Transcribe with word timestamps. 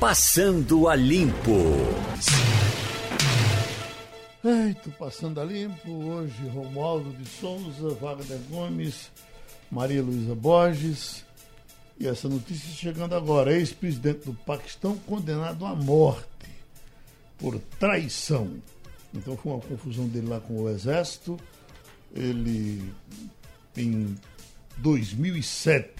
Passando 0.00 0.88
a 0.88 0.94
Limpo. 0.94 1.50
Eita, 4.44 4.90
passando 4.90 5.40
a 5.40 5.44
limpo, 5.44 5.90
hoje 5.90 6.46
Romualdo 6.54 7.10
de 7.14 7.28
Souza, 7.28 7.88
Wagner 8.00 8.38
Gomes, 8.48 9.10
Maria 9.68 10.00
Luísa 10.00 10.36
Borges. 10.36 11.24
E 11.98 12.06
essa 12.06 12.28
notícia 12.28 12.72
chegando 12.72 13.16
agora, 13.16 13.52
ex-presidente 13.52 14.26
do 14.26 14.34
Paquistão 14.34 14.96
condenado 14.98 15.66
à 15.66 15.74
morte 15.74 16.48
por 17.36 17.58
traição. 17.80 18.62
Então 19.12 19.36
foi 19.36 19.50
uma 19.50 19.60
confusão 19.60 20.06
dele 20.06 20.28
lá 20.28 20.38
com 20.38 20.62
o 20.62 20.70
exército. 20.70 21.36
Ele, 22.14 22.94
em 23.76 24.14
2007, 24.76 25.92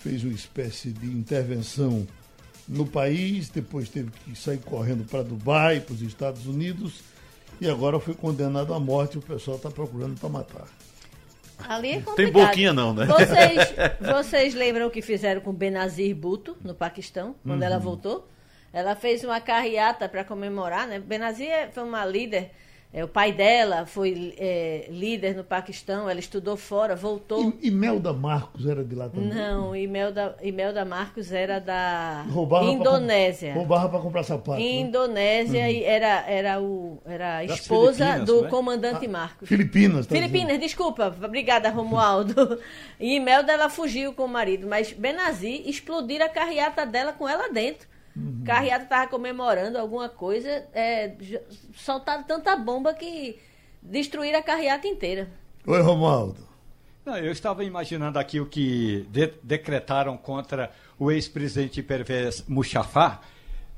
fez 0.00 0.24
uma 0.24 0.34
espécie 0.34 0.90
de 0.90 1.06
intervenção 1.06 2.04
no 2.68 2.86
país, 2.86 3.48
depois 3.48 3.88
teve 3.88 4.10
que 4.10 4.36
sair 4.36 4.58
correndo 4.58 5.04
para 5.04 5.22
Dubai, 5.22 5.80
para 5.80 5.94
os 5.94 6.02
Estados 6.02 6.46
Unidos 6.46 7.00
e 7.60 7.68
agora 7.68 7.98
foi 8.00 8.14
condenado 8.14 8.74
à 8.74 8.80
morte 8.80 9.14
e 9.14 9.18
o 9.18 9.22
pessoal 9.22 9.56
está 9.56 9.70
procurando 9.70 10.18
para 10.18 10.28
matar. 10.28 10.64
Ali 11.66 11.92
é 11.92 12.02
Tem 12.14 12.30
boquinha 12.30 12.72
não, 12.72 12.92
né? 12.92 13.06
Vocês, 13.06 13.74
vocês 14.00 14.54
lembram 14.54 14.86
o 14.86 14.90
que 14.90 15.00
fizeram 15.00 15.40
com 15.40 15.52
Benazir 15.52 16.14
Bhutto, 16.14 16.56
no 16.62 16.74
Paquistão, 16.74 17.34
quando 17.42 17.60
Uhum. 17.60 17.66
ela 17.66 17.78
voltou? 17.78 18.28
Ela 18.72 18.94
fez 18.94 19.24
uma 19.24 19.40
carreata 19.40 20.06
para 20.06 20.22
comemorar, 20.22 20.86
né? 20.86 20.98
Benazir 21.00 21.48
foi 21.72 21.82
uma 21.84 22.04
líder, 22.04 22.50
é, 22.92 23.04
o 23.04 23.08
pai 23.08 23.32
dela 23.32 23.84
foi 23.84 24.34
é, 24.38 24.86
líder 24.88 25.36
no 25.36 25.44
Paquistão, 25.44 26.08
ela 26.08 26.18
estudou 26.18 26.56
fora, 26.56 26.96
voltou. 26.96 27.52
E, 27.60 27.68
e 27.68 27.70
Melda 27.70 28.12
Marcos 28.12 28.66
era 28.66 28.82
de 28.82 28.94
lá 28.94 29.08
também? 29.08 29.28
Não, 29.28 29.76
Imelda, 29.76 30.34
Imelda 30.40 30.84
Marcos 30.84 31.30
era 31.30 31.58
da 31.58 32.22
Roubava 32.30 32.64
pra 32.64 32.72
Indonésia. 32.72 33.52
roubava 33.54 33.88
para 33.88 33.98
comprar 33.98 34.22
sapato. 34.22 34.58
né? 34.58 34.66
Indonésia 34.66 35.70
e 35.70 35.84
era, 35.84 36.24
era, 36.26 36.60
o, 36.62 36.98
era 37.04 37.38
a 37.38 37.44
esposa 37.44 38.04
Filipinas, 38.06 38.26
do 38.26 38.42
né? 38.42 38.48
comandante 38.48 39.08
Marcos. 39.08 39.48
Filipinas. 39.48 40.06
tá 40.06 40.14
Filipinas, 40.14 40.58
desculpa. 40.58 41.14
Obrigada, 41.22 41.68
Romualdo. 41.70 42.58
E 42.98 43.16
Imelda, 43.16 43.52
ela 43.52 43.68
fugiu 43.68 44.14
com 44.14 44.24
o 44.24 44.28
marido, 44.28 44.66
mas 44.66 44.90
Benazir 44.90 45.68
explodiram 45.68 46.24
a 46.24 46.28
carreata 46.30 46.86
dela 46.86 47.12
com 47.12 47.28
ela 47.28 47.52
dentro. 47.52 47.86
Uhum. 48.16 48.42
Carreata 48.44 48.84
estava 48.84 49.06
comemorando 49.08 49.76
alguma 49.78 50.08
coisa, 50.08 50.48
é, 50.72 51.14
soltaram 51.74 52.22
tanta 52.24 52.56
bomba 52.56 52.94
que 52.94 53.38
destruíram 53.82 54.38
a 54.38 54.42
carreata 54.42 54.86
inteira. 54.88 55.28
Oi, 55.66 55.80
Romualdo. 55.82 56.46
Não, 57.04 57.16
eu 57.18 57.30
estava 57.30 57.62
imaginando 57.62 58.18
aqui 58.18 58.40
o 58.40 58.46
que 58.46 59.06
de- 59.10 59.34
decretaram 59.42 60.16
contra 60.16 60.72
o 60.98 61.10
ex-presidente 61.12 61.82
Pervez 61.82 62.42
Musharraf, 62.48 63.20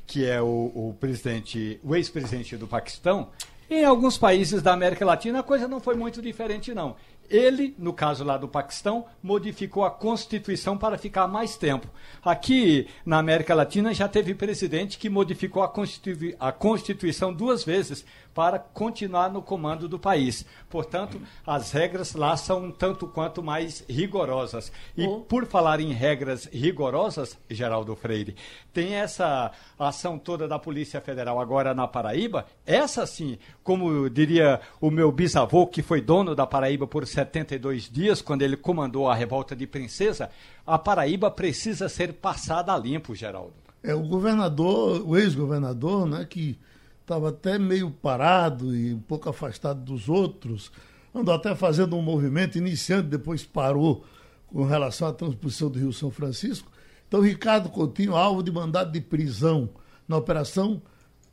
que 0.07 0.25
é 0.25 0.41
o, 0.41 0.47
o 0.75 0.97
presidente, 0.99 1.79
o 1.85 1.95
ex-presidente 1.95 2.57
do 2.57 2.67
Paquistão. 2.67 3.29
Em 3.69 3.85
alguns 3.85 4.17
países 4.17 4.63
da 4.63 4.73
América 4.73 5.05
Latina 5.05 5.41
a 5.41 5.43
coisa 5.43 5.69
não 5.69 5.79
foi 5.81 5.95
muito 5.95 6.23
diferente 6.23 6.73
não. 6.73 6.97
Ele, 7.31 7.75
no 7.79 7.93
caso 7.93 8.25
lá 8.25 8.37
do 8.39 8.49
Paquistão, 8.49 9.05
modificou 9.23 9.85
a 9.85 9.91
Constituição 9.91 10.79
para 10.79 10.97
ficar 10.97 11.27
mais 11.29 11.57
tempo. 11.57 11.87
Aqui 12.25 12.89
na 13.05 13.19
América 13.19 13.55
Latina 13.55 13.93
já 13.93 14.09
teve 14.09 14.35
presidente 14.35 14.99
que 14.99 15.11
modificou 15.11 15.63
a, 15.63 15.69
Constitu- 15.69 16.35
a 16.41 16.51
Constituição 16.53 17.33
duas 17.33 17.65
vezes 17.65 18.05
para 18.35 18.59
continuar 18.59 19.31
no 19.31 19.43
comando 19.43 19.89
do 19.89 19.99
país. 19.99 20.47
Portanto, 20.71 21.21
as 21.47 21.73
regras 21.73 22.15
lá 22.15 22.37
são 22.37 22.67
um 22.67 22.71
tanto 22.71 23.07
quanto 23.09 23.43
mais 23.43 23.85
rigorosas. 23.89 24.71
E 24.97 25.05
Oh. 25.07 25.21
por 25.21 25.45
falar 25.47 25.81
em 25.81 25.93
regras 25.93 26.45
rigorosas, 26.47 27.37
Geraldo 27.51 27.97
Freire, 27.97 28.37
tem 28.73 28.95
essa 28.95 29.51
ação 29.79 30.19
toda 30.19 30.47
da 30.47 30.59
Polícia 30.59 31.01
Federal 31.01 31.41
agora 31.41 31.75
na 31.75 31.89
Paraíba. 31.89 32.47
Essa 32.65 33.05
sim, 33.07 33.39
como 33.69 34.09
diria 34.09 34.63
o 34.81 34.91
meu 34.91 35.13
bisavô, 35.13 35.67
que 35.67 35.83
foi 35.83 36.01
dono 36.01 36.35
da 36.35 36.47
Paraíba 36.47 36.87
por 36.87 37.07
72 37.07 37.91
dias, 37.91 38.23
quando 38.23 38.41
ele 38.41 38.57
comandou 38.57 39.11
a 39.11 39.15
revolta 39.15 39.55
de 39.55 39.67
Princesa, 39.67 40.31
a 40.67 40.79
Paraíba 40.79 41.31
precisa 41.31 41.87
ser 41.87 42.15
passada 42.15 42.73
a 42.73 42.79
limpo, 42.79 43.15
Geraldo. 43.15 43.53
É 43.83 43.95
o 43.95 44.01
governador, 44.01 45.07
o 45.07 45.19
ex-governador, 45.19 46.07
né, 46.07 46.25
que 46.25 46.59
estava 47.03 47.29
até 47.29 47.59
meio 47.59 47.91
parado 47.91 48.75
e 48.75 48.95
um 48.95 49.01
pouco 49.01 49.29
afastado 49.29 49.83
dos 49.83 50.09
outros, 50.09 50.73
andou 51.15 51.35
até 51.35 51.55
fazendo 51.55 51.95
um 51.95 52.01
movimento, 52.01 52.57
iniciando, 52.57 53.11
depois 53.11 53.45
parou 53.45 54.03
com 54.47 54.65
relação 54.65 55.09
à 55.09 55.13
transposição 55.13 55.69
do 55.69 55.79
Rio 55.79 55.93
São 55.93 56.11
Francisco. 56.11 56.73
Então, 57.07 57.21
Ricardo 57.21 57.69
Coutinho, 57.69 58.17
alvo 58.17 58.43
de 58.43 58.51
mandado 58.51 58.91
de 58.91 59.01
prisão 59.03 59.69
na 60.09 60.17
Operação 60.17 60.81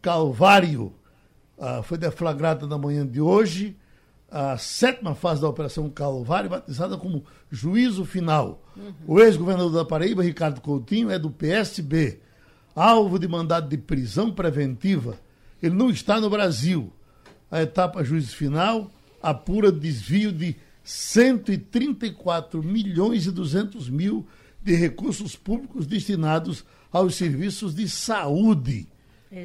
Calvário, 0.02 0.92
ah, 1.58 1.82
foi 1.84 1.98
deflagrada 1.98 2.68
na 2.68 2.78
manhã 2.78 3.06
de 3.06 3.22
hoje 3.22 3.76
a 4.30 4.58
sétima 4.58 5.16
fase 5.16 5.42
da 5.42 5.48
Operação 5.48 5.90
Calvário, 5.90 6.50
batizada 6.50 6.98
como 6.98 7.24
Juízo 7.50 8.04
Final. 8.04 8.62
O 9.08 9.20
ex-governador 9.20 9.72
da 9.72 9.86
Paraíba, 9.86 10.24
Ricardo 10.24 10.60
Coutinho, 10.60 11.10
é 11.10 11.18
do 11.18 11.30
PSB, 11.30 12.20
alvo 12.76 13.18
de 13.18 13.28
mandado 13.28 13.70
de 13.70 13.78
prisão 13.78 14.34
preventiva. 14.34 15.18
Ele 15.62 15.76
não 15.76 15.90
está 15.90 16.20
no 16.20 16.30
Brasil. 16.30 16.92
A 17.50 17.62
etapa 17.62 18.04
Juízo 18.04 18.36
Final 18.36 18.92
apura 19.22 19.72
desvio 19.72 20.32
de 20.34 20.58
134 20.84 22.62
milhões 22.62 23.26
e 23.26 23.32
200 23.32 23.90
mil 23.90 24.28
de 24.62 24.76
recursos 24.76 25.36
públicos 25.36 25.88
destinados 25.88 26.66
aos 26.92 27.16
serviços 27.16 27.74
de 27.74 27.88
saúde 27.88 28.88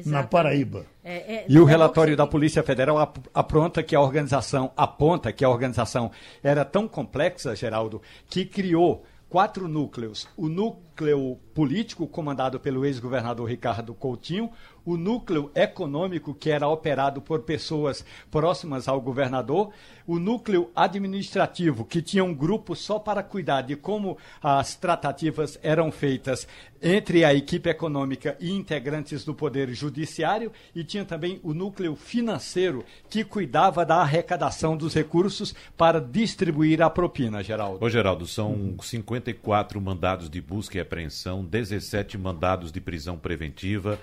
na. 0.05 0.23
Paraíba. 0.23 0.85
É, 1.03 1.35
é, 1.35 1.45
E 1.47 1.59
o 1.59 1.67
é 1.67 1.69
relatório 1.71 2.15
da 2.15 2.25
Polícia 2.27 2.63
Federal 2.63 2.97
ap- 2.97 3.17
apronta 3.33 3.83
que 3.83 3.95
a 3.95 4.01
organização 4.01 4.71
aponta 4.77 5.31
que 5.33 5.43
a 5.43 5.49
organização 5.49 6.11
era 6.43 6.63
tão 6.63 6.87
complexa, 6.87 7.55
Geraldo, 7.55 8.01
que 8.29 8.45
criou 8.45 9.03
quatro 9.29 9.67
núcleos. 9.67 10.27
O 10.35 10.47
núcleo 10.49 11.39
político, 11.53 12.05
comandado 12.07 12.59
pelo 12.59 12.85
ex-governador 12.85 13.47
Ricardo 13.49 13.93
Coutinho, 13.93 14.51
o 14.85 14.97
núcleo 14.97 15.51
econômico, 15.55 16.33
que 16.33 16.49
era 16.49 16.67
operado 16.67 17.21
por 17.21 17.41
pessoas 17.41 18.03
próximas 18.29 18.87
ao 18.87 18.99
governador, 18.99 19.71
o 20.07 20.19
núcleo 20.19 20.69
administrativo, 20.75 21.85
que 21.85 22.01
tinha 22.01 22.23
um 22.23 22.33
grupo 22.33 22.75
só 22.75 22.99
para 22.99 23.23
cuidar 23.23 23.61
de 23.61 23.75
como 23.75 24.17
as 24.41 24.75
tratativas 24.75 25.59
eram 25.61 25.91
feitas 25.91 26.47
entre 26.81 27.23
a 27.23 27.33
equipe 27.33 27.69
econômica 27.69 28.35
e 28.39 28.51
integrantes 28.51 29.23
do 29.23 29.35
Poder 29.35 29.69
Judiciário, 29.69 30.51
e 30.75 30.83
tinha 30.83 31.05
também 31.05 31.39
o 31.43 31.53
núcleo 31.53 31.95
financeiro, 31.95 32.83
que 33.09 33.23
cuidava 33.23 33.85
da 33.85 33.97
arrecadação 33.97 34.75
dos 34.75 34.93
recursos 34.93 35.53
para 35.77 36.01
distribuir 36.01 36.81
a 36.81 36.89
propina, 36.89 37.43
Geraldo. 37.43 37.85
Ô, 37.85 37.89
Geraldo, 37.89 38.25
são 38.25 38.75
54 38.81 39.79
mandados 39.79 40.29
de 40.29 40.41
busca 40.41 40.77
e 40.77 40.81
apreensão, 40.81 41.45
17 41.45 42.17
mandados 42.17 42.71
de 42.71 42.81
prisão 42.81 43.17
preventiva. 43.17 43.99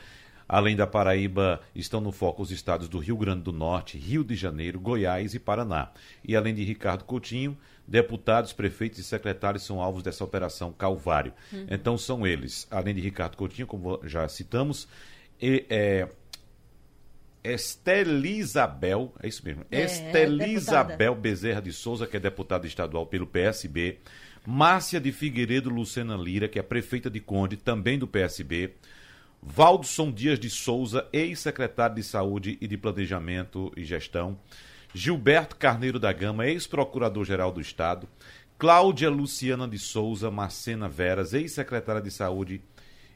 Além 0.48 0.74
da 0.74 0.86
Paraíba, 0.86 1.60
estão 1.74 2.00
no 2.00 2.10
foco 2.10 2.42
os 2.42 2.50
estados 2.50 2.88
do 2.88 2.98
Rio 2.98 3.16
Grande 3.18 3.42
do 3.42 3.52
Norte, 3.52 3.98
Rio 3.98 4.24
de 4.24 4.34
Janeiro, 4.34 4.80
Goiás 4.80 5.34
e 5.34 5.38
Paraná. 5.38 5.90
E 6.24 6.34
além 6.34 6.54
de 6.54 6.64
Ricardo 6.64 7.04
Coutinho, 7.04 7.56
deputados, 7.86 8.52
prefeitos 8.52 8.98
e 8.98 9.04
secretários 9.04 9.64
são 9.64 9.80
alvos 9.80 10.02
dessa 10.02 10.24
operação 10.24 10.72
Calvário. 10.72 11.34
Então 11.70 11.98
são 11.98 12.26
eles, 12.26 12.66
além 12.70 12.94
de 12.94 13.00
Ricardo 13.02 13.36
Coutinho, 13.36 13.66
como 13.66 14.00
já 14.04 14.26
citamos, 14.26 14.88
e, 15.40 15.66
é, 15.68 16.08
Estelizabel, 17.44 19.14
é 19.22 19.28
isso 19.28 19.44
mesmo, 19.44 19.64
É, 19.70 19.82
Estelizabel 19.82 21.14
Bezerra 21.14 21.62
de 21.62 21.72
Souza, 21.72 22.06
que 22.06 22.16
é 22.16 22.20
deputada 22.20 22.66
estadual 22.66 23.06
pelo 23.06 23.26
PSB, 23.26 23.98
Márcia 24.46 25.00
de 25.00 25.12
Figueiredo 25.12 25.70
Lucena 25.70 26.16
Lira, 26.16 26.48
que 26.48 26.58
é 26.58 26.62
prefeita 26.62 27.10
de 27.10 27.20
Conde, 27.20 27.56
também 27.56 27.98
do 27.98 28.06
PSB, 28.06 28.74
Valdson 29.42 30.10
Dias 30.10 30.38
de 30.38 30.50
Souza, 30.50 31.08
ex-secretário 31.12 31.96
de 31.96 32.02
Saúde 32.02 32.58
e 32.60 32.66
de 32.66 32.76
Planejamento 32.76 33.72
e 33.76 33.84
Gestão, 33.84 34.38
Gilberto 34.92 35.56
Carneiro 35.56 35.98
da 35.98 36.12
Gama, 36.12 36.46
ex-procurador-geral 36.46 37.52
do 37.52 37.60
Estado, 37.60 38.08
Cláudia 38.58 39.08
Luciana 39.08 39.68
de 39.68 39.78
Souza 39.78 40.30
Macena 40.30 40.88
Veras, 40.88 41.32
ex-secretária 41.32 42.02
de 42.02 42.10
Saúde 42.10 42.60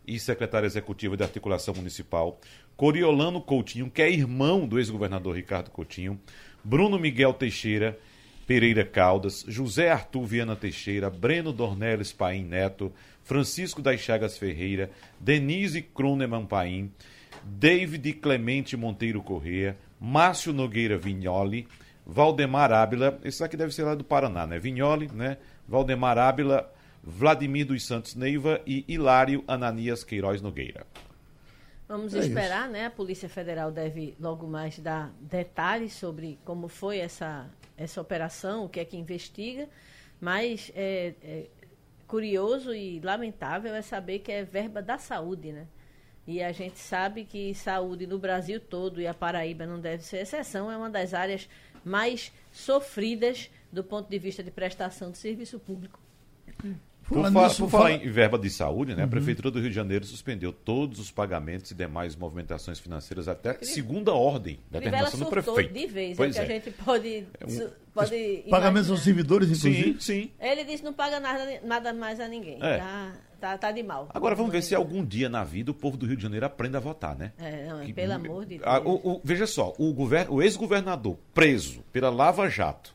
e 0.06 0.19
secretária 0.19 0.66
executiva 0.66 1.16
de 1.16 1.24
Articulação 1.24 1.74
Municipal, 1.74 2.40
Coriolano 2.76 3.40
Coutinho, 3.40 3.90
que 3.90 4.02
é 4.02 4.10
irmão 4.10 4.66
do 4.66 4.78
ex-governador 4.78 5.34
Ricardo 5.34 5.70
Coutinho, 5.70 6.20
Bruno 6.64 6.98
Miguel 6.98 7.34
Teixeira 7.34 7.98
Pereira 8.46 8.84
Caldas, 8.84 9.44
José 9.48 9.90
Arthur 9.90 10.24
Viana 10.26 10.56
Teixeira, 10.56 11.08
Breno 11.08 11.52
Dornelles 11.52 12.12
Paim 12.12 12.44
Neto, 12.44 12.92
Francisco 13.22 13.80
das 13.80 14.00
Chagas 14.00 14.36
Ferreira, 14.36 14.90
Denise 15.18 15.80
Kroneman 15.82 16.44
Paim, 16.46 16.90
David 17.44 18.12
Clemente 18.14 18.76
Monteiro 18.76 19.22
Corrêa, 19.22 19.76
Márcio 20.00 20.52
Nogueira 20.52 20.98
Vignoli, 20.98 21.66
Valdemar 22.04 22.72
Ábila, 22.72 23.18
esse 23.24 23.42
aqui 23.44 23.56
deve 23.56 23.72
ser 23.72 23.84
lá 23.84 23.94
do 23.94 24.04
Paraná, 24.04 24.46
né? 24.46 24.58
Vignoli, 24.58 25.08
né? 25.12 25.38
Valdemar 25.66 26.18
Ábila, 26.18 26.70
Vladimir 27.02 27.66
dos 27.66 27.84
Santos 27.84 28.14
Neiva 28.14 28.60
e 28.66 28.84
Hilário 28.88 29.44
Ananias 29.46 30.02
Queiroz 30.04 30.42
Nogueira. 30.42 30.86
Vamos 31.88 32.14
É 32.14 32.20
esperar, 32.20 32.68
né? 32.68 32.86
A 32.86 32.90
Polícia 32.90 33.28
Federal 33.28 33.70
deve 33.70 34.16
logo 34.18 34.46
mais 34.46 34.78
dar 34.78 35.12
detalhes 35.20 35.92
sobre 35.92 36.38
como 36.44 36.66
foi 36.66 36.98
essa, 36.98 37.46
essa 37.82 38.00
operação, 38.00 38.64
o 38.64 38.69
que 38.69 38.81
é 38.81 38.84
que 38.84 38.96
investiga. 38.96 39.69
Mas 40.20 40.70
é, 40.75 41.14
é 41.23 41.46
curioso 42.06 42.75
e 42.75 43.00
lamentável 43.00 43.75
é 43.75 43.82
saber 43.82 44.20
que 44.20 44.31
é 44.31 44.44
verba 44.44 44.82
da 44.82 44.99
saúde, 44.99 45.52
né? 45.52 45.67
E 46.26 46.43
a 46.43 46.52
gente 46.52 46.79
sabe 46.79 47.25
que 47.25 47.55
saúde 47.55 48.06
no 48.06 48.19
Brasil 48.19 48.61
todo, 48.61 49.00
e 49.00 49.06
a 49.06 49.14
Paraíba 49.14 49.67
não 49.67 49.81
deve 49.81 50.05
ser 50.05 50.19
exceção, 50.19 50.70
é 50.70 50.76
uma 50.76 50.88
das 50.88 51.14
áreas 51.14 51.49
mais 51.84 52.32
sofridas 52.52 53.50
do 53.73 53.82
ponto 53.82 54.08
de 54.08 54.19
vista 54.19 54.43
de 54.43 54.50
prestação 54.50 55.11
de 55.11 55.19
serviço 55.19 55.58
público. 55.58 55.99
Por, 57.12 57.30
fa- 57.32 57.42
nisso, 57.48 57.62
por 57.64 57.70
falar 57.70 57.90
fala- 57.90 58.04
em 58.04 58.10
verba 58.10 58.38
de 58.38 58.50
saúde, 58.50 58.94
né, 58.94 59.02
a 59.04 59.08
Prefeitura 59.08 59.50
do 59.50 59.60
Rio 59.60 59.68
de 59.70 59.74
Janeiro 59.74 60.04
suspendeu 60.04 60.52
todos 60.52 60.98
os 60.98 61.10
pagamentos 61.10 61.70
e 61.70 61.74
demais 61.74 62.14
movimentações 62.16 62.78
financeiras 62.78 63.28
até 63.28 63.54
segunda 63.62 64.12
ordem 64.12 64.58
da 64.70 64.78
determinação 64.78 65.20
do 65.20 65.26
prefeito. 65.26 65.72
de 65.72 65.86
vez, 65.86 66.16
Pois 66.16 66.36
é 66.36 66.42
o 66.42 66.46
que 66.46 66.52
é. 66.52 66.56
a 66.56 66.58
gente 66.58 66.70
pode, 66.72 67.24
su- 67.48 67.70
pode 67.94 68.44
Pagamentos 68.50 68.90
aos 68.90 69.02
servidores, 69.02 69.48
Sim, 69.58 69.68
inclusive. 69.70 69.96
sim. 70.00 70.30
Ele 70.40 70.64
disse 70.64 70.78
que 70.78 70.84
não 70.84 70.92
paga 70.92 71.20
nada, 71.20 71.60
nada 71.64 71.92
mais 71.92 72.18
a 72.20 72.26
ninguém. 72.28 72.58
É. 72.62 72.78
Tá, 72.78 73.12
tá, 73.40 73.58
tá 73.58 73.72
de 73.72 73.82
mal. 73.82 74.08
Agora 74.14 74.34
vamos 74.34 74.52
ver 74.52 74.62
se 74.62 74.74
algum 74.74 75.04
dia 75.04 75.28
na 75.28 75.44
vida 75.44 75.70
o 75.70 75.74
povo 75.74 75.96
do 75.96 76.06
Rio 76.06 76.16
de 76.16 76.22
Janeiro 76.22 76.46
aprenda 76.46 76.78
a 76.78 76.80
votar, 76.80 77.16
né? 77.16 77.32
É, 77.38 77.66
não, 77.66 77.80
Que- 77.84 77.92
pelo 77.92 78.12
amor 78.12 78.42
de 78.46 78.58
Deus. 78.58 78.62
Ah, 78.64 78.80
o- 78.80 79.14
o- 79.16 79.20
veja 79.24 79.46
só, 79.46 79.72
o, 79.78 79.94
o 80.30 80.42
ex-governador 80.42 81.18
preso 81.34 81.82
pela 81.92 82.08
Lava 82.10 82.48
Jato 82.48 82.94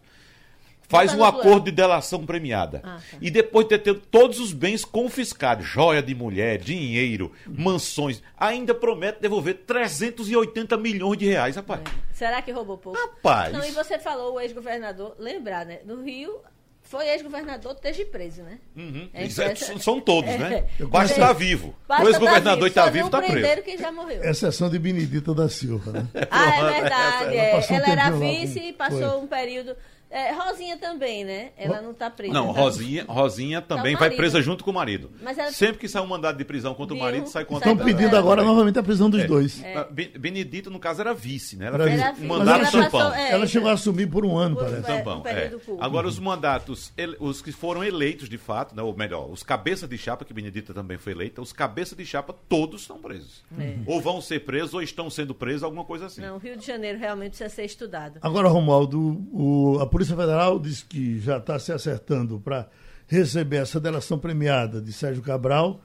faz 0.88 1.14
Bota 1.14 1.22
um 1.22 1.40
acordo 1.42 1.66
de 1.66 1.72
delação 1.72 2.26
premiada. 2.26 2.82
Ah, 2.84 2.98
tá. 3.12 3.18
E 3.22 3.30
depois 3.30 3.68
de 3.68 3.78
ter 3.78 3.80
tido 3.94 4.00
todos 4.10 4.40
os 4.40 4.54
bens 4.54 4.86
confiscados, 4.86 5.66
joia 5.66 6.02
de 6.02 6.16
mulher, 6.16 6.58
dinheiro, 6.58 7.32
mansões, 7.46 8.22
ainda 8.38 8.74
promete 8.74 9.20
devolver 9.22 9.56
380 9.66 10.78
milhões 10.78 11.18
de 11.18 11.26
reais, 11.26 11.56
rapaz. 11.56 11.82
Será 12.14 12.42
que 12.42 12.52
roubou 12.52 12.78
pouco? 12.78 12.98
Rapaz. 13.00 13.54
Não, 13.54 13.64
e 13.66 13.72
você 13.72 14.00
falou 14.00 14.36
o 14.36 14.40
ex-governador, 14.40 15.16
lembrar, 15.20 15.66
né? 15.66 15.80
No 15.86 16.02
Rio, 16.04 16.40
foi 16.82 17.06
ex-governador, 17.10 17.74
esteja 17.74 18.06
preso, 18.06 18.42
né? 18.44 18.60
Uhum. 18.76 19.10
É, 19.14 19.24
é- 19.24 19.26
essa- 19.26 19.78
são 19.80 20.00
todos, 20.00 20.30
né? 20.38 20.64
É. 20.80 20.86
Basta 20.86 21.14
É. 21.14 21.18
estar 21.18 21.34
vivo. 21.34 21.76
Basta 21.86 22.06
o 22.06 22.08
ex-governador 22.08 22.62
tá 22.62 22.68
está 22.68 22.90
vivo, 22.90 23.08
está 23.08 23.22
preso. 23.22 23.62
quem 23.64 23.78
já 23.78 23.92
morreu. 23.92 24.24
Exceção 24.24 24.70
de 24.70 24.80
Benedita 24.80 25.34
da 25.34 25.50
Silva, 25.50 25.92
né? 25.92 26.08
Ah, 26.32 26.56
é 26.56 26.80
verdade. 26.82 27.24
Ela 27.26 27.34
é. 27.36 27.52
passou 27.52 27.76
um 27.76 27.80
Ela 27.80 27.90
era 27.92 28.10
vice 28.12 28.60
e 28.60 28.72
passou 28.74 29.00
foi. 29.12 29.20
um 29.20 29.28
período. 29.28 29.76
É, 30.18 30.32
Rosinha 30.34 30.78
também, 30.78 31.24
né? 31.24 31.52
Ela 31.58 31.82
não 31.82 31.92
está 31.92 32.10
presa. 32.10 32.34
Não, 32.34 32.54
tá? 32.54 32.60
Rosinha, 32.60 33.06
Rosinha 33.08 33.62
também 33.62 33.94
Tá 33.94 34.00
vai 34.00 34.12
presa 34.12 34.42
junto 34.42 34.64
com 34.64 34.72
o 34.72 34.74
marido. 34.74 35.12
Mas 35.22 35.38
ela- 35.38 35.52
Sempre 35.52 35.80
que 35.80 35.88
sai 35.88 36.02
um 36.02 36.08
mandado 36.08 36.38
de 36.38 36.46
prisão 36.46 36.74
contra 36.74 36.96
o 36.96 37.00
marido, 37.00 37.28
sai 37.28 37.46
contra 37.46 37.70
Estão 37.72 37.86
pedindo 37.86 38.16
é. 38.16 38.20
agora 38.20 38.44
novamente 38.44 38.78
a 38.80 38.84
prisão 38.84 39.10
dos 39.10 39.26
dois. 39.26 39.64
Ah, 39.76 39.88
Ben- 39.90 40.12
Benedito, 40.18 40.70
no 40.70 40.80
caso, 40.80 41.02
era 41.02 41.14
vice, 41.14 41.56
né? 41.56 41.68
Ela 41.68 41.76
Era 41.76 41.84
fez 41.86 42.02
vice. 42.18 42.32
Um 42.32 42.44
de 42.44 42.50
ela 42.50 42.66
tampão. 42.72 42.90
passou- 42.92 43.14
é, 43.14 43.32
Ela 43.32 43.48
chegou 43.48 43.70
a 43.70 43.74
assumir 43.74 44.08
por 44.08 44.26
um 44.26 44.38
ano, 44.38 44.56
Por- 44.56 44.66
parece. 44.66 44.92
é. 44.92 44.98
Tampão, 44.98 45.22
um 45.24 45.28
é. 45.28 45.52
Agora, 45.80 46.08
os 46.08 46.20
mandatos, 46.20 46.92
ele- 46.98 47.16
os 47.20 47.42
que 47.42 47.52
foram 47.52 47.84
eleitos 47.84 48.30
de 48.30 48.38
fato, 48.38 48.76
né, 48.76 48.82
ou 48.82 48.96
melhor, 48.96 49.30
os 49.30 49.44
cabeças 49.44 49.88
de 49.90 49.98
chapa, 49.98 50.24
que 50.26 50.34
Benedita 50.34 50.74
também 50.74 50.98
foi 50.98 51.14
eleita, 51.14 51.42
os 51.42 51.52
cabeças 51.54 51.98
de 51.98 52.06
chapa 52.06 52.34
todos 52.48 52.82
estão 52.82 52.98
presos. 52.98 53.44
Ou 53.86 54.00
vão 54.02 54.22
ser 54.22 54.42
presos, 54.42 54.74
ou 54.74 54.82
estão 54.82 55.10
sendo 55.10 55.34
presos, 55.36 55.64
alguma 55.64 55.84
coisa 55.84 56.06
assim. 56.08 56.22
Não, 56.22 56.36
o 56.36 56.40
Rio 56.40 56.58
de 56.58 56.66
Janeiro 56.66 56.98
realmente 57.00 57.30
precisa 57.32 57.50
ser 57.50 57.66
estudado. 57.66 58.20
Agora, 58.22 58.48
Romualdo, 58.48 59.00
o- 59.32 59.78
a 59.82 59.86
Polícia 59.86 60.07
Federal 60.16 60.60
diz 60.60 60.84
que 60.84 61.20
já 61.20 61.38
está 61.38 61.58
se 61.60 61.72
acertando 61.72 62.40
para 62.40 62.68
receber 63.08 63.58
essa 63.58 63.80
delação 63.80 64.20
premiada 64.20 64.82
de 64.82 64.92
Sérgio 64.94 65.24
Cabral, 65.24 65.80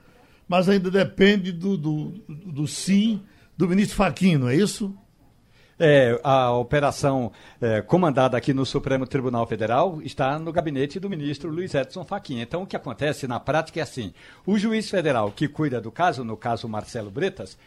mas 0.49 0.69
ainda 0.69 0.91
depende 0.91 1.53
do, 1.53 1.77
do, 1.77 2.11
do 2.29 2.67
sim 2.67 3.23
do 3.57 3.69
ministro 3.69 3.97
Faquim, 3.97 4.37
não 4.37 4.49
é 4.49 4.57
isso? 4.57 4.95
É, 5.79 6.21
a 6.23 6.53
operação 6.53 7.33
é, 7.61 7.81
comandada 7.83 8.37
aqui 8.37 8.53
no 8.53 8.65
Supremo 8.65 9.07
Tribunal 9.07 9.47
Federal 9.47 10.01
está 10.03 10.39
no 10.39 10.53
gabinete 10.53 11.01
do 11.01 11.11
ministro 11.11 11.51
Luiz 11.51 11.75
Edson 11.75 12.05
Fachin. 12.05 12.41
Então, 12.41 12.63
o 12.63 12.67
que 12.67 12.77
acontece 12.77 13.27
na 13.27 13.41
prática 13.41 13.81
é 13.81 13.83
assim: 13.83 14.13
o 14.47 14.59
juiz 14.59 14.89
federal 14.89 15.33
que 15.33 15.49
cuida 15.49 15.81
do 15.81 15.91
caso, 15.91 16.23
no 16.23 16.37
caso 16.37 16.69
Marcelo 16.69 17.11
Bretas, 17.11 17.59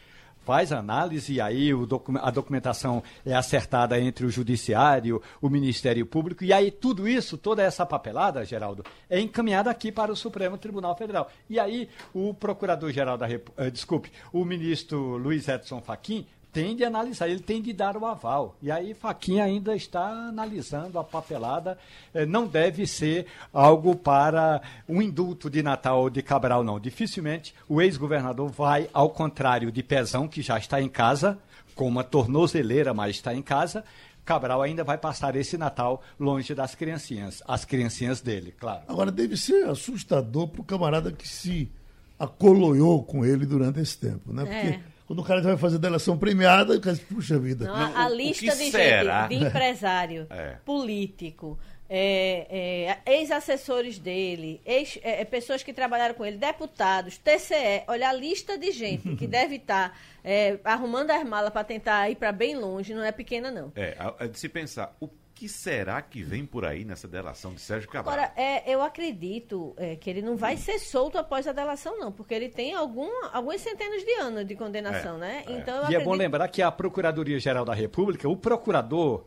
faz 0.46 0.72
a 0.72 0.78
análise 0.78 1.34
e 1.34 1.42
aí 1.42 1.74
docu- 1.86 2.18
a 2.22 2.30
documentação 2.30 3.04
é 3.26 3.34
acertada 3.34 4.00
entre 4.00 4.26
o 4.26 4.30
Judiciário, 4.30 5.22
o 5.42 5.50
Ministério 5.50 6.06
Público, 6.06 6.44
e 6.44 6.54
aí 6.54 6.70
tudo 6.70 7.08
isso, 7.08 7.38
toda 7.38 7.64
essa 7.64 7.86
papelada, 7.86 8.46
Geraldo, 8.46 8.86
é 9.10 9.20
encaminhada 9.20 9.72
aqui 9.72 9.92
para 9.92 10.12
o 10.12 10.16
Supremo 10.16 10.58
Tribunal 10.58 10.96
Federal. 10.96 11.30
E 11.50 11.60
aí 11.60 11.90
o 12.14 12.34
Procurador-Geral 12.34 13.18
da 13.18 13.26
República, 13.26 13.72
desculpe, 13.72 14.12
o 14.32 14.46
ministro 14.46 15.18
Luiz 15.18 15.48
Edson 15.48 15.82
Fachin 15.82 16.28
tem 16.56 16.74
de 16.74 16.86
analisar, 16.86 17.28
ele 17.28 17.42
tem 17.42 17.62
de 17.62 17.74
dar 17.74 17.98
o 17.98 18.06
aval. 18.06 18.56
E 18.62 18.72
aí 18.72 18.94
Faquinha 18.94 19.44
ainda 19.44 19.76
está 19.76 20.08
analisando 20.08 20.98
a 20.98 21.04
papelada. 21.04 21.78
Eh, 22.14 22.26
Não 22.26 22.48
deve 22.48 22.88
ser 22.88 23.26
algo 23.52 23.94
para 23.94 24.62
um 24.88 25.02
indulto 25.02 25.50
de 25.50 25.62
Natal 25.62 26.00
ou 26.00 26.10
de 26.10 26.22
Cabral, 26.22 26.64
não. 26.64 26.80
Dificilmente 26.80 27.54
o 27.68 27.82
ex-governador 27.82 28.50
vai, 28.50 28.90
ao 28.94 29.10
contrário 29.10 29.70
de 29.70 29.84
Pezão, 29.84 30.30
que 30.30 30.42
já 30.42 30.58
está 30.58 30.82
em 30.82 30.88
casa, 30.88 31.38
com 31.76 31.90
uma 31.90 32.06
tornozeleira, 32.06 32.94
mas 32.94 33.18
está 33.18 33.36
em 33.36 33.42
casa. 33.42 33.84
Cabral 34.24 34.62
ainda 34.62 34.82
vai 34.82 34.98
passar 34.98 35.36
esse 35.36 35.58
Natal 35.58 36.02
longe 36.18 36.56
das 36.56 36.74
criancinhas, 36.74 37.44
as 37.46 37.66
criancinhas 37.66 38.22
dele, 38.22 38.56
claro. 38.58 38.82
Agora, 38.88 39.12
deve 39.12 39.36
ser 39.36 39.68
assustador 39.68 40.48
para 40.48 40.62
o 40.62 40.64
camarada 40.64 41.12
que 41.12 41.28
se 41.28 41.70
acoloiou 42.18 43.04
com 43.04 43.26
ele 43.26 43.46
durante 43.46 43.82
esse 43.82 43.98
tempo, 43.98 44.32
né? 44.32 44.46
Porque 44.46 44.68
É. 44.68 44.95
quando 45.08 45.20
o 45.20 45.24
cara 45.24 45.42
vai 45.42 45.58
fazer 45.58 45.78
delação 45.78 46.18
premiada, 46.18 46.76
o 46.76 46.82
cara 46.82 46.96
diz, 46.96 47.06
puxa 47.06 47.38
vida. 47.40 47.66
Não, 47.66 47.76
a, 47.76 48.04
a 48.04 48.08
o- 48.08 48.12
o 48.12 48.16
lista 48.16 48.52
que 48.52 48.58
de 48.66 48.72
será? 48.72 49.28
gente, 49.28 49.40
de 49.40 49.46
empresário, 49.46 50.28
É. 50.32 50.58
político, 50.66 51.58
é, 51.88 52.98
é, 53.06 53.12
ex-assessores 53.20 54.00
dele, 54.00 54.60
ex, 54.66 54.98
é, 55.04 55.22
é, 55.22 55.26
pessoas 55.26 55.62
que 55.62 55.72
trabalharam 55.72 56.16
com 56.16 56.26
ele, 56.26 56.38
deputados, 56.38 57.18
TCE, 57.20 57.84
olha 57.88 58.10
a 58.10 58.14
lista 58.14 58.58
de 58.58 58.72
gente 58.72 59.16
que 59.16 59.28
deve 59.28 59.58
estar 59.58 59.96
é, 60.24 60.58
arrumando 60.64 61.12
as 61.12 61.24
malas 61.24 61.52
para 61.52 61.64
tentar 61.64 62.10
ir 62.10 62.16
para 62.16 62.32
bem 62.32 62.56
longe, 62.56 62.94
não 62.94 63.04
é 63.04 63.12
pequena 63.12 63.52
não. 63.52 63.72
É, 63.76 63.96
é 64.20 64.30
se 64.34 64.50
pensar, 64.50 64.96
o 65.00 65.08
que 65.36 65.50
será 65.50 66.02
que 66.02 66.24
vem 66.24 66.46
por 66.46 66.64
aí 66.66 66.86
nessa 66.86 67.08
delação 67.10 67.54
de 67.54 67.60
Sérgio 67.60 67.90
Cabral? 67.90 68.16
Agora, 68.16 68.32
é, 68.38 68.74
eu 68.74 68.82
acredito 68.82 69.74
é, 69.76 69.98
que 69.98 70.10
ele 70.10 70.22
não 70.22 70.38
vai 70.38 70.56
ser 70.56 70.80
solto 70.80 71.18
após 71.18 71.46
a 71.46 71.52
delação, 71.52 72.00
não, 72.00 72.10
porque 72.10 72.34
ele 72.34 72.48
tem 72.48 72.74
algum, 72.74 73.10
algumas 73.34 73.60
centenas 73.60 74.02
de 74.02 74.12
anos 74.14 74.48
de 74.48 74.56
condenação, 74.56 75.18
É, 75.18 75.20
né? 75.20 75.44
é. 75.46 75.52
Então, 75.52 75.76
eu 75.76 75.82
E 75.82 75.84
é 75.84 75.86
acredito... 75.88 76.06
bom 76.06 76.14
lembrar 76.14 76.48
que 76.48 76.62
a 76.62 76.72
Procuradoria-Geral 76.72 77.66
da 77.66 77.74
República, 77.74 78.30
o 78.30 78.38
procurador 78.38 79.26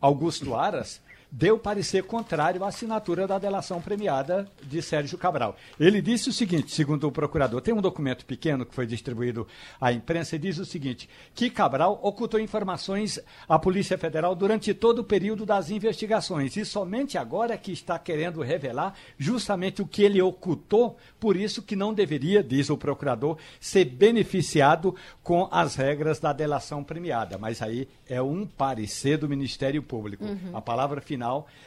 Augusto 0.00 0.54
Aras, 0.56 1.00
deu 1.36 1.58
parecer 1.58 2.04
contrário 2.04 2.62
à 2.62 2.68
assinatura 2.68 3.26
da 3.26 3.40
delação 3.40 3.82
premiada 3.82 4.46
de 4.62 4.80
Sérgio 4.80 5.18
Cabral. 5.18 5.56
Ele 5.80 6.00
disse 6.00 6.28
o 6.28 6.32
seguinte, 6.32 6.72
segundo 6.72 7.08
o 7.08 7.12
procurador, 7.12 7.60
tem 7.60 7.74
um 7.74 7.80
documento 7.80 8.24
pequeno 8.24 8.64
que 8.64 8.72
foi 8.72 8.86
distribuído 8.86 9.44
à 9.80 9.92
imprensa 9.92 10.36
e 10.36 10.38
diz 10.38 10.58
o 10.58 10.64
seguinte, 10.64 11.08
que 11.34 11.50
Cabral 11.50 11.98
ocultou 12.04 12.38
informações 12.38 13.18
à 13.48 13.58
Polícia 13.58 13.98
Federal 13.98 14.32
durante 14.36 14.72
todo 14.72 15.00
o 15.00 15.04
período 15.04 15.44
das 15.44 15.70
investigações 15.70 16.56
e 16.56 16.64
somente 16.64 17.18
agora 17.18 17.58
que 17.58 17.72
está 17.72 17.98
querendo 17.98 18.40
revelar 18.40 18.94
justamente 19.18 19.82
o 19.82 19.88
que 19.88 20.04
ele 20.04 20.22
ocultou, 20.22 20.96
por 21.18 21.36
isso 21.36 21.62
que 21.62 21.74
não 21.74 21.92
deveria, 21.92 22.44
diz 22.44 22.70
o 22.70 22.78
procurador, 22.78 23.38
ser 23.58 23.86
beneficiado 23.86 24.94
com 25.20 25.48
as 25.50 25.74
regras 25.74 26.20
da 26.20 26.32
delação 26.32 26.84
premiada. 26.84 27.36
Mas 27.38 27.60
aí 27.60 27.88
é 28.08 28.22
um 28.22 28.46
parecer 28.46 29.18
do 29.18 29.28
Ministério 29.28 29.82
Público. 29.82 30.24
A 30.52 30.60
palavra 30.60 31.00
final 31.00 31.23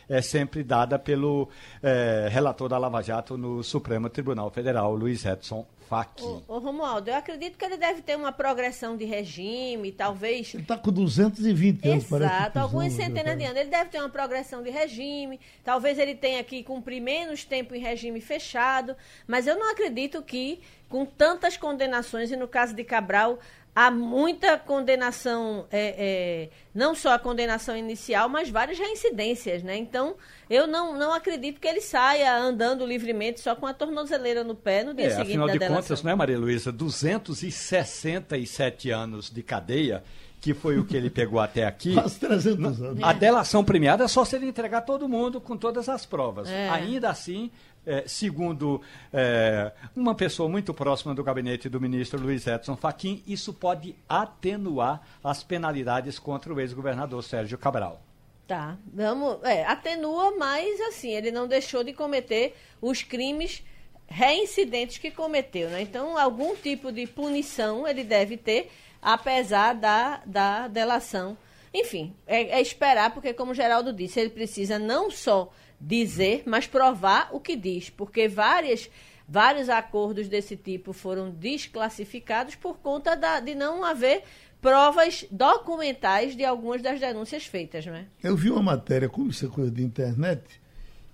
é 0.09 0.21
sempre 0.21 0.63
dada 0.63 0.97
pelo 0.97 1.49
eh, 1.81 2.27
relator 2.31 2.69
da 2.69 2.77
Lava 2.77 3.01
Jato 3.01 3.37
no 3.37 3.63
Supremo 3.63 4.09
Tribunal 4.09 4.49
Federal, 4.49 4.93
Luiz 4.95 5.25
Edson 5.25 5.65
Fachin. 5.87 6.43
Ô, 6.47 6.55
ô, 6.55 6.59
Romualdo, 6.59 7.09
eu 7.09 7.15
acredito 7.15 7.57
que 7.57 7.63
ele 7.63 7.77
deve 7.77 8.01
ter 8.01 8.15
uma 8.17 8.31
progressão 8.31 8.97
de 8.97 9.05
regime, 9.05 9.91
talvez 9.91 10.53
Ele 10.53 10.63
está 10.63 10.77
com 10.77 10.91
220 10.91 11.87
anos, 11.87 12.11
Exato, 12.11 12.51
prisão, 12.51 12.61
algumas 12.61 12.93
né, 12.93 13.05
centenas 13.05 13.37
de 13.37 13.43
cara? 13.43 13.49
anos. 13.51 13.61
Ele 13.61 13.69
deve 13.69 13.89
ter 13.89 13.99
uma 13.99 14.09
progressão 14.09 14.61
de 14.61 14.69
regime, 14.69 15.39
talvez 15.63 15.97
ele 15.97 16.13
tenha 16.13 16.43
que 16.43 16.61
cumprir 16.61 17.01
menos 17.01 17.45
tempo 17.45 17.73
em 17.73 17.79
regime 17.79 18.19
fechado, 18.19 18.95
mas 19.25 19.47
eu 19.47 19.57
não 19.57 19.71
acredito 19.71 20.21
que, 20.21 20.59
com 20.89 21.05
tantas 21.05 21.55
condenações, 21.55 22.31
e 22.31 22.35
no 22.35 22.47
caso 22.47 22.73
de 22.75 22.83
Cabral, 22.83 23.39
há 23.77 23.91
muita 23.91 24.57
condenação, 24.57 25.67
é, 25.69 25.93
é, 25.97 26.49
não 26.73 26.95
só 26.95 27.13
a 27.13 27.19
condenação 27.19 27.77
inicial, 27.77 28.27
mas 28.27 28.49
várias 28.49 28.79
reincidências, 28.79 29.61
né? 29.61 29.77
Então, 29.77 30.15
eu 30.49 30.65
não, 30.65 30.97
não 30.97 31.13
acredito 31.13 31.61
que 31.61 31.67
ele 31.67 31.79
saia 31.79 32.35
andando 32.35 32.83
livremente 32.83 33.39
só 33.39 33.55
com 33.55 33.67
a 33.67 33.73
tornozeleira 33.75 34.43
no 34.43 34.55
pé 34.55 34.83
no 34.83 34.95
dia 34.95 35.05
É, 35.05 35.09
seguinte 35.11 35.27
afinal 35.27 35.45
da 35.45 35.53
de 35.53 35.59
delação. 35.59 35.83
contas, 35.83 36.01
não 36.01 36.11
é, 36.11 36.15
Maria 36.15 36.39
Luísa? 36.39 36.71
267 36.71 38.89
anos 38.89 39.29
de 39.29 39.43
cadeia, 39.43 40.03
que 40.41 40.55
foi 40.55 40.79
o 40.79 40.83
que 40.85 40.97
ele 40.97 41.11
pegou 41.11 41.39
até 41.39 41.63
aqui. 41.63 41.93
Quase 41.93 42.19
300 42.19 42.81
anos. 42.81 43.03
A 43.03 43.13
delação 43.13 43.63
premiada 43.63 44.05
é 44.05 44.07
só 44.07 44.25
se 44.25 44.35
ele 44.37 44.47
entregar 44.47 44.81
todo 44.81 45.07
mundo 45.07 45.39
com 45.39 45.55
todas 45.55 45.87
as 45.87 46.03
provas. 46.03 46.49
É. 46.49 46.67
Ainda 46.69 47.11
assim, 47.11 47.51
é, 47.87 48.03
segundo 48.05 48.81
é, 49.13 49.71
uma 49.95 50.13
pessoa 50.13 50.49
muito 50.49 50.73
próxima 50.73 51.15
do 51.15 51.23
gabinete 51.23 51.69
do 51.69 51.79
ministro 51.79 52.19
Luiz 52.19 52.45
Edson 52.45 52.75
Fachin, 52.75 53.23
isso 53.25 53.53
pode 53.53 53.95
atenuar 54.07 55.01
as 55.23 55.41
penalidades 55.41 56.19
contra 56.19 56.53
o 56.53 56.59
ex-governador 56.59 57.23
Sérgio 57.23 57.57
Cabral. 57.57 58.01
Tá, 58.45 58.77
vamos, 58.93 59.43
é, 59.43 59.65
atenua, 59.65 60.35
mas 60.37 60.79
assim, 60.81 61.09
ele 61.09 61.31
não 61.31 61.47
deixou 61.47 61.83
de 61.83 61.93
cometer 61.93 62.55
os 62.81 63.03
crimes 63.03 63.63
reincidentes 64.07 64.97
que 64.97 65.11
cometeu, 65.11 65.69
né? 65.69 65.81
Então, 65.81 66.17
algum 66.17 66.55
tipo 66.55 66.91
de 66.91 67.05
punição 67.07 67.87
ele 67.87 68.03
deve 68.03 68.37
ter, 68.37 68.71
apesar 69.01 69.73
da, 69.73 70.21
da 70.25 70.67
delação. 70.67 71.37
Enfim, 71.73 72.15
é, 72.25 72.57
é 72.57 72.61
esperar, 72.61 73.13
porque 73.13 73.33
como 73.33 73.53
Geraldo 73.53 73.91
disse, 73.91 74.19
ele 74.19 74.29
precisa 74.29 74.79
não 74.79 75.11
só 75.11 75.51
dizer, 75.79 76.43
mas 76.45 76.67
provar 76.67 77.29
o 77.31 77.39
que 77.39 77.55
diz, 77.55 77.89
porque 77.89 78.27
várias, 78.27 78.89
vários 79.27 79.69
acordos 79.69 80.27
desse 80.27 80.55
tipo 80.55 80.93
foram 80.93 81.29
desclassificados 81.29 82.55
por 82.55 82.77
conta 82.77 83.15
da, 83.15 83.39
de 83.39 83.53
não 83.53 83.83
haver 83.83 84.23
provas 84.61 85.25
documentais 85.29 86.35
de 86.35 86.43
algumas 86.43 86.81
das 86.81 86.99
denúncias 86.99 87.45
feitas, 87.45 87.85
não 87.85 87.93
é? 87.93 88.05
Eu 88.23 88.35
vi 88.35 88.49
uma 88.49 88.63
matéria, 88.63 89.07
como 89.07 89.29
isso 89.29 89.45
é 89.45 89.49
coisa 89.49 89.69
de 89.69 89.83
internet, 89.83 90.43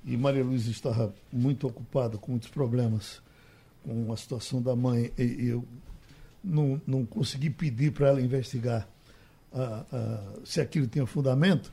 e 0.06 0.18
Maria 0.18 0.44
Luísa 0.44 0.72
estava 0.72 1.14
muito 1.32 1.68
ocupada 1.68 2.18
com 2.18 2.32
muitos 2.32 2.50
problemas 2.50 3.22
com 3.84 4.12
a 4.14 4.18
situação 4.18 4.62
da 4.62 4.76
mãe, 4.76 5.12
e 5.18 5.48
eu 5.48 5.66
não, 6.44 6.82
não 6.88 7.06
consegui 7.06 7.50
pedir 7.50 7.92
para 7.92 8.08
ela 8.10 8.22
investigar 8.22 8.88
ah, 9.54 9.86
ah, 9.92 10.34
se 10.46 10.62
aquilo 10.62 10.88
tinha 10.88 11.06
fundamento, 11.06 11.72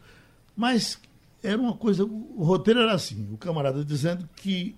mas 0.57 1.01
era 1.43 1.61
uma 1.61 1.75
coisa, 1.75 2.05
o 2.05 2.43
roteiro 2.43 2.81
era 2.81 2.93
assim, 2.93 3.33
o 3.33 3.37
camarada 3.37 3.85
dizendo 3.85 4.29
que 4.37 4.77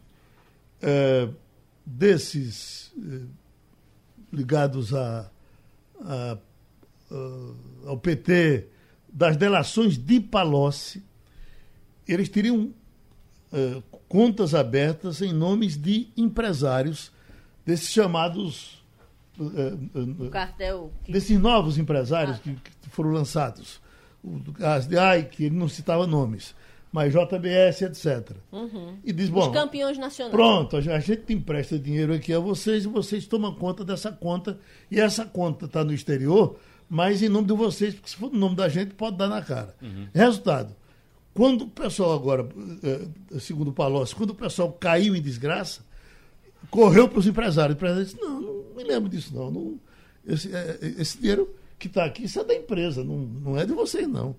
eh, 0.81 1.29
desses 1.85 2.93
eh, 2.97 3.27
ligados 4.33 4.95
a, 4.95 5.31
a 6.01 6.39
uh, 7.13 7.57
ao 7.87 7.99
PT 7.99 8.67
das 9.13 9.37
delações 9.37 9.99
de 9.99 10.21
Palocci, 10.21 11.05
eles 12.09 12.29
teriam 12.29 12.73
uh, 13.53 13.83
contas 14.09 14.55
abertas 14.55 15.21
em 15.21 15.33
nomes 15.33 15.77
de 15.77 16.09
empresários 16.17 17.13
desses 17.65 17.91
chamados 17.91 18.83
o 20.19 20.29
cartel 20.29 20.93
desses 21.09 21.39
novos 21.41 21.79
empresários 21.79 22.37
ah. 22.37 22.41
que, 22.41 22.55
que, 22.55 22.91
foram 22.91 23.11
lançados 23.11 23.81
o 24.23 24.41
Asdiai, 24.65 25.25
que 25.25 25.45
ele 25.45 25.57
não 25.57 25.69
citava 25.69 26.07
nomes 26.07 26.55
mas 26.93 27.11
JBS, 27.11 27.83
etc. 27.83 28.37
Uhum. 28.53 28.99
E 29.03 29.13
diz, 29.15 29.31
bom, 29.31 29.49
Os 29.49 29.53
campeões 29.53 29.97
nacionais. 29.97 30.31
Pronto, 30.31 30.77
a 30.77 31.01
gente 31.01 31.33
empresta 31.33 31.79
dinheiro 31.79 32.13
aqui 32.13 32.35
a 32.35 32.39
vocês 32.39 32.85
e 32.85 32.89
vocês 32.89 33.27
tomam 33.27 33.55
conta 33.55 33.83
dessa 33.83 34.13
conta. 34.13 34.59
E 34.91 35.01
essa 35.01 35.25
conta 35.25 35.65
está 35.65 35.83
no 35.83 35.95
exterior, 35.95 36.59
mas 36.91 37.23
em 37.23 37.31
nome 37.31 37.47
de 37.47 37.55
vocês, 37.55 37.95
porque 37.95 38.11
se 38.11 38.17
for 38.17 38.31
no 38.31 38.39
nome 38.39 38.57
da 38.57 38.69
gente, 38.69 38.93
pode 38.93 39.17
dar 39.17 39.29
na 39.29 39.41
cara. 39.41 39.75
Uhum. 39.81 40.07
Resultado, 40.13 40.77
quando 41.33 41.63
o 41.63 41.69
pessoal 41.69 42.13
agora, 42.13 42.47
eh, 42.83 43.39
segundo 43.41 43.69
o 43.69 43.73
Palocci, 43.73 44.15
quando 44.15 44.31
o 44.31 44.35
pessoal 44.35 44.71
caiu 44.73 45.17
em 45.17 45.23
desgraça, 45.23 45.81
correu 46.71 47.09
para 47.09 47.21
os 47.21 47.27
empresários. 47.27 47.75
O 47.75 47.79
empresário 47.79 48.05
disse, 48.05 48.21
não, 48.21 48.39
não 48.39 48.65
me 48.77 48.85
lembro 48.85 49.09
disso 49.09 49.35
não. 49.35 49.51
não 49.51 49.81
esse, 50.27 50.55
eh, 50.55 50.79
esse 50.99 51.19
dinheiro 51.19 51.49
que 51.83 51.89
está 51.89 52.05
aqui, 52.05 52.25
isso 52.25 52.39
é 52.41 52.45
da 52.45 52.55
empresa, 52.55 53.03
não, 53.03 53.19
não 53.19 53.59
é 53.59 53.67
de 53.67 53.73
vocês 53.73 54.07
não 54.09 54.37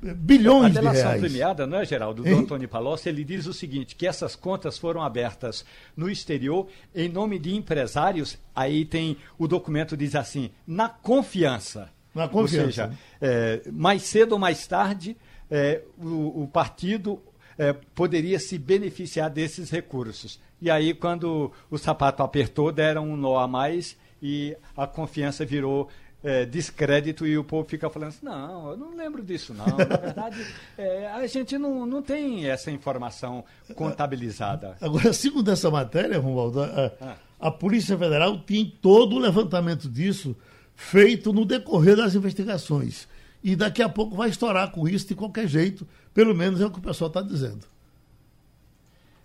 bilhões 0.00 0.72
de 0.72 0.80
reais. 0.80 0.86
A 0.86 1.02
delação 1.02 1.20
premiada, 1.20 1.66
não 1.66 1.78
é, 1.78 1.84
Geraldo, 1.84 2.22
do 2.22 2.34
Antônio 2.34 2.68
Palocci, 2.68 3.08
ele 3.08 3.24
diz 3.24 3.46
o 3.46 3.52
seguinte, 3.52 3.96
que 3.96 4.06
essas 4.06 4.36
contas 4.36 4.78
foram 4.78 5.02
abertas 5.02 5.64
no 5.96 6.08
exterior 6.08 6.68
em 6.94 7.08
nome 7.08 7.38
de 7.38 7.54
empresários, 7.54 8.38
aí 8.54 8.84
tem 8.84 9.16
o 9.38 9.46
documento 9.48 9.96
diz 9.96 10.14
assim, 10.14 10.50
na 10.66 10.88
confiança. 10.88 11.90
Na 12.14 12.28
confiança. 12.28 12.64
Ou 12.64 12.70
seja, 12.70 12.92
é, 13.20 13.62
mais 13.70 14.02
cedo 14.02 14.32
ou 14.32 14.38
mais 14.38 14.66
tarde, 14.66 15.16
é, 15.50 15.82
o, 15.98 16.44
o, 16.44 16.48
partido 16.48 17.20
é, 17.58 17.72
poderia 17.72 18.38
se 18.38 18.58
beneficiar 18.58 19.30
desses 19.30 19.70
recursos. 19.70 20.40
E 20.60 20.70
aí, 20.70 20.94
quando 20.94 21.52
o 21.70 21.78
sapato 21.78 22.22
apertou, 22.22 22.72
deram 22.72 23.08
um 23.08 23.16
nó 23.16 23.38
a 23.38 23.48
mais 23.48 23.96
e 24.20 24.56
a 24.76 24.86
confiança 24.86 25.44
virou 25.44 25.88
é, 26.22 26.44
descrédito 26.44 27.26
e 27.26 27.38
o 27.38 27.44
povo 27.44 27.68
fica 27.68 27.88
falando 27.88 28.08
assim, 28.08 28.24
não, 28.24 28.70
eu 28.70 28.76
não 28.76 28.96
lembro 28.96 29.22
disso 29.22 29.54
não. 29.54 29.66
Na 29.66 29.84
verdade, 29.96 30.46
é, 30.76 31.08
a 31.08 31.26
gente 31.26 31.56
não, 31.56 31.86
não 31.86 32.02
tem 32.02 32.48
essa 32.48 32.70
informação 32.70 33.44
contabilizada. 33.74 34.76
Agora, 34.80 35.12
segundo 35.12 35.50
essa 35.50 35.70
matéria, 35.70 36.18
Romualdo, 36.18 36.62
a, 36.62 36.92
ah. 37.00 37.16
a 37.38 37.50
Polícia 37.50 37.96
Federal 37.96 38.38
tem 38.38 38.66
todo 38.80 39.16
o 39.16 39.18
levantamento 39.18 39.88
disso 39.88 40.36
feito 40.74 41.32
no 41.32 41.44
decorrer 41.44 41.96
das 41.96 42.14
investigações. 42.14 43.08
E 43.42 43.54
daqui 43.54 43.82
a 43.82 43.88
pouco 43.88 44.16
vai 44.16 44.28
estourar 44.28 44.70
com 44.72 44.88
isso 44.88 45.08
de 45.08 45.14
qualquer 45.14 45.46
jeito, 45.46 45.86
pelo 46.12 46.34
menos 46.34 46.60
é 46.60 46.66
o 46.66 46.70
que 46.70 46.78
o 46.78 46.82
pessoal 46.82 47.08
está 47.08 47.22
dizendo. 47.22 47.64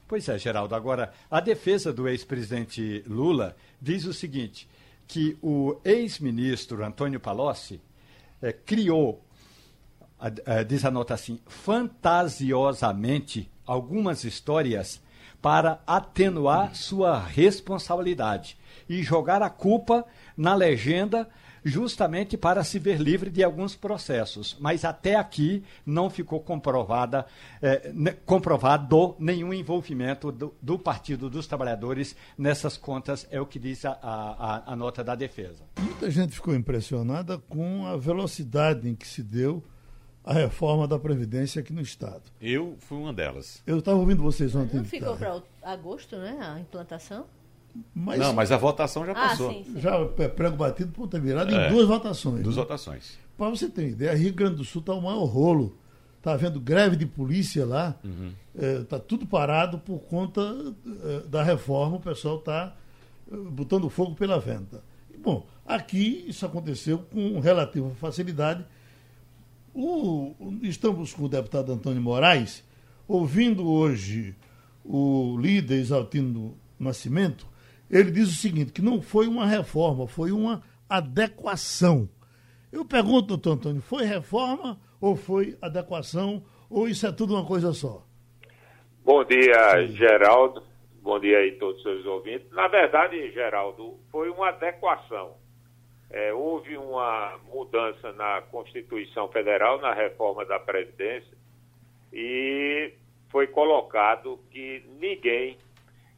Pois 0.07 0.29
é, 0.29 0.37
Geraldo. 0.37 0.75
Agora, 0.75 1.11
a 1.29 1.39
defesa 1.39 1.91
do 1.91 2.07
ex-presidente 2.07 3.03
Lula 3.07 3.55
diz 3.81 4.05
o 4.05 4.13
seguinte: 4.13 4.67
que 5.07 5.37
o 5.41 5.79
ex-ministro 5.83 6.83
Antônio 6.83 7.19
Palocci 7.19 7.81
eh, 8.41 8.53
criou, 8.53 9.23
eh, 10.45 10.63
diz 10.63 10.85
a 10.85 10.91
nota 10.91 11.13
assim, 11.13 11.39
fantasiosamente 11.47 13.49
algumas 13.65 14.23
histórias 14.23 15.01
para 15.41 15.81
atenuar 15.85 16.75
sua 16.75 17.19
responsabilidade 17.19 18.57
e 18.87 19.03
jogar 19.03 19.41
a 19.41 19.49
culpa 19.49 20.05
na 20.37 20.55
legenda 20.55 21.29
justamente 21.63 22.37
para 22.37 22.63
se 22.63 22.79
ver 22.79 22.99
livre 22.99 23.29
de 23.29 23.43
alguns 23.43 23.75
processos. 23.75 24.57
Mas 24.59 24.83
até 24.83 25.15
aqui 25.15 25.63
não 25.85 26.09
ficou 26.09 26.39
comprovada, 26.39 27.25
eh, 27.61 27.91
comprovado 28.25 29.15
nenhum 29.19 29.53
envolvimento 29.53 30.31
do, 30.31 30.53
do, 30.61 30.77
Partido 30.77 31.29
dos 31.29 31.47
Trabalhadores 31.47 32.15
nessas 32.37 32.77
contas, 32.77 33.25
é 33.31 33.39
o 33.39 33.45
que 33.45 33.57
diz 33.57 33.85
a, 33.85 33.97
a, 34.01 34.73
a 34.73 34.75
nota 34.75 35.03
da 35.03 35.15
defesa. 35.15 35.63
Muita 35.79 36.11
gente 36.11 36.33
ficou 36.33 36.53
impressionada 36.53 37.37
com 37.37 37.85
a 37.85 37.95
velocidade 37.95 38.89
em 38.89 38.95
que 38.95 39.07
se 39.07 39.23
deu 39.23 39.63
a 40.23 40.33
reforma 40.33 40.87
da 40.87 40.97
Previdência 40.97 41.59
aqui 41.59 41.73
no 41.73 41.81
Estado. 41.81 42.23
Eu 42.41 42.75
fui 42.79 42.97
uma 42.97 43.13
delas. 43.13 43.61
Eu 43.67 43.79
estava 43.79 43.97
ouvindo 43.97 44.23
vocês 44.23 44.55
ontem. 44.55 44.77
Não 44.77 44.85
ficou 44.85 45.15
para 45.17 45.41
agosto, 45.61 46.15
né, 46.17 46.37
a 46.41 46.59
implantação? 46.59 47.25
Mas, 47.93 48.19
não, 48.19 48.33
mas 48.33 48.51
a 48.51 48.57
votação 48.57 49.05
já 49.05 49.11
ah, 49.13 49.15
passou. 49.15 49.51
Sim, 49.51 49.63
sim. 49.65 49.81
Já 49.81 49.95
é 49.95 50.27
prego 50.27 50.55
batido, 50.55 50.91
ponta 50.91 51.19
virada, 51.19 51.51
é, 51.51 51.67
em 51.67 51.71
duas 51.71 51.87
votações. 51.87 52.43
Duas 52.43 52.55
né? 52.55 52.61
votações. 52.61 53.17
Para 53.37 53.49
você 53.49 53.67
ter 53.67 53.89
ideia, 53.89 54.13
Rio 54.13 54.33
Grande 54.33 54.57
do 54.57 54.63
Sul 54.63 54.81
está 54.81 54.93
o 54.93 55.01
maior 55.01 55.25
rolo. 55.25 55.77
Está 56.17 56.33
havendo 56.33 56.59
greve 56.59 56.95
de 56.95 57.05
polícia 57.05 57.65
lá. 57.65 57.89
Está 57.89 58.07
uhum. 58.07 58.31
é, 58.57 58.83
tá 58.83 58.99
tudo 58.99 59.25
parado 59.25 59.79
por 59.79 59.99
conta 59.99 60.41
é, 61.03 61.27
da 61.27 61.43
reforma. 61.43 61.97
O 61.97 61.99
pessoal 61.99 62.37
está 62.37 62.75
é, 63.31 63.35
botando 63.35 63.89
fogo 63.89 64.15
pela 64.15 64.39
venta. 64.39 64.83
Bom, 65.17 65.45
aqui 65.65 66.25
isso 66.27 66.45
aconteceu 66.45 66.99
com 66.99 67.39
relativa 67.39 67.89
facilidade. 67.95 68.65
O, 69.73 70.35
estamos 70.61 71.13
com 71.13 71.23
o 71.23 71.29
deputado 71.29 71.71
Antônio 71.71 72.01
Moraes, 72.01 72.63
ouvindo 73.07 73.67
hoje 73.67 74.35
o 74.85 75.37
líder 75.39 75.79
Exaltino 75.79 76.55
Nascimento, 76.79 77.47
ele 77.93 78.09
diz 78.09 78.27
o 78.29 78.35
seguinte, 78.35 78.71
que 78.71 78.81
não 78.81 79.01
foi 79.03 79.27
uma 79.27 79.45
reforma, 79.45 80.07
foi 80.07 80.31
uma 80.31 80.63
adequação. 80.89 82.09
Eu 82.71 82.83
pergunto, 82.83 83.27
doutor 83.27 83.53
Antônio, 83.53 83.81
foi 83.83 84.03
reforma 84.03 84.79
ou 84.99 85.15
foi 85.15 85.55
adequação, 85.61 86.43
ou 86.67 86.87
isso 86.87 87.05
é 87.05 87.11
tudo 87.11 87.35
uma 87.35 87.45
coisa 87.45 87.71
só? 87.71 88.03
Bom 89.05 89.23
dia, 89.23 89.85
Geraldo. 89.89 90.63
Bom 91.03 91.19
dia 91.19 91.37
aí 91.37 91.51
a 91.55 91.59
todos 91.59 91.77
os 91.77 91.83
seus 91.83 92.05
ouvintes. 92.07 92.49
Na 92.51 92.67
verdade, 92.67 93.31
Geraldo, 93.31 93.99
foi 94.11 94.29
uma 94.31 94.49
adequação. 94.49 95.35
É, 96.09 96.33
houve 96.33 96.75
uma 96.75 97.37
mudança 97.53 98.11
na 98.13 98.41
Constituição 98.41 99.27
Federal, 99.27 99.79
na 99.79 99.93
reforma 99.93 100.43
da 100.45 100.59
Previdência, 100.59 101.37
e 102.11 102.91
foi 103.29 103.45
colocado 103.47 104.39
que 104.49 104.83
ninguém 104.99 105.57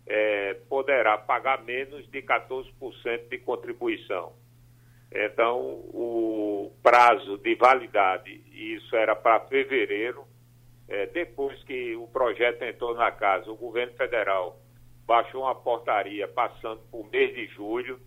é, 0.07 0.53
poderá 0.69 1.17
pagar 1.17 1.63
menos 1.63 2.09
de 2.09 2.21
14% 2.21 3.29
de 3.29 3.37
contribuição. 3.39 4.33
Então, 5.11 5.59
o 5.93 6.71
prazo 6.83 7.37
de 7.37 7.55
validade, 7.55 8.31
isso 8.51 8.95
era 8.95 9.15
para 9.15 9.39
fevereiro, 9.41 10.25
é, 10.87 11.07
depois 11.07 11.61
que 11.63 11.95
o 11.95 12.07
projeto 12.07 12.63
entrou 12.63 12.93
na 12.95 13.11
casa, 13.11 13.49
o 13.49 13.55
governo 13.55 13.93
federal 13.93 14.59
baixou 15.05 15.43
uma 15.43 15.55
portaria 15.55 16.27
passando 16.27 16.81
por 16.91 17.09
mês 17.09 17.33
de 17.33 17.47
julho 17.47 17.99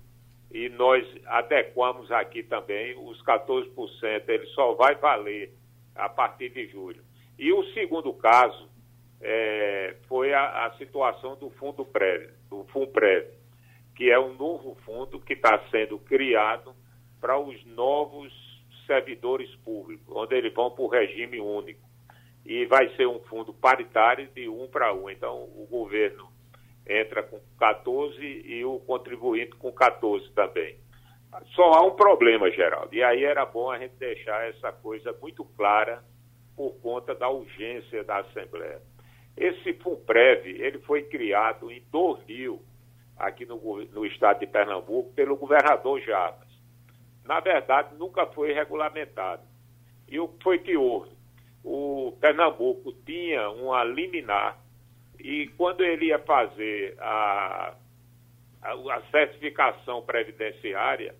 e 0.50 0.68
nós 0.68 1.04
adequamos 1.26 2.10
aqui 2.10 2.42
também 2.42 2.96
os 2.98 3.22
14%, 3.22 4.28
ele 4.28 4.46
só 4.48 4.74
vai 4.74 4.94
valer 4.94 5.52
a 5.94 6.08
partir 6.08 6.50
de 6.50 6.66
julho. 6.68 7.02
E 7.38 7.52
o 7.52 7.64
segundo 7.72 8.12
caso 8.14 8.68
é, 9.20 9.96
foi 10.06 10.32
a, 10.32 10.66
a, 10.66 10.76
situação 10.78 11.36
do 11.36 11.50
Fundo 11.50 11.84
Prévio, 11.84 12.30
do 12.48 12.64
FUNPREV, 12.64 13.26
que 13.96 14.10
é 14.10 14.18
um 14.18 14.34
novo 14.34 14.76
fundo 14.84 15.20
que 15.20 15.32
está 15.32 15.58
sendo 15.70 15.98
criado 15.98 16.74
para 17.20 17.38
os 17.38 17.64
novos 17.66 18.32
servidores 18.86 19.52
públicos, 19.56 20.06
onde 20.16 20.36
eles 20.36 20.54
vão 20.54 20.70
para 20.70 20.84
o 20.84 20.88
regime 20.88 21.40
único. 21.40 21.86
E 22.46 22.64
vai 22.66 22.88
ser 22.96 23.06
um 23.06 23.18
fundo 23.20 23.52
paritário 23.52 24.28
de 24.28 24.48
um 24.48 24.68
para 24.68 24.94
um. 24.94 25.10
Então, 25.10 25.42
o 25.42 25.66
governo 25.68 26.28
entra 26.86 27.22
com 27.22 27.38
14 27.58 28.22
e 28.22 28.64
o 28.64 28.78
contribuinte 28.80 29.54
com 29.56 29.70
14 29.72 30.30
também. 30.32 30.76
Só 31.54 31.72
há 31.74 31.86
um 31.86 31.94
problema, 31.94 32.50
Geraldo, 32.50 32.94
e 32.94 33.02
aí 33.02 33.22
era 33.22 33.44
bom 33.44 33.70
a 33.70 33.78
gente 33.78 33.96
deixar 33.96 34.48
essa 34.48 34.72
coisa 34.72 35.14
muito 35.20 35.44
clara 35.44 36.02
por 36.56 36.72
conta 36.80 37.14
da 37.14 37.28
urgência 37.28 38.02
da 38.02 38.20
Assembleia. 38.20 38.80
Esse 39.38 39.72
FUNPREV, 39.74 40.60
ele 40.60 40.78
foi 40.80 41.02
criado 41.04 41.70
em 41.70 41.82
2000, 41.92 42.60
aqui 43.16 43.46
no, 43.46 43.56
no 43.86 44.04
estado 44.04 44.40
de 44.40 44.46
Pernambuco, 44.46 45.12
pelo 45.14 45.36
governador 45.36 46.00
Jarbas. 46.00 46.48
Na 47.24 47.40
verdade, 47.40 47.94
nunca 47.96 48.26
foi 48.26 48.52
regulamentado. 48.52 49.42
E 50.08 50.18
o 50.18 50.28
que 50.28 50.42
foi 50.42 50.58
que 50.58 50.76
houve? 50.76 51.10
O 51.62 52.16
Pernambuco 52.20 52.92
tinha 53.04 53.50
uma 53.50 53.84
liminar 53.84 54.58
e 55.18 55.48
quando 55.56 55.84
ele 55.84 56.06
ia 56.06 56.18
fazer 56.20 56.96
a, 57.00 57.74
a, 58.62 58.72
a 58.72 59.02
certificação 59.10 60.02
previdenciária, 60.02 61.14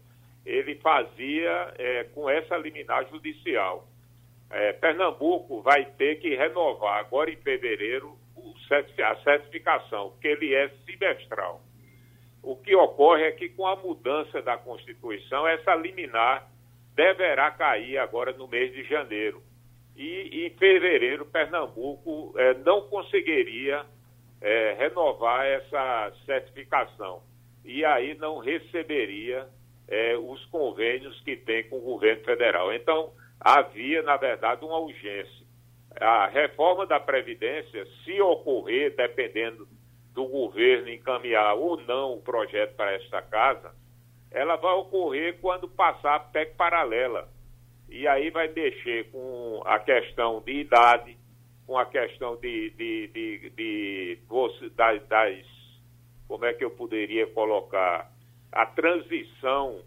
ele 0.47 0.77
fazia 0.77 1.75
é, 1.77 2.05
com 2.15 2.31
essa 2.31 2.57
liminar 2.57 3.09
judicial. 3.09 3.88
É, 4.51 4.73
Pernambuco 4.73 5.61
vai 5.63 5.85
ter 5.97 6.17
que 6.21 6.35
renovar 6.35 7.01
agora 7.01 7.31
em 7.31 7.37
fevereiro 7.37 8.17
a 9.03 9.17
certificação, 9.23 10.11
porque 10.11 10.29
ele 10.29 10.55
é 10.55 10.69
semestral. 10.85 11.63
O 12.43 12.57
que 12.57 12.75
ocorre 12.75 13.25
é 13.25 13.33
que 13.33 13.49
com 13.49 13.67
a 13.67 13.77
mudança 13.77 14.41
da 14.43 14.57
Constituição, 14.57 15.47
essa 15.47 15.75
liminar 15.75 16.49
deverá 16.95 17.51
cair 17.51 17.99
agora 17.99 18.33
no 18.33 18.49
mês 18.49 18.73
de 18.73 18.85
janeiro 18.85 19.43
e 19.97 20.47
em 20.47 20.51
fevereiro 20.51 21.27
Pernambuco 21.27 22.33
é, 22.39 22.55
não 22.55 22.83
conseguiria 22.89 23.85
é, 24.41 24.77
renovar 24.79 25.45
essa 25.45 26.13
certificação 26.25 27.23
e 27.65 27.85
aí 27.85 28.15
não 28.15 28.39
receberia 28.39 29.47
é, 29.89 30.17
os 30.17 30.45
convênios 30.47 31.21
que 31.23 31.37
tem 31.37 31.69
com 31.69 31.79
o 31.79 31.83
governo 31.83 32.23
federal. 32.25 32.73
Então, 32.73 33.13
havia, 33.41 34.03
na 34.03 34.17
verdade, 34.17 34.65
uma 34.65 34.79
urgência. 34.79 35.47
A 36.01 36.27
reforma 36.27 36.87
da 36.87 37.01
Previdência, 37.01 37.87
se 38.05 38.21
ocorrer, 38.21 38.95
dependendo 38.95 39.67
do 40.15 40.27
governo 40.27 40.89
encaminhar 40.89 41.55
ou 41.55 41.81
não 41.83 42.15
o 42.15 42.23
projeto 42.23 42.75
para 42.75 42.93
esta 42.93 43.23
casa, 43.23 43.73
ela 44.31 44.57
vai 44.57 44.75
ocorrer 44.75 45.39
quando 45.41 45.69
passar 45.69 46.17
a 46.17 46.21
PEC 46.21 46.55
paralela 46.55 47.29
e 47.89 48.07
aí 48.07 48.31
vai 48.31 48.49
mexer 48.49 49.11
com 49.11 49.63
a 49.65 49.79
questão 49.79 50.41
de 50.41 50.53
idade, 50.53 51.17
com 51.67 51.79
a 51.79 51.87
questão 51.87 52.37
de, 52.37 52.71
de, 52.71 53.07
de, 53.09 53.51
de, 53.51 53.51
de 53.51 54.71
das, 54.71 55.07
das, 55.09 55.47
como 56.27 56.45
é 56.45 56.53
que 56.53 56.65
eu 56.65 56.71
poderia 56.71 57.27
colocar, 57.29 58.11
a 58.53 58.67
transição 58.67 59.81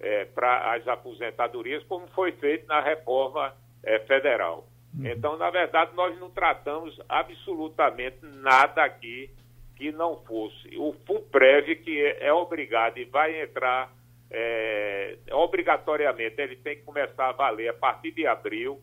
é, 0.00 0.24
para 0.26 0.74
as 0.74 0.86
aposentadorias, 0.86 1.82
como 1.84 2.06
foi 2.08 2.32
feito 2.32 2.66
na 2.66 2.80
reforma 2.80 3.54
é, 3.82 3.98
federal. 4.00 4.66
Uhum. 4.96 5.06
Então, 5.06 5.36
na 5.36 5.50
verdade, 5.50 5.94
nós 5.94 6.18
não 6.18 6.30
tratamos 6.30 6.98
absolutamente 7.08 8.18
nada 8.22 8.84
aqui 8.84 9.30
que 9.76 9.92
não 9.92 10.16
fosse. 10.24 10.76
O 10.76 10.94
FUNPREV, 11.06 11.76
que 11.76 12.00
é, 12.00 12.28
é 12.28 12.32
obrigado 12.32 12.98
e 12.98 13.04
vai 13.04 13.42
entrar 13.42 13.94
é, 14.30 15.16
obrigatoriamente 15.32 16.40
ele 16.40 16.56
tem 16.56 16.76
que 16.76 16.82
começar 16.82 17.28
a 17.28 17.32
valer 17.32 17.68
a 17.68 17.74
partir 17.74 18.10
de 18.10 18.26
abril 18.26 18.80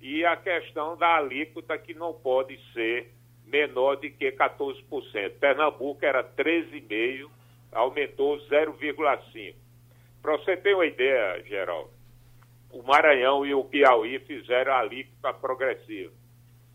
e 0.00 0.24
a 0.24 0.36
questão 0.36 0.96
da 0.96 1.16
alíquota 1.16 1.76
que 1.76 1.92
não 1.92 2.14
pode 2.14 2.58
ser 2.72 3.12
menor 3.46 3.96
de 3.96 4.10
que 4.10 4.30
14%. 4.32 5.38
Pernambuco 5.38 6.04
era 6.04 6.22
13,5%, 6.22 7.28
aumentou 7.72 8.38
0,5%. 8.48 9.54
Para 10.28 10.36
você 10.36 10.58
ter 10.58 10.74
uma 10.74 10.84
ideia, 10.84 11.42
Geraldo, 11.44 11.88
o 12.70 12.82
Maranhão 12.82 13.46
e 13.46 13.54
o 13.54 13.64
Piauí 13.64 14.18
fizeram 14.18 14.74
a 14.74 14.80
alíquota 14.80 15.32
progressiva. 15.32 16.12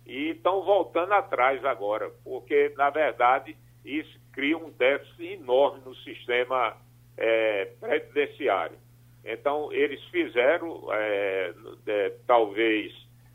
E 0.08 0.32
estão 0.32 0.64
voltando 0.64 1.14
atrás 1.14 1.64
agora, 1.64 2.10
porque, 2.24 2.74
na 2.76 2.90
verdade, 2.90 3.56
isso 3.86 4.20
cria 4.32 4.58
um 4.58 4.72
déficit 4.72 5.34
enorme 5.34 5.84
no 5.86 5.94
sistema 5.98 6.76
é, 7.16 7.66
previdenciário. 7.80 8.76
Então, 9.24 9.72
eles 9.72 10.04
fizeram, 10.06 10.88
é, 10.92 11.54
é, 11.86 12.10
talvez, 12.26 12.92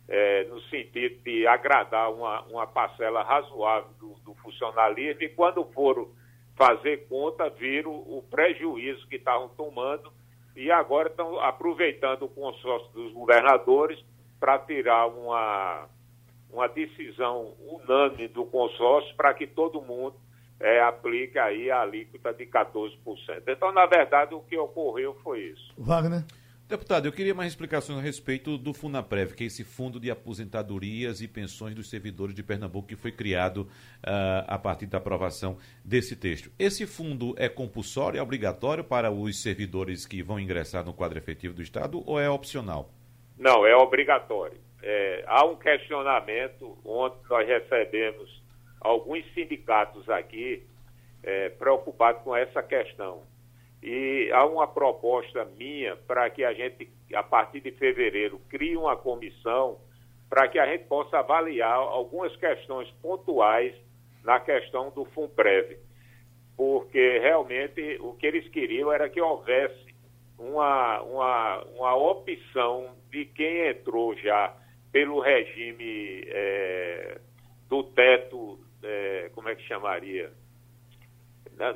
é, 0.08 0.42
no 0.46 0.60
sentido 0.62 1.22
de 1.22 1.46
agradar 1.46 2.12
uma, 2.12 2.42
uma 2.46 2.66
parcela 2.66 3.22
razoável 3.22 3.92
do, 4.00 4.14
do, 4.24 4.34
funcionalismo, 4.42 5.22
e 5.22 5.28
quando 5.28 5.64
foram 5.66 6.08
fazer 6.58 7.06
conta, 7.08 7.48
viram 7.48 7.92
o 7.92 8.22
prejuízo 8.28 9.06
que 9.06 9.16
estavam 9.16 9.48
tomando 9.50 10.12
e 10.56 10.70
agora 10.72 11.08
estão 11.08 11.40
aproveitando 11.40 12.24
o 12.24 12.28
consórcio 12.28 12.90
dos 12.92 13.12
governadores 13.12 14.04
para 14.40 14.58
tirar 14.58 15.06
uma, 15.06 15.86
uma 16.50 16.66
decisão 16.66 17.54
unânime 17.60 18.26
do 18.26 18.44
consórcio 18.44 19.14
para 19.16 19.32
que 19.32 19.46
todo 19.46 19.80
mundo 19.80 20.16
é, 20.58 20.80
aplica 20.80 21.44
aí 21.44 21.70
a 21.70 21.82
alíquota 21.82 22.34
de 22.34 22.44
14%. 22.44 22.98
Então, 23.46 23.72
na 23.72 23.86
verdade, 23.86 24.34
o 24.34 24.40
que 24.40 24.58
ocorreu 24.58 25.16
foi 25.22 25.42
isso. 25.42 25.72
Wagner? 25.78 26.24
Deputado, 26.68 27.06
eu 27.06 27.12
queria 27.12 27.34
mais 27.34 27.50
explicações 27.50 27.98
a 27.98 28.02
respeito 28.02 28.58
do 28.58 28.74
FUNAPREV, 28.74 29.34
que 29.34 29.44
é 29.44 29.46
esse 29.46 29.64
Fundo 29.64 29.98
de 29.98 30.10
Aposentadorias 30.10 31.22
e 31.22 31.26
Pensões 31.26 31.74
dos 31.74 31.88
Servidores 31.88 32.34
de 32.34 32.42
Pernambuco, 32.42 32.88
que 32.88 32.94
foi 32.94 33.10
criado 33.10 33.62
uh, 33.62 34.44
a 34.46 34.58
partir 34.58 34.84
da 34.84 34.98
aprovação 34.98 35.56
desse 35.82 36.14
texto. 36.14 36.52
Esse 36.58 36.86
fundo 36.86 37.34
é 37.38 37.48
compulsório, 37.48 38.18
é 38.18 38.22
obrigatório 38.22 38.84
para 38.84 39.10
os 39.10 39.42
servidores 39.42 40.04
que 40.04 40.22
vão 40.22 40.38
ingressar 40.38 40.84
no 40.84 40.92
quadro 40.92 41.16
efetivo 41.16 41.54
do 41.54 41.62
Estado 41.62 42.02
ou 42.04 42.20
é 42.20 42.28
opcional? 42.28 42.90
Não, 43.38 43.66
é 43.66 43.74
obrigatório. 43.74 44.58
É, 44.82 45.24
há 45.26 45.46
um 45.46 45.56
questionamento, 45.56 46.76
onde 46.84 47.16
nós 47.30 47.48
recebemos 47.48 48.42
alguns 48.78 49.24
sindicatos 49.32 50.06
aqui 50.10 50.62
é, 51.22 51.48
preocupados 51.48 52.22
com 52.22 52.36
essa 52.36 52.62
questão. 52.62 53.22
E 53.82 54.30
há 54.32 54.44
uma 54.44 54.66
proposta 54.66 55.44
minha 55.56 55.96
para 55.96 56.28
que 56.30 56.44
a 56.44 56.52
gente, 56.52 56.90
a 57.14 57.22
partir 57.22 57.60
de 57.60 57.70
fevereiro, 57.72 58.40
crie 58.48 58.76
uma 58.76 58.96
comissão 58.96 59.78
para 60.28 60.48
que 60.48 60.58
a 60.58 60.66
gente 60.66 60.84
possa 60.84 61.18
avaliar 61.18 61.76
algumas 61.76 62.34
questões 62.36 62.90
pontuais 63.02 63.74
na 64.24 64.40
questão 64.40 64.90
do 64.90 65.04
FUNPREV. 65.06 65.78
Porque 66.56 67.18
realmente 67.20 67.98
o 68.00 68.14
que 68.14 68.26
eles 68.26 68.48
queriam 68.48 68.92
era 68.92 69.08
que 69.08 69.20
houvesse 69.20 69.94
uma, 70.38 71.00
uma, 71.02 71.64
uma 71.76 71.94
opção 71.94 72.96
de 73.10 73.24
quem 73.26 73.68
entrou 73.68 74.14
já 74.16 74.54
pelo 74.90 75.20
regime 75.20 76.24
é, 76.26 77.20
do 77.68 77.84
teto 77.84 78.58
é, 78.82 79.30
como 79.34 79.48
é 79.48 79.54
que 79.54 79.62
chamaria? 79.62 80.30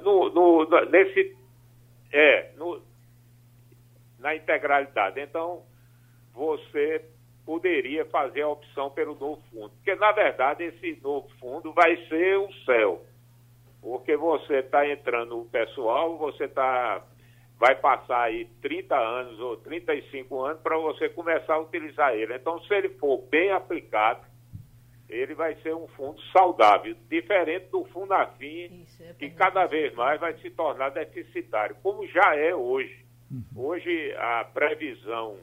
No, 0.02 0.30
no, 0.30 0.64
nesse, 0.90 1.36
é, 2.12 2.52
no, 2.56 2.82
na 4.18 4.36
integralidade. 4.36 5.20
Então, 5.20 5.62
você 6.32 7.04
poderia 7.44 8.04
fazer 8.06 8.42
a 8.42 8.48
opção 8.48 8.90
pelo 8.90 9.14
novo 9.14 9.42
fundo. 9.50 9.70
Porque, 9.70 9.94
na 9.94 10.12
verdade, 10.12 10.64
esse 10.64 11.00
novo 11.02 11.28
fundo 11.40 11.72
vai 11.72 11.96
ser 12.08 12.38
o 12.38 12.52
céu. 12.64 13.02
Porque 13.80 14.16
você 14.16 14.58
está 14.58 14.88
entrando 14.88 15.40
o 15.40 15.44
pessoal, 15.46 16.16
você 16.16 16.46
tá, 16.46 17.02
vai 17.58 17.74
passar 17.74 18.22
aí 18.22 18.44
30 18.60 18.96
anos 18.96 19.40
ou 19.40 19.56
35 19.56 20.44
anos 20.44 20.62
para 20.62 20.78
você 20.78 21.08
começar 21.08 21.54
a 21.54 21.60
utilizar 21.60 22.14
ele. 22.14 22.34
Então, 22.36 22.60
se 22.62 22.72
ele 22.72 22.90
for 22.90 23.18
bem 23.22 23.50
aplicado, 23.50 24.24
ele 25.12 25.34
vai 25.34 25.54
ser 25.56 25.74
um 25.74 25.86
fundo 25.88 26.20
saudável, 26.32 26.96
diferente 27.08 27.66
do 27.70 27.84
Funafim, 27.84 28.86
é 29.00 29.12
que 29.18 29.30
cada 29.30 29.66
vez 29.66 29.94
mais 29.94 30.18
vai 30.18 30.34
se 30.38 30.50
tornar 30.50 30.90
deficitário, 30.90 31.76
como 31.82 32.06
já 32.08 32.34
é 32.34 32.54
hoje. 32.54 33.04
Uhum. 33.30 33.44
Hoje 33.56 34.14
a 34.16 34.44
previsão 34.44 35.36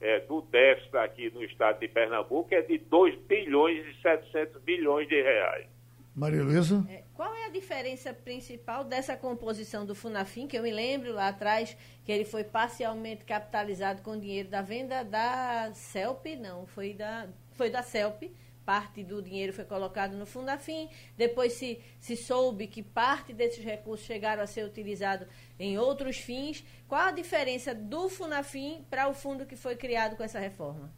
é, 0.00 0.20
do 0.20 0.40
déficit 0.42 0.96
aqui 0.96 1.30
no 1.30 1.44
estado 1.44 1.78
de 1.78 1.88
Pernambuco 1.88 2.54
é 2.54 2.62
de 2.62 2.78
2 2.78 3.18
bilhões 3.26 3.86
e 3.86 4.02
700 4.02 4.62
bilhões 4.62 5.08
de 5.08 5.22
reais. 5.22 5.66
Maria 6.14 6.42
Luísa? 6.42 6.84
É, 6.90 7.04
qual 7.14 7.34
é 7.34 7.46
a 7.46 7.50
diferença 7.50 8.12
principal 8.12 8.84
dessa 8.84 9.16
composição 9.16 9.86
do 9.86 9.94
Funafim, 9.94 10.46
que 10.46 10.58
eu 10.58 10.62
me 10.62 10.70
lembro 10.70 11.12
lá 11.12 11.28
atrás 11.28 11.76
que 12.04 12.12
ele 12.12 12.24
foi 12.24 12.44
parcialmente 12.44 13.24
capitalizado 13.24 14.02
com 14.02 14.18
dinheiro 14.18 14.48
da 14.48 14.60
venda 14.60 15.02
da 15.02 15.70
CELP, 15.72 16.36
não, 16.38 16.66
foi 16.66 16.92
da, 16.92 17.28
foi 17.52 17.70
da 17.70 17.82
CELP, 17.82 18.30
parte 18.64 19.02
do 19.02 19.22
dinheiro 19.22 19.52
foi 19.52 19.64
colocado 19.64 20.16
no 20.16 20.26
Fundafim, 20.26 20.88
depois 21.16 21.52
se, 21.54 21.80
se 21.98 22.16
soube 22.16 22.66
que 22.66 22.82
parte 22.82 23.32
desses 23.32 23.64
recursos 23.64 24.06
chegaram 24.06 24.42
a 24.42 24.46
ser 24.46 24.64
utilizados 24.64 25.26
em 25.58 25.78
outros 25.78 26.18
fins. 26.18 26.64
Qual 26.88 27.00
a 27.00 27.12
diferença 27.12 27.74
do 27.74 28.08
Funafim 28.08 28.84
para 28.88 29.08
o 29.08 29.14
fundo 29.14 29.46
que 29.46 29.56
foi 29.56 29.76
criado 29.76 30.16
com 30.16 30.22
essa 30.22 30.38
reforma? 30.38 30.90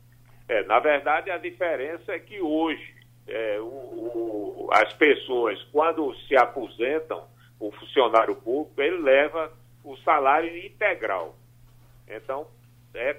É, 0.49 0.63
na 0.65 0.79
verdade, 0.79 1.31
a 1.31 1.39
diferença 1.39 2.13
é 2.13 2.19
que 2.19 2.41
hoje 2.41 2.95
é, 3.27 3.59
o, 3.61 3.65
o, 3.65 4.69
as 4.73 4.93
pessoas, 4.95 5.63
quando 5.73 6.15
se 6.27 6.37
aposentam, 6.37 7.27
o 7.59 7.71
funcionário 7.73 8.37
público, 8.37 8.81
ele 8.81 8.99
leva 8.99 9.53
o 9.83 9.97
salário 9.99 10.57
integral. 10.57 11.35
Então, 12.07 12.47
é 12.95 13.17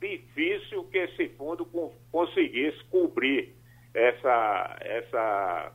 difícil 0.00 0.84
que 0.84 0.98
esse 0.98 1.28
fundo 1.30 1.64
conseguisse 2.12 2.82
cobrir 2.84 3.54
essa, 3.96 4.76
essa, 4.80 5.72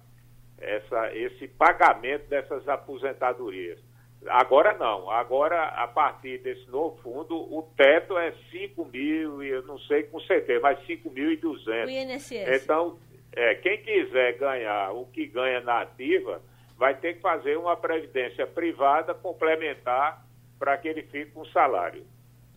essa, 0.59 1.15
esse 1.15 1.47
pagamento 1.47 2.29
dessas 2.29 2.67
aposentadorias. 2.69 3.79
Agora 4.27 4.77
não, 4.77 5.09
agora 5.09 5.69
a 5.69 5.87
partir 5.87 6.37
desse 6.43 6.69
novo 6.69 6.95
fundo, 7.01 7.35
o 7.35 7.67
teto 7.75 8.15
é 8.19 8.31
5 8.51 8.85
mil, 8.85 9.41
eu 9.41 9.63
não 9.63 9.79
sei 9.79 10.03
com 10.03 10.19
certeza, 10.21 10.59
mas 10.61 10.77
5.200. 10.85 11.85
O 11.85 11.89
INSS. 11.89 12.63
Então, 12.63 12.99
é, 13.33 13.55
quem 13.55 13.81
quiser 13.81 14.37
ganhar 14.37 14.91
o 14.91 15.05
que 15.07 15.25
ganha 15.25 15.59
na 15.61 15.81
ativa, 15.81 16.39
vai 16.77 16.95
ter 16.95 17.15
que 17.15 17.21
fazer 17.21 17.57
uma 17.57 17.75
previdência 17.75 18.45
privada 18.45 19.15
complementar 19.15 20.23
para 20.59 20.77
que 20.77 20.87
ele 20.87 21.01
fique 21.01 21.31
com 21.31 21.43
salário. 21.45 22.05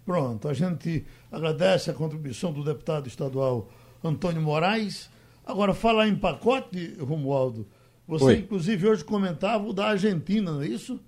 Pronto, 0.04 0.46
a 0.46 0.52
gente 0.52 1.06
agradece 1.32 1.90
a 1.90 1.94
contribuição 1.94 2.52
do 2.52 2.62
deputado 2.62 3.06
estadual 3.06 3.70
Antônio 4.02 4.42
Moraes. 4.42 5.13
Agora, 5.46 5.74
falar 5.74 6.08
em 6.08 6.16
pacote, 6.16 6.96
Romualdo, 7.00 7.66
você 8.06 8.24
Oi. 8.24 8.36
inclusive 8.36 8.88
hoje 8.88 9.04
comentava 9.04 9.64
o 9.66 9.72
da 9.72 9.86
Argentina, 9.88 10.52
não 10.52 10.62
é 10.62 10.66
isso? 10.66 11.00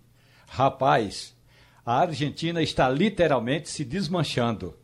Rapaz, 0.47 1.35
a 1.85 2.01
Argentina 2.01 2.63
está 2.63 2.89
literalmente 2.89 3.69
se 3.69 3.85
desmanchando. 3.85 4.75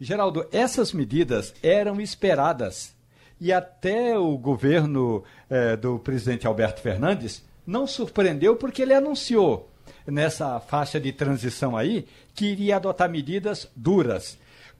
Geraldo, 0.00 0.46
essas 0.52 0.92
medidas 0.92 1.54
eram 1.62 2.00
esperadas. 2.00 2.94
E 3.40 3.52
até 3.52 4.18
o 4.18 4.36
governo 4.36 5.22
eh, 5.48 5.76
do 5.76 5.98
presidente 5.98 6.46
Alberto 6.46 6.80
Fernandes 6.80 7.44
não 7.66 7.86
surpreendeu 7.86 8.56
porque 8.56 8.82
ele 8.82 8.94
anunciou 8.94 9.70
nessa 10.06 10.58
faixa 10.58 10.98
de 10.98 11.12
transição 11.12 11.76
aí 11.76 12.06
que 12.34 12.46
iria 12.46 12.76
adotar 12.76 13.08
medidas 13.08 13.70
duras. 13.76 14.38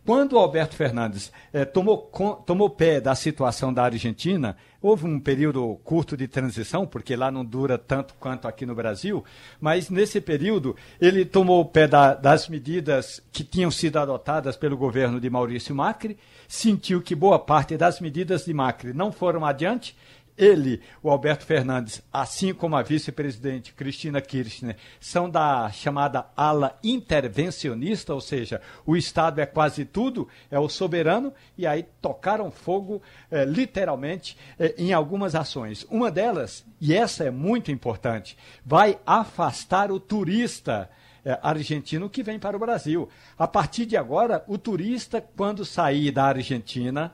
Quando 0.09 0.33
o 0.33 0.38
Alberto 0.38 0.75
Fernandes 0.75 1.31
eh, 1.53 1.66
tomou, 1.66 1.99
com, 1.99 2.33
tomou 2.33 2.71
pé 2.71 2.99
da 2.99 3.14
situação 3.14 3.75
da 3.75 3.85
Argentina, 3.85 4.57
houve 4.81 5.05
um 5.05 5.21
período 5.21 5.79
curto 5.85 6.16
de 6.16 6.27
transição, 6.27 6.87
porque 6.87 7.14
lá 7.14 7.31
não 7.31 7.44
dura 7.44 7.77
tanto 7.77 8.14
quanto 8.14 8.49
aqui 8.49 8.64
no 8.64 8.75
Brasil, 8.75 9.23
mas 9.61 9.90
nesse 9.90 10.18
período 10.18 10.75
ele 10.99 11.27
tomou 11.27 11.62
pé 11.62 11.87
da, 11.87 12.14
das 12.14 12.49
medidas 12.49 13.23
que 13.31 13.44
tinham 13.44 13.71
sido 13.71 13.99
adotadas 13.99 14.57
pelo 14.57 14.79
governo 14.79 15.21
de 15.21 15.29
Maurício 15.29 15.75
Macri, 15.75 16.16
sentiu 16.49 17.03
que 17.03 17.14
boa 17.14 17.38
parte 17.38 17.77
das 17.77 18.01
medidas 18.01 18.47
de 18.47 18.55
Macri 18.55 18.94
não 18.94 19.12
foram 19.12 19.44
adiante 19.44 19.94
ele, 20.38 20.81
o 21.03 21.11
Alberto 21.11 21.44
Fernandes, 21.44 22.01
assim 22.12 22.55
como 22.55 22.77
a 22.77 22.83
vice-presidente 22.83 23.74
Cristina 23.74 24.20
Kirchner, 24.20 24.77
são 25.01 25.29
da 25.29 25.68
chamada 25.70 26.27
ala 26.37 26.79
intervencionista, 26.83 28.14
ou 28.14 28.20
seja, 28.20 28.62
o 28.87 28.96
Estado 28.96 29.40
é 29.40 29.46
quase 29.46 29.85
tudo, 29.85 30.29
é 30.51 30.59
o 30.59 30.68
soberano, 30.68 31.35
e 31.57 31.66
aí 31.66 31.85
tocaram 32.01 32.51
fogo, 32.51 33.03
eh, 33.31 33.44
literalmente, 33.44 34.38
eh, 34.59 34.74
em 34.79 34.92
algumas 34.92 35.35
ações. 35.35 35.85
Uma 35.90 36.11
delas, 36.11 36.64
e 36.81 36.94
essa 36.94 37.24
é 37.24 37.31
muito 37.31 37.72
importante, 37.72 38.38
vai 38.64 38.98
afastar 39.05 39.90
o 39.90 39.98
turista 39.98 40.88
eh, 41.24 41.38
argentino 41.42 42.09
que 42.09 42.22
vem 42.22 42.38
para 42.38 42.57
o 42.57 42.61
Brasil. 42.61 43.09
A 43.37 43.48
partir 43.48 43.87
de 43.87 43.96
agora, 43.96 44.44
o 44.46 44.57
turista, 44.57 45.20
quando 45.20 45.64
sair 45.64 46.12
da 46.12 46.24
Argentina, 46.24 47.12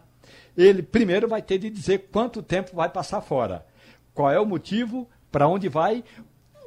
ele 0.57 0.83
primeiro 0.83 1.29
vai 1.29 1.43
ter 1.43 1.59
de 1.59 1.71
dizer 1.71 2.09
quanto 2.13 2.43
tempo 2.43 2.75
vai 2.75 2.89
passar 2.89 3.21
fora. 3.21 3.67
Qual 4.13 4.31
é 4.31 4.39
o 4.39 4.47
motivo, 4.47 5.09
para 5.31 5.49
onde 5.49 5.69
vai, 5.69 6.05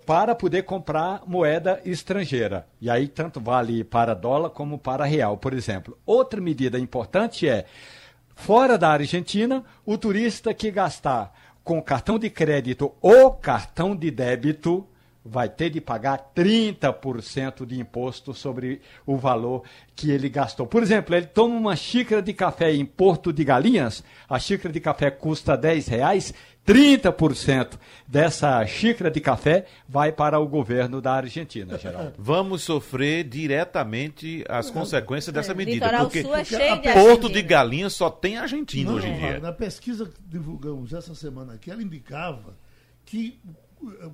para 0.06 0.34
poder 0.34 0.63
comprar 0.63 1.21
moeda 1.28 1.82
estrangeira. 1.84 2.65
E 2.80 2.89
aí 2.89 3.08
tanto 3.10 3.41
vale 3.41 3.84
para 3.84 4.13
dólar 4.13 4.52
como 4.52 4.78
para 4.78 5.04
real, 5.04 5.38
por 5.38 5.54
exemplo. 5.54 5.97
Outra 6.06 6.39
medida 6.39 6.80
importante 6.80 7.47
é, 7.47 7.65
fora 8.34 8.78
da 8.78 8.89
Argentina, 8.89 9.65
o 9.86 9.97
turista 9.97 10.54
que 10.54 10.71
gastar 10.71 11.34
com 11.62 11.82
cartão 11.82 12.17
de 12.17 12.30
crédito 12.30 12.93
ou 13.02 13.32
cartão 13.32 13.93
de 13.93 14.10
débito 14.10 14.88
vai 15.30 15.50
ter 15.50 15.70
de 15.70 15.82
pagar 15.82 16.32
30% 16.36 17.66
de 17.66 17.80
imposto 17.80 18.34
sobre 18.34 18.82
o 19.06 19.18
valor 19.18 19.63
que 19.96 20.12
ele 20.12 20.30
gastou. 20.30 20.66
Por 20.66 20.82
exemplo, 20.82 21.16
ele 21.16 21.26
toma 21.26 21.56
uma 21.56 21.76
xícara 21.76 22.22
de 22.22 22.34
café 22.34 22.74
em 22.74 22.86
Porto 22.86 23.34
de 23.34 23.44
Galinhas, 23.44 24.04
a 24.30 24.40
xícara 24.40 24.74
de 24.74 24.80
café 24.80 25.12
custa 25.12 25.58
10 25.58 25.88
reais, 25.88 26.34
30% 26.68 27.80
dessa 28.06 28.66
xícara 28.66 29.10
de 29.10 29.22
café 29.22 29.66
vai 29.88 30.12
para 30.12 30.38
o 30.38 30.46
governo 30.46 31.02
da 31.02 31.13
Argentina, 31.13 31.78
Geraldo. 31.78 32.13
Vamos 32.20 32.62
sofrer 32.62 33.24
diretamente 33.24 34.44
as 34.50 34.70
consequências 34.70 35.34
dessa 35.34 35.54
é, 35.54 35.56
medida, 35.56 35.90
porque 36.00 36.26
é 36.56 36.94
Porto 36.94 37.30
de 37.30 37.42
Galinhas 37.42 37.94
só 37.94 38.10
tem 38.10 38.38
Argentina 38.38 38.92
Não, 38.92 38.98
hoje 38.98 39.08
em 39.08 39.18
dia. 39.18 39.40
Na 39.40 39.54
pesquisa 39.54 40.06
que 40.06 40.22
divulgamos 40.28 40.92
essa 40.92 41.16
semana 41.16 41.54
aqui, 41.54 41.72
ela 41.72 41.82
indicava 41.82 42.58
que 43.06 43.40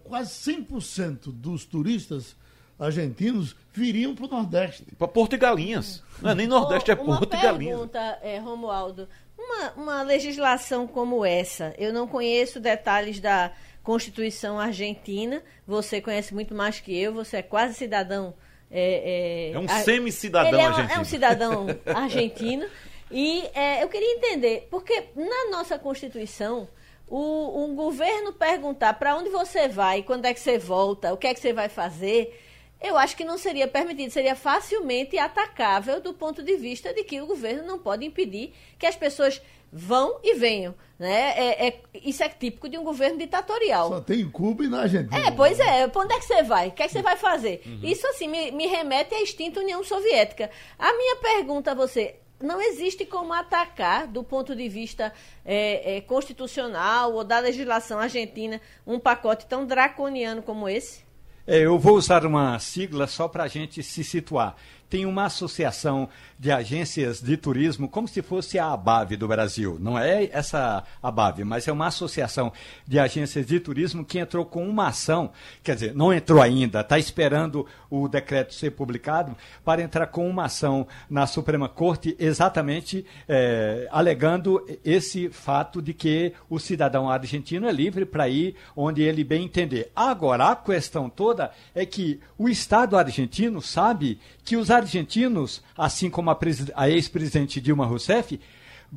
quase 0.03 0.31
100% 0.51 1.31
dos 1.31 1.65
turistas 1.65 2.35
argentinos 2.79 3.55
viriam 3.71 4.15
para 4.15 4.25
o 4.25 4.29
Nordeste. 4.29 4.85
Para 4.97 5.07
Porto 5.07 5.33
e 5.33 5.37
Galinhas. 5.37 6.03
Não 6.21 6.31
é 6.31 6.35
nem 6.35 6.47
Nordeste, 6.47 6.91
é 6.91 6.95
Porto 6.95 7.33
e 7.35 7.41
Galinhas. 7.41 7.79
Uma 7.79 7.87
pergunta, 7.87 8.19
é, 8.21 8.37
Romualdo. 8.39 9.07
Uma, 9.37 9.71
uma 9.71 10.01
legislação 10.03 10.87
como 10.87 11.25
essa, 11.25 11.73
eu 11.77 11.91
não 11.91 12.07
conheço 12.07 12.59
detalhes 12.59 13.19
da 13.19 13.51
Constituição 13.83 14.57
Argentina, 14.57 15.43
você 15.67 15.99
conhece 15.99 16.33
muito 16.33 16.55
mais 16.55 16.79
que 16.79 16.97
eu, 16.97 17.13
você 17.13 17.37
é 17.37 17.41
quase 17.41 17.73
cidadão. 17.73 18.33
É, 18.71 19.51
é, 19.51 19.51
é 19.51 19.59
um 19.59 19.67
semi-cidadão 19.67 20.59
é 20.59 20.65
argentino. 20.65 20.93
É 20.93 20.99
um 20.99 21.05
cidadão 21.05 21.67
argentino. 21.85 22.65
E 23.11 23.43
é, 23.53 23.83
eu 23.83 23.89
queria 23.89 24.15
entender, 24.15 24.67
porque 24.71 25.09
na 25.15 25.51
nossa 25.51 25.77
Constituição 25.77 26.67
o, 27.15 27.65
um 27.65 27.75
governo 27.75 28.33
perguntar 28.33 28.95
para 28.95 29.15
onde 29.15 29.29
você 29.29 29.67
vai, 29.67 30.01
quando 30.01 30.25
é 30.25 30.33
que 30.33 30.39
você 30.39 30.57
volta, 30.57 31.13
o 31.13 31.17
que 31.17 31.27
é 31.27 31.33
que 31.35 31.39
você 31.39 31.53
vai 31.53 31.69
fazer, 31.69 32.41
eu 32.81 32.97
acho 32.97 33.15
que 33.15 33.23
não 33.23 33.37
seria 33.37 33.67
permitido, 33.67 34.09
seria 34.09 34.35
facilmente 34.35 35.15
atacável 35.19 36.01
do 36.01 36.11
ponto 36.11 36.41
de 36.41 36.57
vista 36.57 36.91
de 36.91 37.03
que 37.03 37.21
o 37.21 37.27
governo 37.27 37.67
não 37.67 37.77
pode 37.77 38.03
impedir 38.03 38.51
que 38.79 38.87
as 38.87 38.95
pessoas 38.95 39.39
vão 39.71 40.19
e 40.23 40.33
venham. 40.33 40.73
Né? 40.97 41.33
É, 41.37 41.67
é, 41.67 41.81
isso 42.03 42.23
é 42.23 42.29
típico 42.29 42.67
de 42.67 42.79
um 42.79 42.83
governo 42.83 43.19
ditatorial. 43.19 43.89
Só 43.89 44.01
tem 44.01 44.27
Cuba 44.29 44.63
e 44.63 44.67
na 44.67 44.81
Argentina. 44.81 45.27
É, 45.27 45.29
pois 45.29 45.59
é. 45.59 45.87
Para 45.87 46.01
onde 46.01 46.13
é 46.15 46.19
que 46.19 46.25
você 46.25 46.41
vai? 46.41 46.69
O 46.69 46.71
que 46.71 46.81
é 46.81 46.87
que 46.87 46.93
você 46.93 47.01
vai 47.01 47.17
fazer? 47.17 47.61
Uhum. 47.65 47.79
Isso, 47.83 48.07
assim, 48.07 48.27
me, 48.27 48.51
me 48.51 48.65
remete 48.65 49.13
à 49.13 49.21
extinta 49.21 49.59
União 49.59 49.83
Soviética. 49.83 50.49
A 50.79 50.93
minha 50.93 51.17
pergunta 51.17 51.71
a 51.71 51.75
você, 51.75 52.15
não 52.43 52.61
existe 52.61 53.05
como 53.05 53.31
atacar, 53.31 54.05
do 54.05 54.23
ponto 54.23 54.53
de 54.55 54.67
vista 54.67 55.13
é, 55.45 55.97
é, 55.97 56.01
constitucional 56.01 57.13
ou 57.13 57.23
da 57.23 57.39
legislação 57.39 57.97
argentina, 57.97 58.59
um 58.85 58.99
pacote 58.99 59.45
tão 59.45 59.65
draconiano 59.65 60.43
como 60.43 60.67
esse? 60.67 61.03
É, 61.47 61.59
eu 61.59 61.79
vou 61.79 61.95
usar 61.95 62.25
uma 62.25 62.59
sigla 62.59 63.07
só 63.07 63.27
para 63.27 63.43
a 63.43 63.47
gente 63.47 63.81
se 63.81 64.03
situar 64.03 64.55
tem 64.93 65.07
uma 65.07 65.25
associação 65.25 66.07
de 66.43 66.51
agências 66.51 67.21
de 67.21 67.37
turismo, 67.37 67.87
como 67.87 68.05
se 68.05 68.21
fosse 68.21 68.59
a 68.59 68.73
ABAV 68.73 69.15
do 69.15 69.29
Brasil. 69.29 69.77
Não 69.79 69.97
é 69.97 70.25
essa 70.29 70.83
ABAV, 71.01 71.45
mas 71.45 71.69
é 71.69 71.71
uma 71.71 71.87
associação 71.87 72.51
de 72.85 72.99
agências 72.99 73.45
de 73.45 73.61
turismo 73.61 74.03
que 74.03 74.19
entrou 74.19 74.45
com 74.45 74.67
uma 74.67 74.89
ação, 74.89 75.31
quer 75.63 75.75
dizer, 75.75 75.95
não 75.95 76.13
entrou 76.13 76.41
ainda, 76.41 76.81
está 76.81 76.99
esperando 76.99 77.65
o 77.89 78.09
decreto 78.09 78.53
ser 78.53 78.71
publicado 78.71 79.37
para 79.63 79.81
entrar 79.81 80.07
com 80.07 80.29
uma 80.29 80.43
ação 80.43 80.85
na 81.09 81.25
Suprema 81.25 81.69
Corte, 81.69 82.13
exatamente 82.19 83.05
é, 83.25 83.87
alegando 83.89 84.67
esse 84.83 85.29
fato 85.29 85.81
de 85.81 85.93
que 85.93 86.33
o 86.49 86.59
cidadão 86.59 87.09
argentino 87.09 87.69
é 87.69 87.71
livre 87.71 88.05
para 88.05 88.27
ir 88.27 88.57
onde 88.75 89.01
ele 89.01 89.23
bem 89.23 89.45
entender. 89.45 89.93
Agora, 89.95 90.49
a 90.49 90.55
questão 90.57 91.09
toda 91.09 91.51
é 91.73 91.85
que 91.85 92.19
o 92.37 92.49
Estado 92.49 92.97
argentino 92.97 93.61
sabe 93.61 94.19
que 94.43 94.57
os 94.57 94.69
argentinos, 94.69 95.63
assim 95.77 96.09
como 96.09 96.29
a, 96.29 96.32
a 96.75 96.89
ex-presidente 96.89 97.61
Dilma 97.61 97.85
Rousseff, 97.85 98.37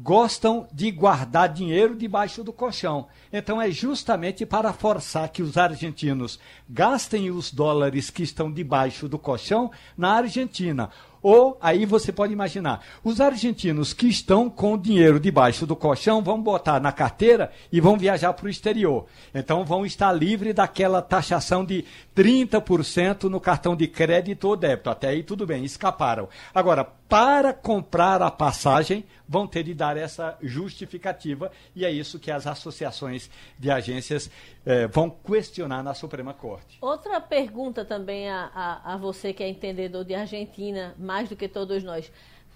gostam 0.03 0.69
de 0.73 0.91
guardar 0.91 1.49
dinheiro 1.49 1.97
debaixo 1.97 2.45
do 2.45 2.53
colchão. 2.53 3.07
Então 3.33 3.61
é 3.61 3.71
justamente 3.71 4.45
para 4.45 4.73
forçar 4.73 5.29
que 5.31 5.43
os 5.43 5.57
argentinos 5.57 6.39
gastem 6.69 7.31
os 7.31 7.51
dólares 7.51 8.11
que 8.11 8.23
estão 8.23 8.53
debaixo 8.53 9.09
do 9.09 9.19
colchão 9.19 9.71
na 9.97 10.13
Argentina. 10.13 10.91
Ou 11.23 11.59
aí 11.61 11.85
você 11.85 12.13
pode 12.13 12.33
imaginar, 12.33 12.85
os 13.03 13.21
argentinos 13.21 13.93
que 13.93 14.07
estão 14.07 14.49
com 14.49 14.75
o 14.75 14.79
dinheiro 14.79 15.19
debaixo 15.19 15.67
do 15.67 15.75
colchão 15.75 16.23
vão 16.23 16.41
botar 16.41 16.79
na 16.79 16.93
carteira 16.93 17.51
e 17.73 17.81
vão 17.81 17.99
viajar 17.99 18.33
para 18.33 18.47
o 18.47 18.49
exterior. 18.49 19.07
Então 19.35 19.65
vão 19.65 19.85
estar 19.85 20.13
livres 20.13 20.55
daquela 20.55 21.03
taxação 21.03 21.65
de 21.65 21.85
30% 22.15 23.25
no 23.25 23.41
cartão 23.41 23.75
de 23.75 23.89
crédito 23.89 24.47
ou 24.47 24.57
débito. 24.57 24.91
Até 24.91 25.09
aí 25.09 25.25
tudo 25.25 25.47
bem, 25.47 25.65
escaparam. 25.65 26.29
Agora, 26.55 26.85
para 26.85 27.53
comprar 27.53 28.23
a 28.23 28.31
passagem, 28.31 29.05
vão 29.29 29.47
ter 29.47 29.63
de 29.63 29.75
dar 29.75 29.97
essa 29.97 30.37
justificativa 30.41 31.51
e 31.75 31.85
é 31.85 31.91
isso 31.91 32.19
que 32.19 32.31
as 32.31 32.47
associações 32.47 33.31
de 33.59 33.71
agências 33.71 34.31
eh, 34.65 34.87
vão 34.87 35.11
questionar 35.11 35.83
na 35.83 35.95
Suprema 35.95 36.33
Corte. 36.33 36.79
Outra 36.81 37.21
pergunta 37.21 37.85
também 37.85 38.31
a, 38.31 38.51
a, 38.55 38.95
a, 38.95 38.97
você 38.97 39.33
que 39.33 39.43
é 39.43 39.49
entendedor 39.49 40.05
de 40.05 40.15
Argentina, 40.15 40.95
mais 40.99 41.29
do 41.29 41.37
que 41.37 41.49
todos 41.49 41.83
nós. 41.83 42.11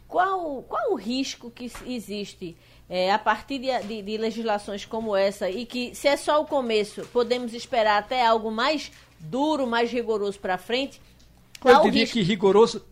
Qual, 0.06 0.62
qual 0.62 0.92
o 0.92 0.96
risco 0.96 1.50
que 1.50 1.70
existe 1.86 2.56
é, 2.88 3.12
a 3.12 3.18
partir 3.18 3.58
de, 3.58 3.86
de, 3.86 4.02
de 4.02 4.16
legislações 4.16 4.84
como 4.84 5.14
essa 5.14 5.48
e 5.48 5.64
que, 5.64 5.94
se 5.94 6.08
é 6.08 6.16
só 6.16 6.40
o 6.40 6.44
começo, 6.44 7.06
podemos 7.12 7.54
esperar 7.54 7.98
até 7.98 8.26
algo 8.26 8.50
mais 8.50 8.90
duro, 9.20 9.66
mais 9.66 9.92
rigoroso 9.92 10.38
para 10.40 10.58
frente? 10.58 11.00
Eu 11.64 11.82
diria 11.82 12.00
risco... 12.00 12.14
que 12.14 12.22
rigoroso 12.22 12.84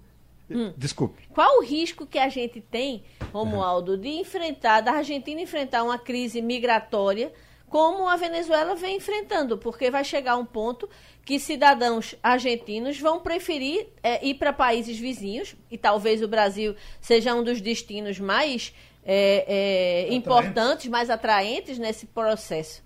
Hum. 0.51 0.73
Desculpe. 0.77 1.29
Qual 1.29 1.59
o 1.59 1.63
risco 1.63 2.07
que 2.07 2.19
a 2.19 2.29
gente 2.29 2.61
tem, 2.61 3.05
Romualdo, 3.33 3.99
de 3.99 4.09
enfrentar, 4.09 4.81
da 4.81 4.93
Argentina 4.93 5.41
enfrentar 5.41 5.83
uma 5.83 5.99
crise 5.99 6.41
migratória 6.41 7.33
como 7.69 8.09
a 8.09 8.17
Venezuela 8.17 8.75
vem 8.75 8.97
enfrentando? 8.97 9.59
Porque 9.59 9.91
vai 9.91 10.05
chegar 10.05 10.37
um 10.37 10.45
ponto 10.45 10.89
que 11.25 11.39
cidadãos 11.39 12.15
argentinos 12.23 12.99
vão 12.99 13.21
preferir 13.21 13.89
é, 14.03 14.27
ir 14.27 14.35
para 14.35 14.53
países 14.53 14.99
vizinhos, 14.99 15.55
e 15.71 15.77
talvez 15.77 16.23
o 16.23 16.29
Brasil 16.29 16.75
seja 17.01 17.35
um 17.35 17.45
dos 17.45 17.61
destinos 17.61 18.19
mais 18.19 18.73
é, 19.05 20.07
é, 20.09 20.15
importantes, 20.15 20.87
mais 20.87 21.11
atraentes 21.11 21.79
nesse 21.79 22.07
processo. 22.07 22.83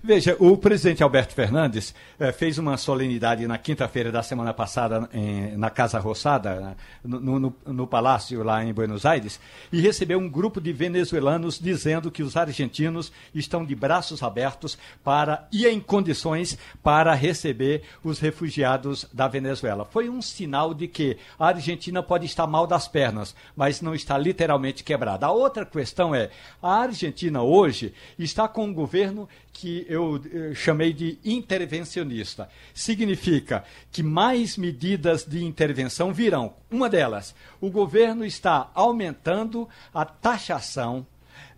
Veja, 0.00 0.36
o 0.38 0.56
presidente 0.56 1.02
Alberto 1.02 1.34
Fernandes 1.34 1.94
eh, 2.18 2.32
fez 2.32 2.58
uma 2.58 2.76
solenidade 2.76 3.46
na 3.46 3.58
quinta-feira 3.58 4.12
da 4.12 4.22
semana 4.22 4.54
passada 4.54 5.08
em, 5.12 5.56
na 5.56 5.70
Casa 5.70 5.98
Roçada, 5.98 6.76
no, 7.04 7.38
no, 7.40 7.56
no, 7.66 7.86
Palácio 7.86 8.42
lá 8.42 8.64
em 8.64 8.72
Buenos 8.72 9.04
Aires, 9.04 9.40
e 9.72 9.80
recebeu 9.80 10.18
um 10.18 10.28
grupo 10.28 10.60
de 10.60 10.72
venezuelanos 10.72 11.58
dizendo 11.58 12.10
que 12.10 12.22
os 12.22 12.36
argentinos 12.36 13.12
estão 13.34 13.64
de 13.64 13.74
braços 13.74 14.22
abertos 14.22 14.78
para 15.02 15.46
e 15.52 15.66
em 15.66 15.80
condições 15.80 16.58
para 16.82 17.12
receber 17.14 17.82
os 18.04 18.18
refugiados 18.18 19.06
da 19.12 19.28
Venezuela. 19.28 19.84
Foi 19.84 20.08
um 20.08 20.22
sinal 20.22 20.74
de 20.74 20.88
que 20.88 21.16
a 21.38 21.48
Argentina 21.48 22.02
pode 22.02 22.26
estar 22.26 22.46
mal 22.46 22.66
das 22.66 22.88
pernas, 22.88 23.34
mas 23.56 23.80
não 23.80 23.94
está 23.94 24.16
literalmente 24.16 24.84
quebrada. 24.84 25.26
A 25.26 25.32
outra 25.32 25.64
questão 25.64 26.14
é, 26.14 26.30
a 26.62 26.82
Argentina 26.82 27.42
hoje 27.42 27.94
está 28.18 28.48
com 28.48 28.64
um 28.64 28.74
governo 28.74 29.28
que 29.52 29.84
eu, 29.88 30.20
eu 30.32 30.54
chamei 30.54 30.92
de 30.92 31.18
intervencionista. 31.24 32.48
Significa 32.72 33.64
que 33.90 34.02
mais 34.02 34.56
medidas 34.56 35.24
de 35.24 35.44
intervenção 35.44 36.12
virão. 36.12 36.54
Uma 36.70 36.88
delas, 36.88 37.34
o 37.60 37.70
governo 37.70 38.24
está 38.24 38.70
aumentando 38.74 39.68
a 39.92 40.04
taxação 40.04 41.06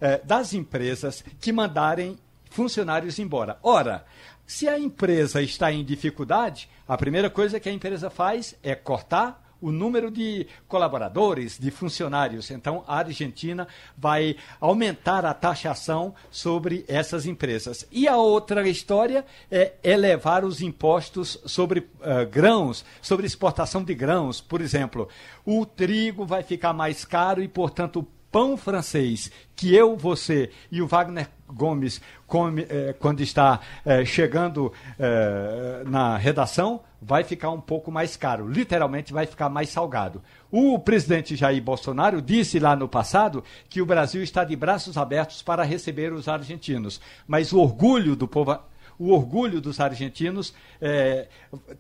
eh, 0.01 0.21
das 0.25 0.53
empresas 0.53 1.25
que 1.41 1.53
mandarem 1.53 2.19
funcionários 2.51 3.19
embora. 3.19 3.59
Ora, 3.63 4.05
se 4.47 4.69
a 4.69 4.79
empresa 4.79 5.41
está 5.41 5.73
em 5.73 5.85
dificuldade, 5.85 6.69
a 6.87 6.97
primeira 6.97 7.31
coisa 7.31 7.59
que 7.59 7.69
a 7.69 7.73
empresa 7.73 8.11
faz 8.11 8.55
é 8.63 8.75
cortar 8.75 9.44
o 9.61 9.71
número 9.71 10.11
de 10.11 10.47
colaboradores, 10.69 11.59
de 11.59 11.71
funcionários. 11.71 12.51
Então, 12.51 12.85
a 12.87 12.99
Argentina 12.99 13.67
vai 13.97 14.37
aumentar 14.61 15.25
a 15.25 15.35
taxação 15.35 16.15
sobre 16.31 16.85
essas 16.89 17.27
empresas. 17.27 17.87
E 17.91 18.07
a 18.07 18.17
outra 18.17 18.69
história 18.69 19.25
é 19.51 19.75
elevar 19.83 20.45
os 20.45 20.61
impostos 20.61 21.41
sobre 21.47 21.81
uh, 21.81 22.27
grãos, 22.31 22.85
sobre 23.01 23.27
exportação 23.27 23.83
de 23.83 23.95
grãos. 23.95 24.41
Por 24.41 24.61
exemplo, 24.61 25.09
o 25.45 25.65
trigo 25.65 26.25
vai 26.25 26.43
ficar 26.43 26.73
mais 26.73 27.05
caro 27.05 27.43
e, 27.43 27.49
portanto, 27.49 28.01
o 28.01 28.15
pão 28.35 28.57
francês 28.57 29.31
que 29.55 29.73
eu, 29.73 29.97
você 29.97 30.51
e 30.69 30.83
o 30.83 30.89
Wagner 30.89 31.29
Gomes 31.47 32.01
come, 32.27 32.67
eh, 32.69 32.93
quando 32.99 33.21
está 33.21 33.61
eh, 33.85 34.05
chegando 34.05 34.73
eh, 34.99 35.85
na 35.87 36.17
redação, 36.17 36.81
vai 37.07 37.23
ficar 37.23 37.51
um 37.51 37.61
pouco 37.61 37.93
mais 37.93 38.17
caro. 38.17 38.49
Literalmente 38.49 39.13
vai 39.13 39.27
ficar 39.27 39.49
mais 39.49 39.69
salgado. 39.69 40.23
O 40.51 40.79
presidente 40.79 41.37
Jair 41.37 41.63
Bolsonaro 41.63 42.23
disse 42.23 42.59
lá 42.59 42.75
no 42.75 42.89
passado 42.89 43.45
que 43.69 43.83
o 43.83 43.87
Brasil 43.87 44.23
está 44.23 44.43
de 44.43 44.57
braços 44.57 44.97
abertos 44.97 45.43
para 45.43 45.63
receber 45.63 46.13
os 46.13 46.29
argentinos. 46.29 47.01
Mas 47.27 47.53
o 47.53 47.59
orgulho 47.59 48.17
do 48.17 48.27
povo 48.27 48.59
o 48.99 49.11
orgulho 49.11 49.61
dos 49.61 49.81
argentinos 49.81 50.55
é, 50.81 51.29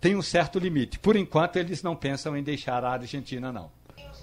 tem 0.00 0.16
um 0.16 0.22
certo 0.22 0.58
limite. 0.58 0.98
Por 0.98 1.14
enquanto, 1.14 1.56
eles 1.56 1.80
não 1.80 1.94
pensam 1.94 2.37
em 2.37 2.42
deixar 2.42 2.84
a 2.84 2.90
Argentina, 2.90 3.52
não. 3.52 3.70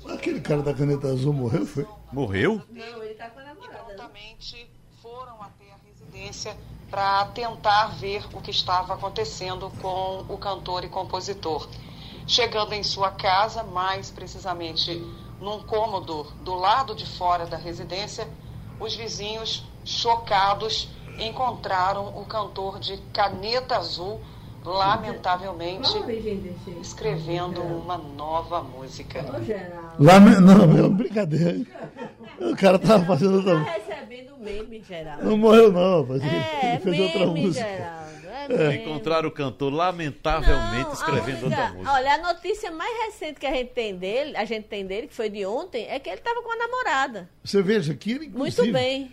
Aquele 0.09 0.41
cara 0.41 0.61
da 0.61 0.73
caneta 0.73 1.07
azul 1.07 1.31
morreu, 1.31 1.65
foi? 1.65 1.87
Morreu? 2.11 2.61
Não, 2.69 3.01
ele 3.01 3.13
está 3.13 3.29
com 3.29 3.39
a 3.39 3.43
namorada. 3.43 3.77
E 3.77 3.95
prontamente 3.95 4.70
para 6.89 7.25
tentar 7.27 7.87
ver 7.99 8.23
o 8.33 8.41
que 8.41 8.51
estava 8.51 8.93
acontecendo 8.93 9.71
com 9.81 10.25
o 10.27 10.37
cantor 10.37 10.83
e 10.83 10.89
compositor. 10.89 11.67
Chegando 12.27 12.73
em 12.73 12.83
sua 12.83 13.11
casa, 13.11 13.63
mais 13.63 14.11
precisamente 14.11 15.01
num 15.39 15.59
cômodo 15.63 16.27
do 16.43 16.53
lado 16.53 16.93
de 16.93 17.05
fora 17.05 17.45
da 17.45 17.57
residência, 17.57 18.27
os 18.79 18.95
vizinhos, 18.95 19.65
chocados, 19.85 20.89
encontraram 21.17 22.09
o 22.19 22.25
cantor 22.25 22.79
de 22.79 22.97
caneta 23.13 23.77
azul, 23.77 24.19
lamentavelmente, 24.63 25.91
escrevendo 26.81 27.61
uma 27.61 27.97
nova 27.97 28.61
música. 28.61 29.25
Lame... 29.97 30.35
Não, 30.39 30.67
meu, 30.67 30.89
brincadeira. 30.89 31.65
O 32.39 32.55
cara 32.55 32.77
tava 32.77 33.05
fazendo 33.05 33.37
outra 33.37 33.59
meme, 34.41 34.83
Geraldo. 34.87 35.23
Não 35.23 35.37
morreu, 35.37 35.71
não, 35.71 36.05
mas 36.05 36.21
é, 36.21 36.25
ele 36.73 36.79
fez 36.79 36.97
meme, 36.97 37.01
outra 37.01 37.25
música. 37.27 37.67
Geraldo. 37.67 38.11
É, 38.49 38.75
Encontraram 38.75 39.29
o 39.29 39.31
cantor 39.31 39.71
lamentavelmente 39.71 40.85
não, 40.85 40.93
escrevendo 40.93 41.43
outra 41.43 41.69
música. 41.69 41.91
Olha, 41.91 42.13
a 42.15 42.33
notícia 42.33 42.71
mais 42.71 43.05
recente 43.05 43.39
que 43.39 43.45
a 43.45 43.51
gente 43.51 43.71
tem 43.71 43.95
dele, 43.95 44.35
a 44.35 44.45
gente 44.45 44.67
tem 44.67 44.85
dele, 44.85 45.07
que 45.07 45.13
foi 45.13 45.29
de 45.29 45.45
ontem, 45.45 45.85
é 45.87 45.99
que 45.99 46.09
ele 46.09 46.17
estava 46.17 46.41
com 46.41 46.51
a 46.51 46.55
namorada. 46.55 47.29
Você 47.43 47.61
veja 47.61 47.93
que 47.93 48.11
ele, 48.11 48.29
Muito 48.29 48.71
bem. 48.71 49.11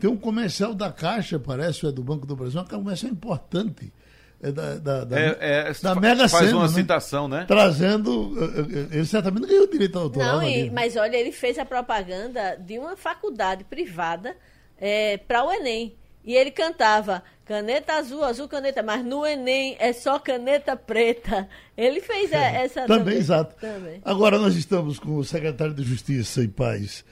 Tem 0.00 0.08
um 0.08 0.16
comercial 0.16 0.74
da 0.74 0.92
Caixa, 0.92 1.38
parece, 1.38 1.86
é 1.86 1.92
do 1.92 2.02
Banco 2.02 2.24
do 2.24 2.36
Brasil, 2.36 2.60
um 2.60 2.64
comercial 2.64 3.10
importante 3.10 3.92
é 4.40 4.52
da, 4.52 4.74
da, 4.76 5.04
da, 5.04 5.20
é, 5.20 5.36
é, 5.40 5.72
da 5.82 5.94
Mega 5.96 6.28
Faz 6.28 6.52
uma 6.52 6.62
né? 6.62 6.68
citação, 6.68 7.26
né? 7.26 7.44
Trazendo. 7.48 8.36
Eh, 8.40 8.60
eh, 8.60 8.96
ele 8.96 9.04
certamente 9.04 9.42
não 9.42 9.48
ganhou 9.48 9.66
direito 9.66 9.98
autoral. 9.98 10.36
Não, 10.36 10.48
e, 10.48 10.70
mas 10.70 10.94
olha, 10.94 11.16
ele 11.16 11.32
fez 11.32 11.58
a 11.58 11.64
propaganda 11.64 12.56
de 12.56 12.78
uma 12.78 12.96
faculdade 12.96 13.64
privada 13.64 14.36
é, 14.80 15.16
para 15.16 15.44
o 15.44 15.52
Enem. 15.52 15.96
E 16.24 16.34
ele 16.34 16.50
cantava 16.50 17.22
caneta 17.44 17.94
azul, 17.94 18.22
azul 18.22 18.46
caneta, 18.48 18.82
mas 18.82 19.02
no 19.02 19.24
Enem 19.24 19.76
é 19.78 19.92
só 19.92 20.18
caneta 20.18 20.76
preta. 20.76 21.48
Ele 21.76 22.00
fez 22.00 22.32
é, 22.32 22.64
essa 22.64 22.82
também. 22.82 22.98
Também, 22.98 23.16
exato. 23.16 23.56
Também. 23.56 24.02
Agora 24.04 24.38
nós 24.38 24.54
estamos 24.54 24.98
com 24.98 25.16
o 25.16 25.24
secretário 25.24 25.72
de 25.72 25.82
Justiça 25.82 26.42
e 26.42 26.48
Paz, 26.48 27.04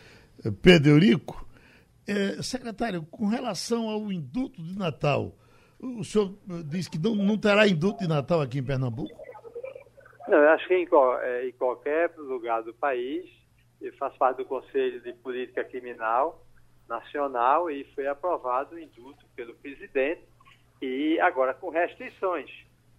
Pedro 0.61 0.91
Eurico. 0.91 1.47
É, 2.07 2.43
secretário, 2.43 3.03
com 3.11 3.27
relação 3.27 3.89
ao 3.89 4.13
indulto 4.13 4.63
de 4.63 4.79
Natal, 4.79 5.35
o 5.81 6.05
senhor 6.05 6.35
diz 6.65 6.87
que 6.87 6.99
não, 6.99 7.15
não 7.17 7.37
terá 7.37 7.67
indulto 7.67 8.01
de 8.01 8.09
Natal 8.09 8.41
aqui 8.41 8.59
em 8.59 8.63
Pernambuco? 8.63 9.11
Não, 10.29 10.39
eu 10.39 10.51
acho 10.51 10.69
que 10.69 10.75
em, 10.75 10.87
é, 11.23 11.49
em 11.49 11.53
qualquer 11.53 12.13
lugar 12.17 12.63
do 12.63 12.75
país, 12.75 13.25
eu 13.81 13.93
faço 13.97 14.19
parte 14.19 14.39
do 14.39 14.45
Conselho 14.45 15.01
de 15.01 15.13
Política 15.15 15.65
Criminal 15.65 16.45
Nacional 16.89 17.71
e 17.71 17.85
foi 17.95 18.07
aprovado 18.07 18.75
o 18.75 18.79
indulto 18.79 19.27
pelo 19.35 19.55
presidente 19.57 20.23
e 20.81 21.19
agora 21.21 21.55
com 21.55 21.71
restrições. 21.71 22.51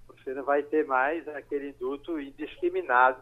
Você 0.07 0.33
não 0.33 0.43
vai 0.43 0.63
ter 0.63 0.85
mais 0.85 1.27
aquele 1.27 1.69
indulto 1.69 2.19
indiscriminado 2.19 3.21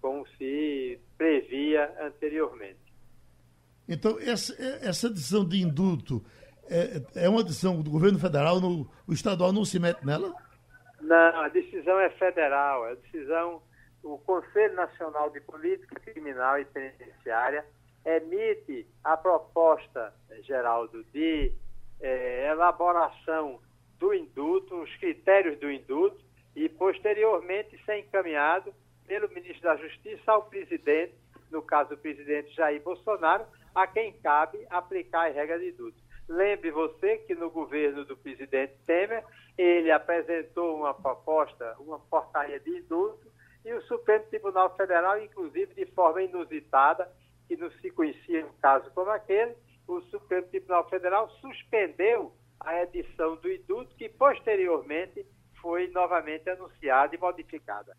como 0.00 0.26
se 0.38 1.00
previa 1.18 1.92
anteriormente. 2.00 2.78
Então, 3.88 4.18
essa, 4.20 4.54
essa 4.82 5.08
decisão 5.08 5.46
de 5.46 5.62
indulto 5.62 6.24
é, 6.68 7.24
é 7.24 7.28
uma 7.28 7.42
decisão 7.42 7.80
do 7.80 7.90
governo 7.90 8.18
federal, 8.18 8.60
no, 8.60 8.90
o 9.06 9.12
estadual 9.12 9.52
não 9.52 9.64
se 9.64 9.78
mete 9.78 10.04
nela? 10.04 10.34
Não, 11.00 11.40
a 11.40 11.48
decisão 11.48 11.98
é 12.00 12.10
federal, 12.10 12.86
é 12.88 12.92
a 12.92 12.94
decisão, 12.94 13.62
o 14.02 14.18
Conselho 14.18 14.74
Nacional 14.74 15.30
de 15.30 15.40
Política 15.40 16.00
Criminal 16.00 16.58
e 16.58 16.64
Penitenciária 16.64 17.64
emite 18.06 18.86
a 19.02 19.16
proposta, 19.16 20.14
Geraldo, 20.42 21.02
de 21.12 21.52
é, 22.00 22.48
elaboração 22.48 23.60
do 23.98 24.14
induto, 24.14 24.76
os 24.76 24.96
critérios 24.96 25.58
do 25.58 25.70
induto, 25.70 26.24
e 26.54 26.68
posteriormente 26.68 27.76
ser 27.84 27.98
encaminhado 27.98 28.72
pelo 29.06 29.28
ministro 29.28 29.62
da 29.62 29.76
Justiça 29.76 30.32
ao 30.32 30.44
presidente, 30.44 31.14
no 31.50 31.60
caso 31.62 31.94
o 31.94 31.98
presidente 31.98 32.54
Jair 32.54 32.80
Bolsonaro, 32.82 33.44
a 33.74 33.86
quem 33.86 34.12
cabe 34.14 34.64
aplicar 34.70 35.26
a 35.26 35.32
regra 35.32 35.58
de 35.58 35.70
induto. 35.70 36.06
Lembre 36.28 36.70
você 36.70 37.18
que 37.18 37.34
no 37.34 37.50
governo 37.50 38.04
do 38.04 38.16
presidente 38.16 38.74
Temer, 38.86 39.24
ele 39.58 39.90
apresentou 39.90 40.76
uma 40.76 40.94
proposta, 40.94 41.76
uma 41.78 41.98
portaria 41.98 42.58
de 42.60 42.70
indulto, 42.78 43.30
e 43.64 43.72
o 43.72 43.82
Supremo 43.82 44.24
Tribunal 44.26 44.74
Federal, 44.76 45.20
inclusive 45.20 45.74
de 45.74 45.86
forma 45.86 46.22
inusitada, 46.22 47.10
que 47.48 47.56
não 47.56 47.70
se 47.80 47.90
conhecia 47.90 48.46
um 48.46 48.52
caso 48.60 48.90
como 48.92 49.10
aquele, 49.10 49.54
o 49.86 50.00
Supremo 50.02 50.46
Tribunal 50.48 50.88
Federal 50.88 51.30
suspendeu 51.40 52.32
a 52.60 52.82
edição 52.82 53.36
do 53.36 53.50
indulto, 53.50 53.94
que 53.96 54.08
posteriormente 54.08 55.24
foi 55.60 55.88
novamente 55.88 56.48
anunciada 56.50 57.14
e 57.14 57.18
modificada. 57.18 57.96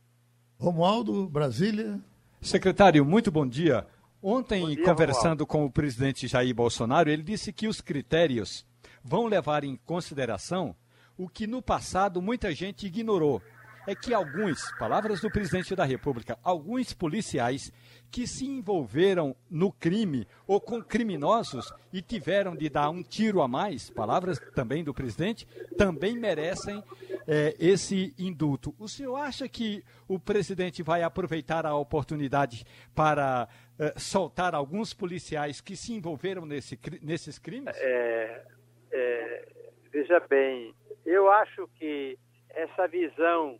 Romualdo, 0.59 1.27
Brasília. 1.29 1.99
Secretário, 2.41 3.05
muito 3.05 3.31
bom 3.31 3.47
dia. 3.47 3.87
Ontem, 4.21 4.65
dia, 4.67 4.83
conversando 4.83 5.43
Romualdo. 5.43 5.47
com 5.47 5.65
o 5.65 5.71
presidente 5.71 6.27
Jair 6.27 6.53
Bolsonaro, 6.53 7.09
ele 7.09 7.23
disse 7.23 7.53
que 7.53 7.67
os 7.67 7.81
critérios 7.81 8.65
vão 9.03 9.25
levar 9.27 9.63
em 9.63 9.75
consideração 9.75 10.75
o 11.17 11.27
que 11.27 11.47
no 11.47 11.61
passado 11.61 12.21
muita 12.21 12.53
gente 12.53 12.85
ignorou, 12.85 13.41
é 13.87 13.95
que 13.95 14.13
alguns, 14.13 14.59
palavras 14.77 15.21
do 15.21 15.31
presidente 15.31 15.75
da 15.75 15.85
República, 15.85 16.37
alguns 16.43 16.93
policiais 16.93 17.71
que 18.11 18.27
se 18.27 18.45
envolveram 18.45 19.35
no 19.49 19.71
crime 19.71 20.27
ou 20.45 20.59
com 20.59 20.81
criminosos 20.81 21.73
e 21.91 22.01
tiveram 22.01 22.55
de 22.55 22.69
dar 22.69 22.89
um 22.89 23.03
tiro 23.03 23.41
a 23.41 23.47
mais, 23.47 23.89
palavras 23.89 24.39
também 24.55 24.83
do 24.83 24.93
presidente, 24.93 25.45
também 25.77 26.17
merecem 26.17 26.83
é, 27.27 27.55
esse 27.59 28.13
indulto. 28.17 28.73
O 28.79 28.87
senhor 28.87 29.15
acha 29.17 29.47
que 29.47 29.83
o 30.07 30.19
presidente 30.19 30.81
vai 30.81 31.03
aproveitar 31.03 31.65
a 31.65 31.75
oportunidade 31.75 32.63
para 32.95 33.47
é, 33.77 33.93
soltar 33.97 34.55
alguns 34.55 34.93
policiais 34.93 35.61
que 35.61 35.75
se 35.75 35.93
envolveram 35.93 36.45
nesse, 36.45 36.79
nesses 37.01 37.37
crimes? 37.37 37.75
É, 37.77 38.45
é, 38.91 39.45
veja 39.91 40.19
bem, 40.21 40.73
eu 41.05 41.29
acho 41.31 41.67
que 41.77 42.17
essa 42.49 42.87
visão 42.87 43.59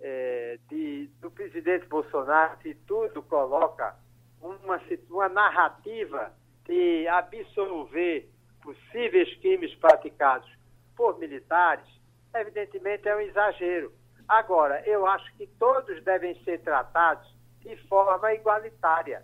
é, 0.00 0.58
de, 0.68 1.08
do 1.20 1.30
presidente 1.30 1.86
Bolsonaro, 1.86 2.58
se 2.62 2.74
tudo 2.86 3.22
coloca 3.22 3.96
uma, 4.40 4.80
uma 5.10 5.28
narrativa 5.28 6.32
de 6.64 7.08
absolver 7.08 8.28
possíveis 8.62 9.34
crimes 9.38 9.74
praticados 9.76 10.48
por 10.96 11.18
militares, 11.18 11.86
evidentemente 12.34 13.08
é 13.08 13.16
um 13.16 13.20
exagero. 13.20 13.92
Agora, 14.28 14.82
eu 14.86 15.06
acho 15.06 15.34
que 15.36 15.46
todos 15.58 16.02
devem 16.04 16.34
ser 16.44 16.60
tratados 16.60 17.34
de 17.60 17.76
forma 17.88 18.34
igualitária. 18.34 19.22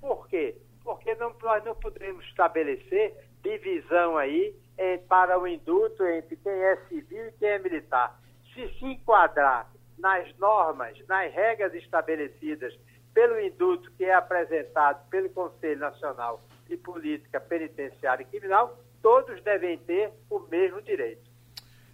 Por 0.00 0.26
quê? 0.28 0.56
Porque 0.82 1.14
não, 1.16 1.34
nós 1.42 1.64
não 1.64 1.74
podemos 1.74 2.24
estabelecer 2.26 3.14
divisão 3.42 4.16
aí 4.16 4.54
eh, 4.78 4.98
para 5.08 5.38
o 5.38 5.46
indulto 5.46 6.04
entre 6.06 6.36
quem 6.36 6.52
é 6.52 6.76
civil 6.88 7.28
e 7.28 7.32
quem 7.32 7.48
é 7.48 7.58
militar. 7.58 8.18
Se 8.54 8.68
se 8.78 8.84
enquadrar 8.86 9.70
nas 9.98 10.34
normas, 10.38 10.98
nas 11.08 11.32
regras 11.32 11.74
estabelecidas 11.74 12.76
pelo 13.14 13.40
indulto 13.40 13.90
que 13.92 14.04
é 14.04 14.14
apresentado 14.14 15.08
pelo 15.08 15.30
Conselho 15.30 15.80
Nacional 15.80 16.42
de 16.68 16.76
Política 16.76 17.40
Penitenciária 17.40 18.22
e 18.22 18.26
Criminal, 18.26 18.78
todos 19.00 19.40
devem 19.42 19.78
ter 19.78 20.12
o 20.28 20.40
mesmo 20.40 20.82
direito. 20.82 21.36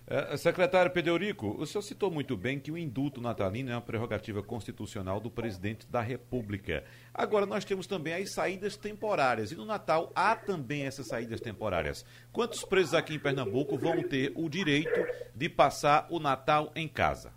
É, 0.05 0.37
secretário 0.37 0.91
Pederico, 0.91 1.57
o 1.59 1.65
senhor 1.65 1.83
citou 1.83 2.11
muito 2.11 2.37
bem 2.37 2.59
que 2.59 2.73
o 2.73 2.77
indulto 2.77 3.21
natalino 3.21 3.71
é 3.71 3.75
uma 3.75 3.81
prerrogativa 3.81 4.43
constitucional 4.43 5.21
do 5.21 5.31
presidente 5.31 5.87
da 5.87 6.01
República. 6.01 6.85
Agora, 7.15 7.47
nós 7.47 7.65
temos 7.65 7.87
também 7.87 8.15
as 8.15 8.33
saídas 8.33 8.77
temporárias, 8.77 9.53
e 9.53 9.55
no 9.55 9.65
Natal 9.65 10.11
há 10.15 10.35
também 10.35 10.87
essas 10.87 11.07
saídas 11.07 11.41
temporárias. 11.41 12.05
Quantos 12.33 12.65
presos 12.65 12.95
aqui 12.95 13.15
em 13.15 13.19
Pernambuco 13.19 13.79
vão 13.79 14.03
ter 14.03 14.33
o 14.35 14.49
direito 14.49 15.07
de 15.35 15.49
passar 15.49 16.07
o 16.11 16.19
Natal 16.19 16.73
em 16.75 16.89
casa? 16.89 17.33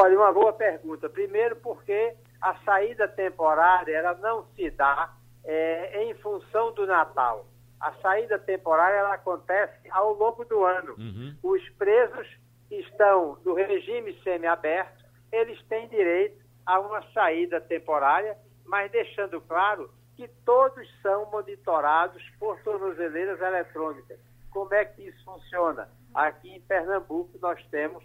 Olha, 0.00 0.16
uma 0.16 0.32
boa 0.32 0.52
pergunta. 0.52 1.08
Primeiro, 1.08 1.56
porque 1.56 2.14
a 2.40 2.54
saída 2.64 3.08
temporária 3.08 3.96
ela 3.96 4.14
não 4.14 4.44
se 4.54 4.70
dá 4.70 5.12
é, 5.44 6.04
em 6.04 6.14
função 6.14 6.72
do 6.72 6.86
Natal. 6.86 7.46
A 7.80 7.92
saída 7.94 8.38
temporária 8.38 8.96
ela 8.96 9.14
acontece 9.14 9.90
ao 9.90 10.12
longo 10.12 10.44
do 10.44 10.64
ano. 10.64 10.94
Uhum. 10.96 11.36
Os 11.42 11.68
presos 11.70 12.28
que 12.68 12.76
estão 12.76 13.38
do 13.42 13.54
regime 13.54 14.16
semiaberto, 14.22 15.04
eles 15.32 15.60
têm 15.64 15.88
direito 15.88 16.40
a 16.64 16.78
uma 16.78 17.02
saída 17.12 17.60
temporária, 17.60 18.38
mas 18.64 18.92
deixando 18.92 19.40
claro 19.40 19.90
que 20.16 20.28
todos 20.44 20.88
são 21.02 21.28
monitorados 21.30 22.22
por 22.38 22.56
tornozeleiras 22.60 23.40
eletrônicas. 23.40 24.20
Como 24.50 24.72
é 24.74 24.84
que 24.84 25.08
isso 25.08 25.24
funciona? 25.24 25.88
Aqui 26.14 26.50
em 26.50 26.60
Pernambuco 26.60 27.36
nós 27.40 27.60
temos 27.66 28.04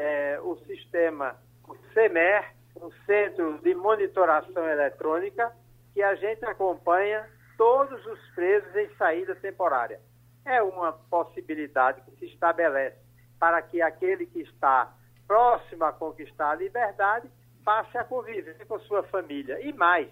é, 0.00 0.40
o 0.40 0.56
sistema, 0.66 1.36
o 1.68 1.76
CEMER, 1.92 2.54
um 2.76 2.90
Centro 3.04 3.58
de 3.58 3.74
Monitoração 3.74 4.66
Eletrônica, 4.66 5.52
que 5.92 6.02
a 6.02 6.14
gente 6.14 6.42
acompanha 6.46 7.28
todos 7.58 8.04
os 8.06 8.18
presos 8.34 8.74
em 8.74 8.88
saída 8.96 9.34
temporária. 9.34 10.00
É 10.46 10.62
uma 10.62 10.92
possibilidade 10.92 12.00
que 12.00 12.16
se 12.16 12.26
estabelece 12.32 12.96
para 13.38 13.60
que 13.60 13.82
aquele 13.82 14.24
que 14.24 14.40
está 14.40 14.90
próximo 15.26 15.84
a 15.84 15.92
conquistar 15.92 16.52
a 16.52 16.54
liberdade 16.54 17.30
passe 17.62 17.98
a 17.98 18.04
conviver 18.04 18.56
com 18.66 18.78
sua 18.80 19.02
família. 19.02 19.60
E 19.60 19.70
mais, 19.74 20.08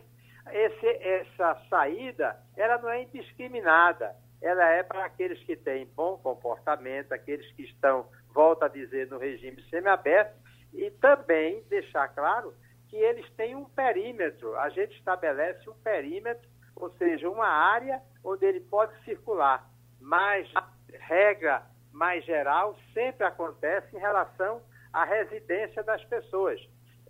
esse, 0.52 0.86
essa 0.86 1.62
saída, 1.70 2.36
ela 2.58 2.76
não 2.76 2.90
é 2.90 3.04
indiscriminada. 3.04 4.14
Ela 4.42 4.68
é 4.68 4.82
para 4.82 5.06
aqueles 5.06 5.42
que 5.44 5.56
têm 5.56 5.86
bom 5.96 6.18
comportamento, 6.18 7.12
aqueles 7.12 7.50
que 7.52 7.62
estão 7.62 8.06
volta 8.32 8.66
a 8.66 8.68
dizer, 8.68 9.08
no 9.08 9.18
regime 9.18 9.62
semiaberto, 9.68 10.36
e 10.72 10.90
também 10.90 11.62
deixar 11.68 12.08
claro 12.08 12.54
que 12.88 12.96
eles 12.96 13.28
têm 13.32 13.54
um 13.54 13.64
perímetro. 13.64 14.56
A 14.58 14.68
gente 14.70 14.96
estabelece 14.96 15.68
um 15.68 15.74
perímetro, 15.74 16.48
ou 16.76 16.90
seja, 16.96 17.28
uma 17.28 17.46
área 17.46 18.00
onde 18.24 18.46
ele 18.46 18.60
pode 18.60 18.92
circular. 19.04 19.68
Mas 20.00 20.48
regra 20.92 21.62
mais 21.92 22.24
geral 22.24 22.76
sempre 22.94 23.26
acontece 23.26 23.96
em 23.96 23.98
relação 23.98 24.62
à 24.92 25.04
residência 25.04 25.82
das 25.82 26.02
pessoas. 26.04 26.60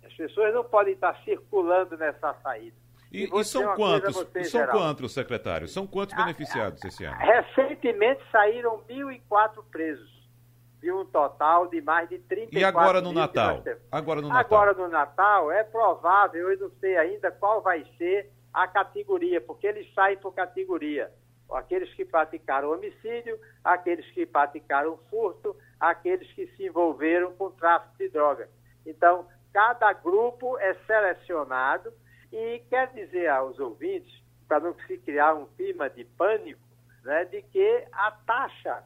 As 0.03 0.13
pessoas 0.13 0.53
não 0.53 0.63
podem 0.63 0.93
estar 0.93 1.15
circulando 1.23 1.97
nessa 1.97 2.33
saída. 2.41 2.75
E, 3.11 3.25
e, 3.25 3.39
e 3.39 3.43
são 3.43 3.75
quantos, 3.75 4.15
são 4.49 4.67
quantos, 4.67 5.13
secretário? 5.13 5.67
São 5.67 5.87
quantos 5.87 6.15
beneficiados 6.15 6.83
esse 6.83 7.03
ano? 7.03 7.17
Recentemente 7.17 8.21
saíram 8.31 8.83
1.004 8.89 9.63
presos 9.71 10.18
de 10.81 10.91
um 10.91 11.05
total 11.05 11.67
de 11.67 11.81
mais 11.81 12.07
de 12.09 12.19
34 12.19 12.59
E 12.59 12.63
agora 12.63 13.01
no 13.01 13.11
Natal? 13.11 13.63
Agora 13.91 14.21
no 14.21 14.29
Natal. 14.29 14.39
Agora 14.39 14.73
no 14.73 14.87
Natal 14.87 15.51
é 15.51 15.63
provável, 15.63 16.51
eu 16.51 16.57
não 16.57 16.71
sei 16.79 16.97
ainda 16.97 17.31
qual 17.31 17.61
vai 17.61 17.85
ser 17.97 18.31
a 18.53 18.67
categoria, 18.67 19.39
porque 19.41 19.67
eles 19.67 19.91
saem 19.93 20.17
por 20.17 20.33
categoria. 20.33 21.11
Aqueles 21.51 21.91
que 21.93 22.05
praticaram 22.05 22.71
homicídio, 22.71 23.39
aqueles 23.63 24.05
que 24.11 24.25
praticaram 24.25 24.97
furto, 25.09 25.55
aqueles 25.79 26.31
que 26.33 26.47
se 26.55 26.65
envolveram 26.65 27.33
com 27.33 27.49
tráfico 27.51 27.97
de 27.97 28.09
drogas. 28.09 28.49
Então, 28.85 29.27
cada 29.51 29.91
grupo 29.93 30.57
é 30.59 30.75
selecionado 30.85 31.91
e 32.31 32.61
quer 32.69 32.93
dizer 32.93 33.27
aos 33.27 33.59
ouvintes, 33.59 34.13
para 34.47 34.59
não 34.59 34.75
se 34.87 34.97
criar 34.97 35.33
um 35.33 35.45
clima 35.45 35.89
de 35.89 36.03
pânico, 36.03 36.61
né, 37.03 37.25
de 37.25 37.41
que 37.41 37.87
a 37.91 38.11
taxa 38.11 38.83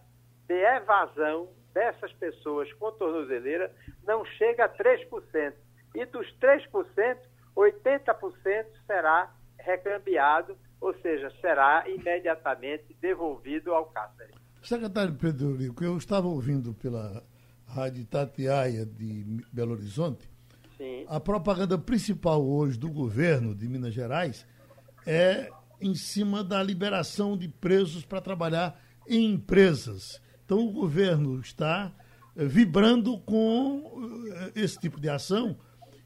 de 0.47 0.53
evasão 0.53 1.49
dessas 1.73 2.11
pessoas 2.13 2.71
com 2.73 2.91
tornozeleira 2.91 3.73
não 4.05 4.25
chega 4.25 4.65
a 4.65 4.69
3%. 4.69 5.53
E 5.95 6.05
dos 6.05 6.27
3%, 6.39 7.17
80% 7.55 8.65
será 8.85 9.33
recambiado, 9.59 10.57
ou 10.81 10.93
seja, 11.01 11.31
será 11.39 11.83
imediatamente 11.87 12.95
devolvido 12.99 13.73
ao 13.73 13.85
cárcere. 13.87 14.33
Secretário 14.61 15.13
Pedro 15.15 15.55
Rico, 15.55 15.83
eu 15.83 15.97
estava 15.97 16.27
ouvindo 16.27 16.73
pela 16.73 17.23
Rádio 17.67 18.05
Tatiaia 18.05 18.85
de 18.85 19.43
Belo 19.51 19.73
Horizonte. 19.73 20.29
Sim. 20.77 21.05
A 21.07 21.19
propaganda 21.19 21.77
principal 21.77 22.45
hoje 22.45 22.77
do 22.77 22.89
governo 22.89 23.55
de 23.55 23.67
Minas 23.67 23.93
Gerais 23.93 24.45
é 25.05 25.49
em 25.81 25.95
cima 25.95 26.43
da 26.43 26.63
liberação 26.63 27.37
de 27.37 27.47
presos 27.47 28.05
para 28.05 28.21
trabalhar 28.21 28.79
em 29.07 29.33
empresas. 29.33 30.21
Então 30.45 30.59
o 30.59 30.71
governo 30.71 31.39
está 31.39 31.91
eh, 32.35 32.45
vibrando 32.45 33.17
com 33.19 34.29
eh, 34.31 34.61
esse 34.61 34.79
tipo 34.79 34.99
de 34.99 35.09
ação 35.09 35.57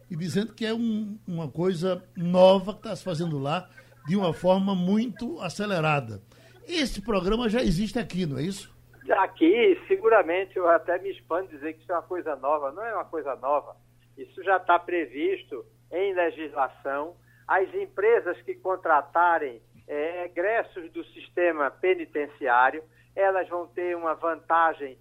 e 0.09 0.15
dizendo 0.15 0.53
que 0.53 0.65
é 0.65 0.73
um, 0.73 1.17
uma 1.27 1.49
coisa 1.49 2.03
nova 2.15 2.73
que 2.73 2.79
está 2.79 2.95
se 2.95 3.03
fazendo 3.03 3.37
lá 3.37 3.69
de 4.07 4.15
uma 4.15 4.33
forma 4.33 4.73
muito 4.73 5.39
acelerada. 5.41 6.21
Esse 6.67 7.01
programa 7.01 7.49
já 7.49 7.61
existe 7.61 7.99
aqui, 7.99 8.25
não 8.25 8.37
é 8.37 8.43
isso? 8.43 8.75
Aqui, 9.09 9.79
seguramente, 9.87 10.57
eu 10.57 10.67
até 10.69 10.99
me 10.99 11.11
expando 11.11 11.47
dizer 11.49 11.73
que 11.73 11.81
isso 11.81 11.91
é 11.91 11.95
uma 11.95 12.03
coisa 12.03 12.35
nova. 12.35 12.71
Não 12.71 12.83
é 12.83 12.93
uma 12.93 13.05
coisa 13.05 13.35
nova. 13.37 13.75
Isso 14.17 14.43
já 14.43 14.57
está 14.57 14.77
previsto 14.77 15.65
em 15.91 16.13
legislação. 16.13 17.15
As 17.47 17.73
empresas 17.73 18.41
que 18.41 18.55
contratarem 18.55 19.61
é, 19.87 20.25
egressos 20.25 20.91
do 20.91 21.05
sistema 21.05 21.71
penitenciário, 21.71 22.83
elas 23.17 23.49
vão 23.49 23.65
ter 23.67 23.97
uma 23.97 24.13
vantagem 24.13 24.95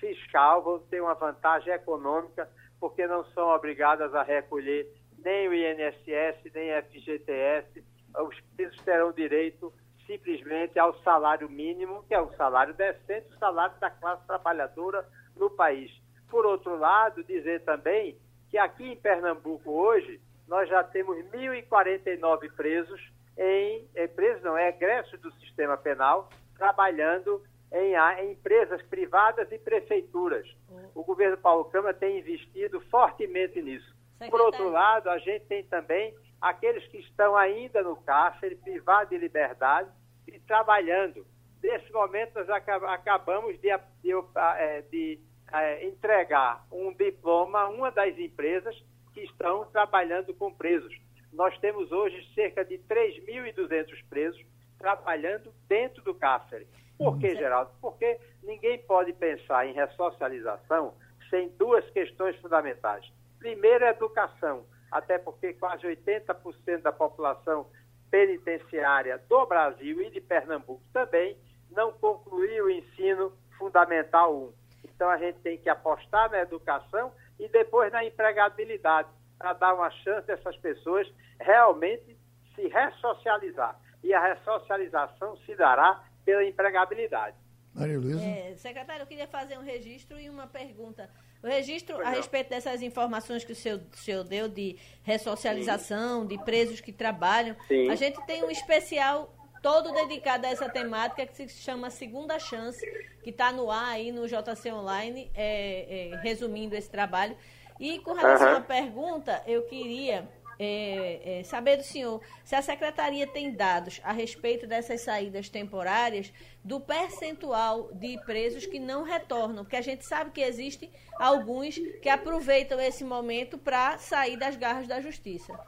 fiscal, 0.00 0.62
vão 0.62 0.80
ter 0.80 1.00
uma 1.00 1.14
vantagem 1.14 1.72
econômica, 1.72 2.50
porque 2.80 3.06
não 3.06 3.24
são 3.26 3.48
obrigadas 3.48 4.12
a 4.14 4.22
recolher 4.22 4.92
nem 5.24 5.48
o 5.48 5.54
INSS, 5.54 6.52
nem 6.52 6.76
o 6.76 6.82
FGTS. 6.82 7.84
Os 8.18 8.40
presos 8.56 8.80
terão 8.82 9.12
direito 9.12 9.72
simplesmente 10.06 10.76
ao 10.78 10.98
salário 11.02 11.48
mínimo, 11.48 12.04
que 12.08 12.14
é 12.14 12.20
um 12.20 12.32
salário 12.34 12.74
decente, 12.74 13.28
o 13.32 13.38
salário 13.38 13.78
da 13.78 13.90
classe 13.90 14.26
trabalhadora 14.26 15.06
no 15.36 15.48
país. 15.48 15.90
Por 16.28 16.44
outro 16.44 16.76
lado, 16.76 17.22
dizer 17.22 17.62
também 17.64 18.18
que 18.50 18.58
aqui 18.58 18.92
em 18.92 18.96
Pernambuco 18.96 19.70
hoje 19.70 20.20
nós 20.48 20.68
já 20.68 20.82
temos 20.82 21.16
1.049 21.16 22.52
presos 22.54 23.00
em, 23.36 23.88
em 23.94 24.08
presos 24.08 24.42
não, 24.42 24.56
é 24.56 24.68
egressos 24.68 25.20
do 25.20 25.30
sistema 25.34 25.76
penal, 25.76 26.28
trabalhando 26.56 27.42
em, 27.72 27.94
em, 27.94 28.32
empresas 28.32 28.82
privadas 28.82 29.50
e 29.50 29.58
prefeituras. 29.58 30.46
O 30.94 31.02
governo 31.04 31.36
Paulo 31.36 31.64
Câmara 31.66 31.94
tem 31.94 32.18
investido 32.18 32.80
fortemente 32.90 33.60
nisso. 33.60 33.94
Por 34.30 34.40
outro 34.40 34.70
lado, 34.70 35.10
a 35.10 35.18
gente 35.18 35.44
tem 35.46 35.62
também 35.64 36.14
aqueles 36.40 36.86
que 36.88 36.98
estão 36.98 37.36
ainda 37.36 37.82
no 37.82 37.96
cárcere, 37.96 38.56
privados 38.56 39.10
de 39.10 39.18
liberdade 39.18 39.90
e 40.26 40.38
trabalhando. 40.40 41.26
Nesse 41.62 41.92
momento, 41.92 42.34
nós 42.34 42.48
acabamos 42.48 43.58
de, 43.60 43.68
de, 44.02 44.12
é, 44.58 44.82
de 44.82 45.20
é, 45.52 45.86
entregar 45.86 46.64
um 46.70 46.92
diploma 46.92 47.60
a 47.60 47.68
uma 47.68 47.90
das 47.90 48.16
empresas 48.18 48.76
que 49.12 49.20
estão 49.20 49.64
trabalhando 49.66 50.34
com 50.34 50.52
presos. 50.52 50.94
Nós 51.32 51.56
temos 51.58 51.90
hoje 51.92 52.26
cerca 52.34 52.64
de 52.64 52.78
3.200 52.78 54.04
presos 54.08 54.42
trabalhando 54.78 55.52
dentro 55.68 56.02
do 56.02 56.14
cárcere. 56.14 56.66
Por 56.98 57.18
que, 57.18 57.34
Geraldo? 57.36 57.70
Porque 57.80 58.18
ninguém 58.42 58.78
pode 58.78 59.12
pensar 59.12 59.66
em 59.66 59.72
ressocialização 59.72 60.94
sem 61.28 61.48
duas 61.50 61.88
questões 61.90 62.36
fundamentais. 62.36 63.06
Primeiro, 63.38 63.84
a 63.84 63.90
educação, 63.90 64.64
até 64.90 65.18
porque 65.18 65.52
quase 65.54 65.86
80% 65.86 66.82
da 66.82 66.92
população 66.92 67.66
penitenciária 68.10 69.18
do 69.28 69.46
Brasil 69.46 70.00
e 70.00 70.10
de 70.10 70.20
Pernambuco 70.20 70.82
também 70.92 71.36
não 71.70 71.92
concluiu 71.92 72.66
o 72.66 72.70
ensino 72.70 73.32
fundamental 73.58 74.34
1. 74.34 74.52
Então 74.84 75.10
a 75.10 75.18
gente 75.18 75.38
tem 75.40 75.58
que 75.58 75.68
apostar 75.68 76.30
na 76.30 76.40
educação 76.40 77.12
e 77.38 77.48
depois 77.48 77.92
na 77.92 78.04
empregabilidade, 78.04 79.08
para 79.38 79.52
dar 79.52 79.74
uma 79.74 79.90
chance 79.90 80.26
dessas 80.26 80.56
pessoas 80.56 81.06
realmente 81.38 82.16
se 82.54 82.68
ressocializar. 82.68 83.78
E 84.06 84.14
a 84.14 84.34
ressocialização 84.34 85.36
se 85.38 85.56
dará 85.56 86.00
pela 86.24 86.44
empregabilidade. 86.44 87.34
Maria 87.74 87.98
Luísa? 87.98 88.24
É, 88.24 88.54
secretário, 88.56 89.02
eu 89.02 89.06
queria 89.06 89.26
fazer 89.26 89.58
um 89.58 89.62
registro 89.62 90.16
e 90.20 90.30
uma 90.30 90.46
pergunta. 90.46 91.10
O 91.42 91.48
registro 91.48 92.00
a 92.00 92.10
respeito 92.10 92.50
dessas 92.50 92.82
informações 92.82 93.44
que 93.44 93.50
o 93.50 93.56
senhor, 93.56 93.80
o 93.92 93.96
senhor 93.96 94.22
deu 94.22 94.48
de 94.48 94.78
ressocialização, 95.02 96.22
Sim. 96.22 96.28
de 96.28 96.44
presos 96.44 96.80
que 96.80 96.92
trabalham. 96.92 97.56
Sim. 97.66 97.90
A 97.90 97.96
gente 97.96 98.24
tem 98.26 98.44
um 98.44 98.50
especial 98.50 99.34
todo 99.60 99.92
dedicado 99.92 100.46
a 100.46 100.50
essa 100.50 100.68
temática 100.68 101.26
que 101.26 101.34
se 101.34 101.48
chama 101.48 101.90
Segunda 101.90 102.38
Chance, 102.38 102.80
que 103.24 103.30
está 103.30 103.50
no 103.50 103.72
ar 103.72 103.94
aí 103.94 104.12
no 104.12 104.28
JC 104.28 104.70
Online, 104.72 105.32
é, 105.34 106.12
é, 106.12 106.16
resumindo 106.18 106.76
esse 106.76 106.88
trabalho. 106.88 107.36
E 107.80 107.98
com 107.98 108.12
relação 108.12 108.52
uhum. 108.52 108.56
à 108.58 108.60
pergunta, 108.60 109.42
eu 109.48 109.64
queria 109.64 110.28
é, 110.58 111.40
é, 111.40 111.42
saber 111.44 111.76
do 111.76 111.82
senhor 111.82 112.20
se 112.44 112.54
a 112.54 112.62
secretaria 112.62 113.26
tem 113.26 113.52
dados 113.52 114.00
a 114.02 114.12
respeito 114.12 114.66
dessas 114.66 115.00
saídas 115.02 115.48
temporárias 115.48 116.32
do 116.64 116.80
percentual 116.80 117.90
de 117.92 118.18
presos 118.24 118.66
que 118.66 118.78
não 118.78 119.04
retornam, 119.04 119.64
porque 119.64 119.76
a 119.76 119.82
gente 119.82 120.04
sabe 120.04 120.30
que 120.30 120.40
existem 120.40 120.90
alguns 121.18 121.78
que 122.00 122.08
aproveitam 122.08 122.80
esse 122.80 123.04
momento 123.04 123.58
para 123.58 123.98
sair 123.98 124.36
das 124.36 124.56
garras 124.56 124.88
da 124.88 125.00
justiça. 125.00 125.58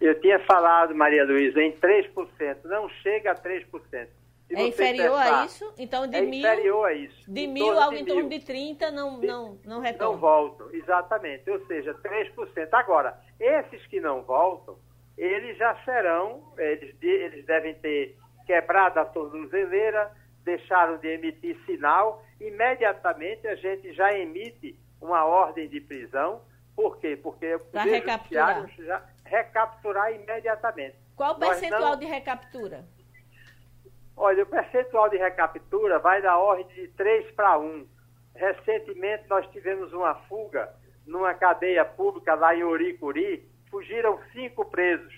Eu 0.00 0.20
tinha 0.20 0.38
falado, 0.40 0.94
Maria 0.94 1.24
Luísa, 1.24 1.60
em 1.60 1.72
3%, 1.72 2.64
não 2.64 2.88
chega 2.88 3.32
a 3.32 3.34
3%. 3.34 4.08
É 4.50 4.66
inferior 4.66 5.18
a 5.18 5.44
isso? 5.44 5.74
Então, 5.78 6.06
de 6.06 6.16
é 6.16 6.20
mil. 6.22 6.40
Inferior 6.40 6.86
a 6.86 6.94
isso. 6.94 7.30
De 7.30 7.46
mil, 7.46 7.78
algo 7.78 7.96
em 7.96 8.04
torno 8.04 8.28
de 8.28 8.40
30 8.40 8.90
não, 8.90 9.18
não, 9.18 9.58
não 9.64 9.80
retornam. 9.80 10.12
Não 10.12 10.20
voltam, 10.20 10.70
exatamente. 10.72 11.50
Ou 11.50 11.64
seja, 11.66 11.94
3%. 11.94 12.68
Agora, 12.72 13.18
esses 13.38 13.86
que 13.86 14.00
não 14.00 14.22
voltam, 14.22 14.78
eles 15.16 15.58
já 15.58 15.74
serão, 15.84 16.52
eles, 16.56 16.94
eles 17.02 17.44
devem 17.44 17.74
ter 17.74 18.16
quebrado 18.46 19.00
a 19.00 19.04
tornozeleira, 19.04 20.10
deixaram 20.44 20.96
de 20.96 21.08
emitir 21.08 21.58
sinal, 21.66 22.24
imediatamente 22.40 23.46
a 23.46 23.54
gente 23.54 23.92
já 23.92 24.16
emite 24.16 24.78
uma 25.00 25.24
ordem 25.24 25.68
de 25.68 25.80
prisão. 25.80 26.40
Por 26.74 26.98
quê? 26.98 27.18
Porque 27.20 27.56
o 27.56 27.60
Poder 27.60 27.90
recapturar. 27.90 28.68
já 28.78 29.02
recapturar 29.24 30.12
imediatamente. 30.14 30.96
Qual 31.14 31.34
o 31.34 31.38
percentual 31.38 31.92
não... 31.92 31.98
de 31.98 32.06
recaptura? 32.06 32.84
Olha, 34.20 34.42
o 34.42 34.46
percentual 34.46 35.08
de 35.08 35.16
recaptura 35.16 36.00
vai 36.00 36.20
da 36.20 36.36
ordem 36.36 36.66
de 36.74 36.88
3 36.88 37.30
para 37.36 37.56
1. 37.56 37.86
Recentemente 38.34 39.24
nós 39.28 39.46
tivemos 39.52 39.92
uma 39.92 40.14
fuga 40.28 40.68
numa 41.06 41.32
cadeia 41.34 41.84
pública 41.84 42.34
lá 42.34 42.54
em 42.54 42.64
Oricuri, 42.64 43.48
fugiram 43.70 44.18
cinco 44.32 44.64
presos. 44.64 45.14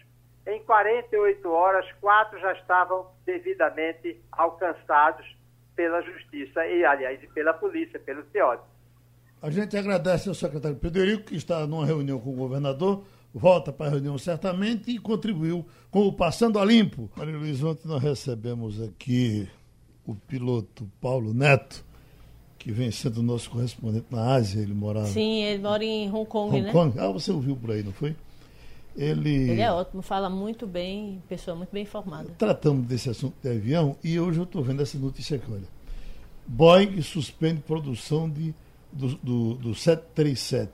Em 0.46 0.62
48 0.64 1.48
horas, 1.51 1.90
quatro 2.01 2.38
já 2.40 2.53
estavam 2.53 3.11
devidamente 3.24 4.20
alcançados 4.30 5.26
pela 5.74 6.03
justiça 6.03 6.66
e, 6.66 6.84
aliás, 6.84 7.20
pela 7.32 7.55
polícia, 7.55 7.98
pelo 7.98 8.22
CIOD. 8.30 8.62
A 9.40 9.51
gente 9.51 9.76
agradece 9.78 10.28
ao 10.28 10.34
secretário 10.34 10.76
Pederico, 10.76 11.24
que 11.24 11.36
está 11.36 11.66
numa 11.66 11.86
reunião 11.86 12.20
com 12.20 12.30
o 12.30 12.36
governador, 12.36 13.05
volta 13.35 13.72
para 13.72 13.87
a 13.87 13.91
reunião 13.91 14.18
certamente 14.18 14.91
e 14.91 14.99
contribuiu 14.99 15.64
com 15.91 16.07
o 16.07 16.12
Passando 16.12 16.59
a 16.59 16.64
Limpo. 16.64 17.11
Maria 17.16 17.37
Luiz, 17.37 17.62
ontem 17.62 17.87
nós 17.87 18.03
recebemos 18.03 18.81
aqui 18.81 19.49
o 20.07 20.14
piloto 20.14 20.91
Paulo 21.01 21.33
Neto, 21.33 21.85
que 22.59 22.72
vem 22.72 22.91
sendo 22.91 23.22
nosso 23.22 23.51
correspondente 23.51 24.07
na 24.11 24.35
Ásia, 24.35 24.61
ele 24.61 24.74
mora... 24.74 25.05
Sim, 25.07 25.45
ele 25.45 25.62
mora 25.62 25.85
em 25.85 26.11
Hong 26.11 26.26
Kong, 26.26 26.57
Hong 26.57 26.62
né? 26.62 26.72
Kong. 26.72 26.99
Ah, 26.99 27.09
você 27.11 27.31
ouviu 27.31 27.57
por 27.57 27.70
aí, 27.70 27.83
não 27.83 27.93
foi? 27.93 28.14
Ele... 28.97 29.51
ele 29.51 29.61
é 29.61 29.70
ótimo, 29.70 30.03
fala 30.03 30.28
muito 30.28 30.66
bem, 30.66 31.22
pessoa 31.28 31.57
muito 31.57 31.70
bem 31.70 31.85
informada. 31.85 32.28
Tratamos 32.37 32.87
desse 32.87 33.09
assunto 33.09 33.35
de 33.41 33.49
avião 33.49 33.97
e 34.03 34.18
hoje 34.18 34.41
eu 34.41 34.45
estou 34.45 34.62
vendo 34.62 34.83
essa 34.83 34.99
notícia 34.99 35.37
aqui, 35.37 35.51
olha. 35.51 35.81
Boeing 36.47 37.01
suspende 37.01 37.61
produção 37.61 38.28
de, 38.28 38.53
do, 38.93 39.09
do, 39.18 39.55
do 39.55 39.74
737. 39.74 40.70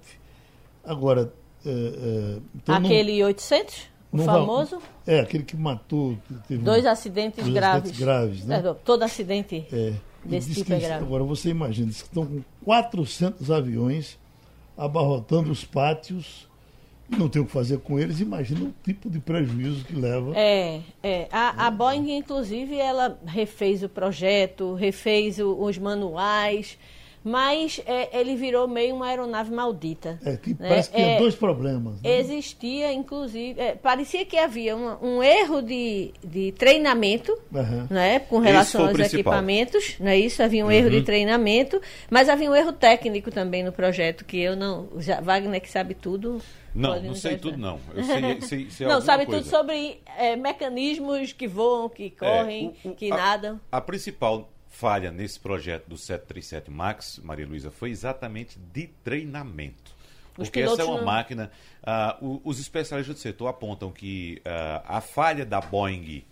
Agora, 0.83 1.33
é, 1.67 1.71
é, 1.71 2.39
então 2.55 2.75
aquele 2.75 3.19
não, 3.21 3.27
800? 3.27 3.97
O 4.13 4.19
famoso? 4.19 4.79
é, 5.07 5.21
aquele 5.21 5.45
que 5.45 5.57
matou. 5.57 6.17
dois 6.49 6.85
um, 6.85 6.89
acidentes 6.89 7.45
dois 7.45 7.55
graves. 7.55 7.91
Acidentes 7.91 8.01
graves 8.01 8.47
né? 8.47 8.63
É, 8.65 8.75
todo 8.75 9.03
acidente 9.03 9.67
é, 9.73 9.93
desse 10.25 10.55
tipo 10.55 10.73
é 10.73 10.79
grave. 10.79 11.05
Agora, 11.05 11.25
você 11.25 11.51
imagina, 11.51 11.89
que 11.89 11.95
estão 11.95 12.25
com 12.25 12.43
400 12.65 13.51
aviões 13.51 14.19
abarrotando 14.77 15.51
os 15.51 15.65
pátios 15.65 16.49
e 17.11 17.17
não 17.17 17.29
tem 17.29 17.41
o 17.41 17.47
que 17.47 17.53
fazer 17.53 17.79
com 17.79 17.99
eles, 17.99 18.21
imagina 18.21 18.65
o 18.65 18.75
tipo 18.83 19.09
de 19.09 19.21
prejuízo 19.21 19.85
que 19.85 19.95
leva. 19.95 20.37
É, 20.37 20.81
é. 21.03 21.29
A, 21.31 21.67
a 21.67 21.71
Boeing, 21.71 22.17
inclusive, 22.17 22.77
ela 22.77 23.19
refez 23.25 23.83
o 23.83 23.89
projeto, 23.89 24.75
refez 24.75 25.39
o, 25.39 25.55
os 25.55 25.79
manuais, 25.79 26.77
mas 27.27 27.81
é, 27.85 28.21
ele 28.21 28.37
virou 28.37 28.69
meio 28.69 28.95
uma 28.95 29.07
aeronave 29.07 29.53
maldita. 29.53 30.17
É, 30.25 30.37
que 30.37 30.51
né? 30.51 30.69
parece 30.69 30.91
que 30.91 30.95
tinha 30.95 31.17
é, 31.17 31.19
dois 31.19 31.35
problemas. 31.35 32.01
Né? 32.01 32.21
Existia, 32.21 32.93
inclusive, 32.93 33.61
é, 33.61 33.75
parecia 33.75 34.25
que 34.25 34.39
havia 34.39 34.77
um, 34.77 35.17
um 35.17 35.23
erro 35.25 35.61
de, 35.61 36.13
de 36.23 36.53
treinamento 36.53 37.37
uhum. 37.53 37.89
né, 37.91 38.21
com 38.21 38.39
relação 38.39 38.87
aos 38.87 38.97
equipamentos, 39.01 39.97
não 39.99 40.07
é 40.07 40.17
isso? 40.17 40.41
Havia 40.41 40.63
um 40.63 40.69
uhum. 40.69 40.73
erro 40.73 40.89
de 40.89 41.03
treinamento, 41.03 41.83
mas 42.09 42.29
havia 42.29 42.49
um 42.49 42.55
erro 42.55 42.73
técnico 42.73 43.29
também 43.33 43.65
no 43.65 43.73
projeto, 43.73 44.25
que 44.25 44.41
eu 44.41 44.55
não. 44.55 44.89
Já, 44.99 45.21
Wagner 45.21 45.61
que 45.61 45.69
sabe 45.69 45.95
tudo. 45.95 46.41
Não, 46.73 47.03
não 47.03 47.15
sei 47.17 47.39
tudo 47.39 47.59
não. 47.59 47.81
Eu 47.93 48.05
sei, 48.05 48.41
sei, 48.43 48.71
sei 48.71 48.87
não, 48.87 49.01
sabe 49.01 49.27
coisa. 49.27 49.41
tudo 49.41 49.51
sobre 49.51 50.01
é, 50.17 50.37
mecanismos 50.37 51.33
que 51.33 51.49
voam, 51.49 51.89
que 51.89 52.05
é, 52.05 52.11
correm, 52.11 52.73
o, 52.85 52.91
o, 52.91 52.95
que 52.95 53.11
a, 53.11 53.17
nadam. 53.17 53.61
A 53.73 53.81
principal 53.81 54.49
falha 54.77 55.11
nesse 55.11 55.41
projeto 55.41 55.87
do 55.89 55.97
737 55.97 56.71
MAX, 56.71 57.19
Maria 57.23 57.47
Luísa, 57.47 57.71
foi 57.71 57.91
exatamente 57.91 58.59
de 58.59 58.89
treinamento. 59.03 59.97
Porque 60.35 60.61
essa 60.61 60.83
é 60.83 60.85
uma 60.85 60.99
não... 60.99 61.05
máquina. 61.05 61.51
Uh, 62.21 62.43
os 62.45 62.61
especialistas 62.61 63.17
do 63.17 63.19
setor 63.19 63.49
apontam 63.49 63.91
que 63.91 64.43
uh, 64.45 64.85
a 64.85 65.01
falha 65.01 65.47
da 65.47 65.63
Boeing 65.63 66.23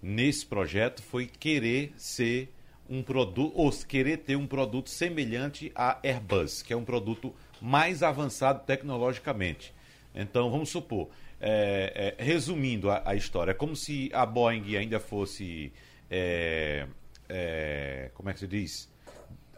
nesse 0.00 0.46
projeto 0.46 1.02
foi 1.02 1.26
querer 1.26 1.92
ser 1.96 2.54
um 2.88 3.02
produto, 3.02 3.52
ou 3.56 3.68
querer 3.72 4.18
ter 4.18 4.36
um 4.36 4.46
produto 4.46 4.88
semelhante 4.88 5.72
à 5.74 5.98
Airbus, 6.04 6.62
que 6.62 6.72
é 6.72 6.76
um 6.76 6.84
produto 6.84 7.34
mais 7.60 8.04
avançado 8.04 8.64
tecnologicamente. 8.64 9.74
Então, 10.14 10.50
vamos 10.52 10.68
supor, 10.68 11.08
é, 11.40 12.14
é, 12.16 12.22
resumindo 12.22 12.90
a, 12.90 13.02
a, 13.04 13.16
história, 13.16 13.50
é 13.50 13.54
como 13.54 13.74
se 13.74 14.08
a 14.14 14.24
Boeing 14.24 14.76
ainda 14.76 15.00
fosse. 15.00 15.72
É, 16.08 16.86
é 17.28 18.10
como 18.14 18.30
é 18.30 18.32
que 18.32 18.40
se 18.40 18.46
diz? 18.46 18.88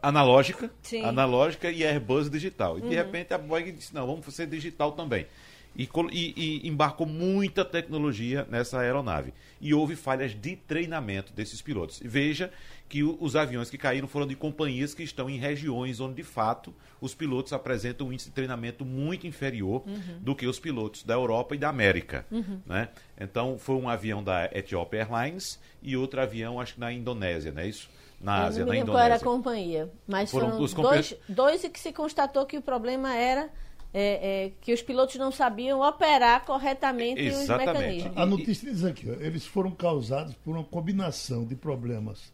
Analógica, 0.03 0.71
Sim. 0.83 1.05
analógica 1.05 1.71
e 1.71 1.85
Airbus 1.85 2.31
digital. 2.31 2.79
E 2.79 2.83
uhum. 2.83 2.89
de 2.89 2.95
repente 2.95 3.35
a 3.35 3.39
Boeing 3.39 3.73
disse: 3.73 3.95
não, 3.95 4.07
vamos 4.07 4.35
ser 4.35 4.47
digital 4.47 4.93
também. 4.93 5.27
E, 5.75 5.89
e, 6.13 6.35
e, 6.37 6.69
embarcou 6.69 7.07
muita 7.07 7.65
tecnologia 7.65 8.47
nessa 8.51 8.81
aeronave. 8.81 9.33
E 9.61 9.73
houve 9.73 9.95
falhas 9.95 10.35
de 10.35 10.57
treinamento 10.57 11.33
desses 11.33 11.63
pilotos. 11.63 12.01
Veja 12.05 12.51
que 12.89 13.05
o, 13.05 13.17
os 13.21 13.37
aviões 13.37 13.71
que 13.71 13.79
caíram 13.79 14.09
foram 14.09 14.27
de 14.27 14.35
companhias 14.35 14.93
que 14.93 15.03
estão 15.03 15.31
em 15.31 15.39
regiões 15.39 16.01
onde, 16.01 16.17
de 16.17 16.25
fato, 16.25 16.75
os 17.01 17.15
pilotos 17.15 17.53
apresentam 17.53 18.09
um 18.09 18.13
índice 18.13 18.29
de 18.29 18.35
treinamento 18.35 18.85
muito 18.85 19.27
inferior 19.27 19.85
uhum. 19.87 20.19
do 20.21 20.35
que 20.35 20.47
os 20.47 20.59
pilotos 20.59 21.05
da 21.05 21.15
Europa 21.15 21.55
e 21.55 21.59
da 21.59 21.69
América. 21.69 22.27
Uhum. 22.31 22.61
Né? 22.67 22.89
Então, 23.19 23.57
foi 23.59 23.77
um 23.77 23.89
avião 23.89 24.23
da 24.23 24.47
Ethiopia 24.47 25.01
Airlines 25.01 25.61
e 25.81 25.97
outro 25.97 26.21
avião, 26.21 26.61
acho 26.61 26.75
que 26.75 26.81
na 26.81 26.93
Indonésia, 26.93 27.53
não 27.53 27.63
é 27.63 27.69
isso? 27.69 27.89
Na 28.21 28.45
Ásia, 28.45 28.67
na 28.67 28.77
Indonésia. 28.77 28.93
Qual 28.93 29.03
era 29.03 29.15
a 29.15 29.21
companhia? 29.21 29.91
Mas 30.07 30.31
foram, 30.31 30.51
foram 30.51 30.83
dois, 30.83 31.17
dois 31.27 31.65
e 31.65 31.71
que 31.71 31.81
se 31.81 31.91
constatou 31.91 32.45
que 32.45 32.59
o 32.59 32.63
problema 32.63 33.15
era 33.15 33.49
é, 33.93 34.45
é, 34.47 34.53
que 34.61 34.73
os 34.73 34.83
pilotos 34.83 35.17
não 35.17 35.33
sabiam 35.33 35.81
operar 35.81 36.45
corretamente 36.45 37.21
Exatamente. 37.21 37.69
os 37.69 37.75
mecanismos. 37.75 38.17
A 38.17 38.27
notícia 38.27 38.71
diz 38.71 38.85
aqui, 38.85 39.11
ó, 39.11 39.15
eles 39.21 39.45
foram 39.45 39.71
causados 39.71 40.35
por 40.37 40.55
uma 40.55 40.65
combinação 40.65 41.45
de 41.45 41.57
problemas. 41.57 42.33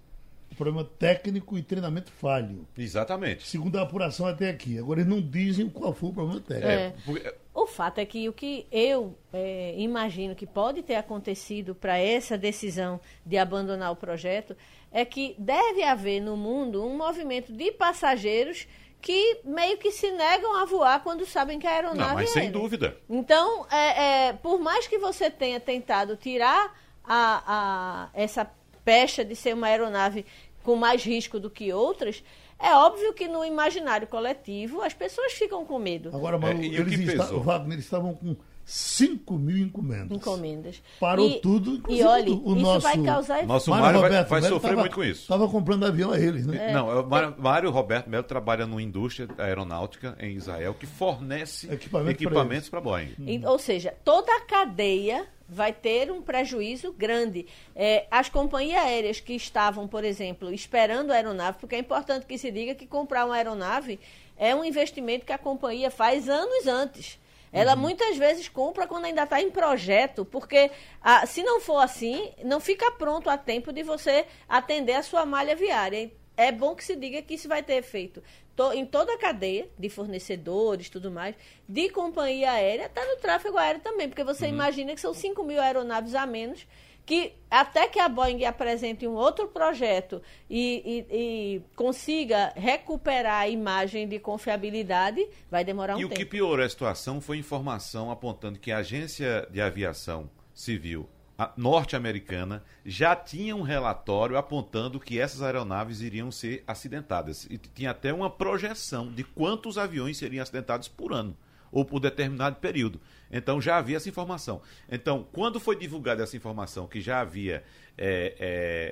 Problema 0.57 0.85
técnico 0.85 1.59
e 1.59 1.63
treinamento 1.63 2.11
falho. 2.11 2.67
Exatamente. 2.79 3.47
Segundo 3.47 3.77
a 3.77 3.83
apuração 3.83 4.27
até 4.27 4.49
aqui. 4.49 4.79
Agora 4.79 5.01
eles 5.01 5.11
não 5.11 5.21
dizem 5.21 5.69
qual 5.69 5.93
foi 5.93 6.09
o 6.09 6.13
problema 6.15 6.41
técnico. 6.41 7.19
É. 7.19 7.29
é 7.29 7.35
o 7.57 7.67
fato 7.67 7.99
é 7.99 8.07
que 8.07 8.29
o 8.29 8.33
que 8.33 8.67
eu 8.71 9.17
é, 9.33 9.75
imagino 9.79 10.35
que 10.35 10.47
pode 10.47 10.83
ter 10.83 10.95
acontecido 10.95 11.75
para 11.75 11.99
essa 11.99 12.37
decisão 12.39 13.01
de 13.25 13.39
abandonar 13.39 13.91
o 13.93 13.97
projeto 13.97 14.57
é 14.93 15.05
que 15.05 15.35
deve 15.39 15.83
haver 15.83 16.21
no 16.21 16.37
mundo 16.37 16.85
um 16.85 16.97
movimento 16.97 17.53
de 17.53 17.73
passageiros 17.73 18.67
que 19.01 19.41
meio 19.45 19.79
que 19.79 19.91
se 19.91 20.11
negam 20.11 20.57
a 20.57 20.65
voar 20.65 21.03
quando 21.03 21.25
sabem 21.25 21.59
que 21.59 21.67
a 21.67 21.71
aeronave 21.71 21.99
Não, 22.01 22.15
mas 22.15 22.31
é 22.31 22.33
sem 22.33 22.51
dúvida. 22.51 22.97
Então, 23.09 23.67
é, 23.71 24.29
é, 24.29 24.33
por 24.33 24.59
mais 24.59 24.87
que 24.87 24.99
você 24.99 25.31
tenha 25.31 25.61
tentado 25.61 26.17
tirar 26.17 26.75
a, 27.05 27.43
a, 27.47 28.09
essa 28.15 28.51
pecha 28.85 29.25
de 29.25 29.37
ser 29.37 29.55
uma 29.55 29.69
aeronave 29.69 30.27
com 30.63 30.75
mais 30.75 31.05
risco 31.05 31.39
do 31.39 31.49
que 31.49 31.73
outras, 31.73 32.23
é 32.59 32.75
óbvio 32.75 33.13
que 33.13 33.29
no 33.29 33.45
imaginário 33.45 34.07
coletivo 34.07 34.83
as 34.83 34.95
pessoas 34.95 35.33
ficam 35.33 35.65
com 35.65 35.79
medo. 35.79 36.11
Agora, 36.15 36.39
Malu, 36.39 36.61
é, 36.61 36.67
eles, 36.67 36.99
está, 37.01 37.25
Wagner, 37.27 37.75
eles 37.75 37.85
estavam 37.85 38.15
com 38.15 38.37
5 38.69 39.39
mil 39.39 39.59
encomendas. 39.59 40.11
Encomendas. 40.11 40.83
Parou 40.99 41.29
e, 41.29 41.41
tudo. 41.41 41.81
E 41.89 42.03
olha, 42.03 42.33
o 42.33 42.53
isso 42.53 42.55
nosso, 42.57 42.81
vai 42.81 43.01
causar... 43.01 43.47
Nosso 43.47 43.71
Mário, 43.71 44.01
vai, 44.01 44.25
vai 44.25 44.43
sofrer 44.43 44.71
tava, 44.71 44.81
muito 44.81 44.95
com 44.97 45.05
isso. 45.05 45.23
Estava 45.23 45.49
comprando 45.49 45.87
avião 45.87 46.11
a 46.11 46.19
eles, 46.19 46.45
né? 46.45 46.71
É. 46.71 46.73
Não, 46.73 47.01
o 47.01 47.41
Mário, 47.41 47.71
Roberto 47.71 48.11
Melo 48.11 48.25
trabalha 48.25 48.67
numa 48.67 48.83
indústria 48.83 49.29
aeronáutica 49.39 50.17
em 50.19 50.35
Israel 50.35 50.75
que 50.75 50.85
fornece 50.85 51.73
Equipamento 51.73 52.11
equipamentos 52.11 52.69
para 52.69 52.81
Boeing. 52.81 53.15
E, 53.21 53.47
ou 53.47 53.57
seja, 53.57 53.95
toda 54.05 54.35
a 54.37 54.41
cadeia 54.41 55.29
vai 55.49 55.73
ter 55.73 56.11
um 56.11 56.21
prejuízo 56.21 56.93
grande. 56.93 57.47
É, 57.77 58.09
as 58.11 58.29
companhias 58.29 58.83
aéreas 58.83 59.21
que 59.21 59.35
estavam, 59.35 59.87
por 59.87 60.03
exemplo, 60.03 60.53
esperando 60.53 61.13
a 61.13 61.15
aeronave, 61.15 61.59
porque 61.61 61.77
é 61.77 61.79
importante 61.79 62.27
que 62.27 62.37
se 62.37 62.51
diga 62.51 62.75
que 62.75 62.85
comprar 62.85 63.27
uma 63.27 63.37
aeronave 63.37 64.01
é 64.37 64.53
um 64.57 64.65
investimento 64.65 65.25
que 65.25 65.33
a 65.33 65.39
companhia 65.39 65.89
faz 65.89 66.29
anos 66.29 66.67
antes. 66.67 67.17
Ela 67.57 67.75
uhum. 67.75 67.81
muitas 67.81 68.17
vezes 68.17 68.49
compra 68.49 68.87
quando 68.87 69.07
ainda 69.07 69.23
está 69.23 69.41
em 69.41 69.51
projeto, 69.51 70.25
porque 70.25 70.71
ah, 71.01 71.25
se 71.27 71.43
não 71.43 71.61
for 71.61 71.79
assim, 71.79 72.33
não 72.45 72.61
fica 72.61 72.91
pronto 72.93 73.31
a 73.31 73.39
tempo 73.39 73.73
de 73.73 73.83
você 73.83 74.27
atender 74.49 74.93
a 74.93 75.03
sua 75.03 75.25
malha 75.25 75.57
viária. 75.57 76.11
É 76.37 76.53
bom 76.53 76.75
que 76.75 76.85
se 76.85 76.95
diga 76.95 77.23
que 77.23 77.33
isso 77.33 77.49
vai 77.49 77.63
ter 77.63 77.77
efeito 77.77 78.23
to, 78.57 78.73
em 78.73 78.85
toda 78.85 79.13
a 79.13 79.19
cadeia 79.19 79.69
de 79.79 79.89
fornecedores, 79.89 80.89
tudo 80.89 81.11
mais, 81.11 81.37
de 81.69 81.91
companhia 81.91 82.53
aérea, 82.53 82.87
está 82.87 83.05
no 83.05 83.17
tráfego 83.17 83.59
aéreo 83.59 83.81
também, 83.81 84.09
porque 84.09 84.25
você 84.25 84.47
uhum. 84.47 84.53
imagina 84.53 84.95
que 84.95 85.01
são 85.01 85.13
5 85.13 85.45
mil 85.45 85.61
aeronaves 85.61 86.15
a 86.15 86.27
menos 86.27 86.67
que 87.07 87.33
até 87.49 87.87
que 87.87 88.01
a 88.01 88.09
Boeing 88.09 88.45
apresente 88.45 89.07
um 89.07 89.13
outro 89.13 89.47
projeto 89.47 90.21
e, 90.51 91.07
e, 91.11 91.17
e, 91.17 91.63
consiga 91.77 92.53
recuperar 92.57 93.43
a 93.43 93.49
imagem 93.49 94.09
de 94.09 94.19
confiabilidade, 94.19 95.25
vai 95.49 95.65
demorar 95.65 95.95
um 95.95 96.01
e 96.01 96.03
tempo. 96.03 96.13
E 96.13 96.17
o 96.17 96.19
que 96.19 96.27
piorou 96.27 96.65
a 96.65 96.69
situação 96.69 97.21
foi 97.21 97.39
informação 97.39 98.11
apontando 98.11 98.59
que 98.59 98.73
a 98.73 98.79
Agência 98.79 99.47
de 99.51 99.61
Aviação 99.61 100.29
Civil 100.53 101.09
norte-americana 101.57 102.65
já 102.85 103.15
tinha 103.15 103.55
um 103.55 103.63
relatório 103.63 104.37
apontando 104.37 104.99
que 104.99 105.21
essas 105.21 105.43
aeronaves 105.43 106.01
iriam 106.01 106.33
ser 106.33 106.65
acidentadas. 106.67 107.47
E 107.51 107.59
tinha 107.59 107.91
até 107.91 108.13
uma 108.13 108.31
projeção 108.31 109.13
de 109.13 109.23
quantos 109.23 109.77
aviões 109.77 110.17
seriam 110.17 110.43
acidentados 110.43 110.89
por 110.89 111.13
ano 111.13 111.37
ou 111.71 111.85
por 111.85 112.01
determinado 112.01 112.57
período. 112.57 113.01
Então 113.31 113.61
já 113.61 113.79
havia 113.79 113.97
essa 113.97 114.09
informação. 114.09 114.61
Então, 114.91 115.27
quando 115.33 115.59
foi 115.59 115.77
divulgada 115.77 116.23
essa 116.23 116.37
informação 116.37 116.87
que 116.87 117.01
já 117.01 117.21
havia 117.21 117.65
é, 117.97 118.35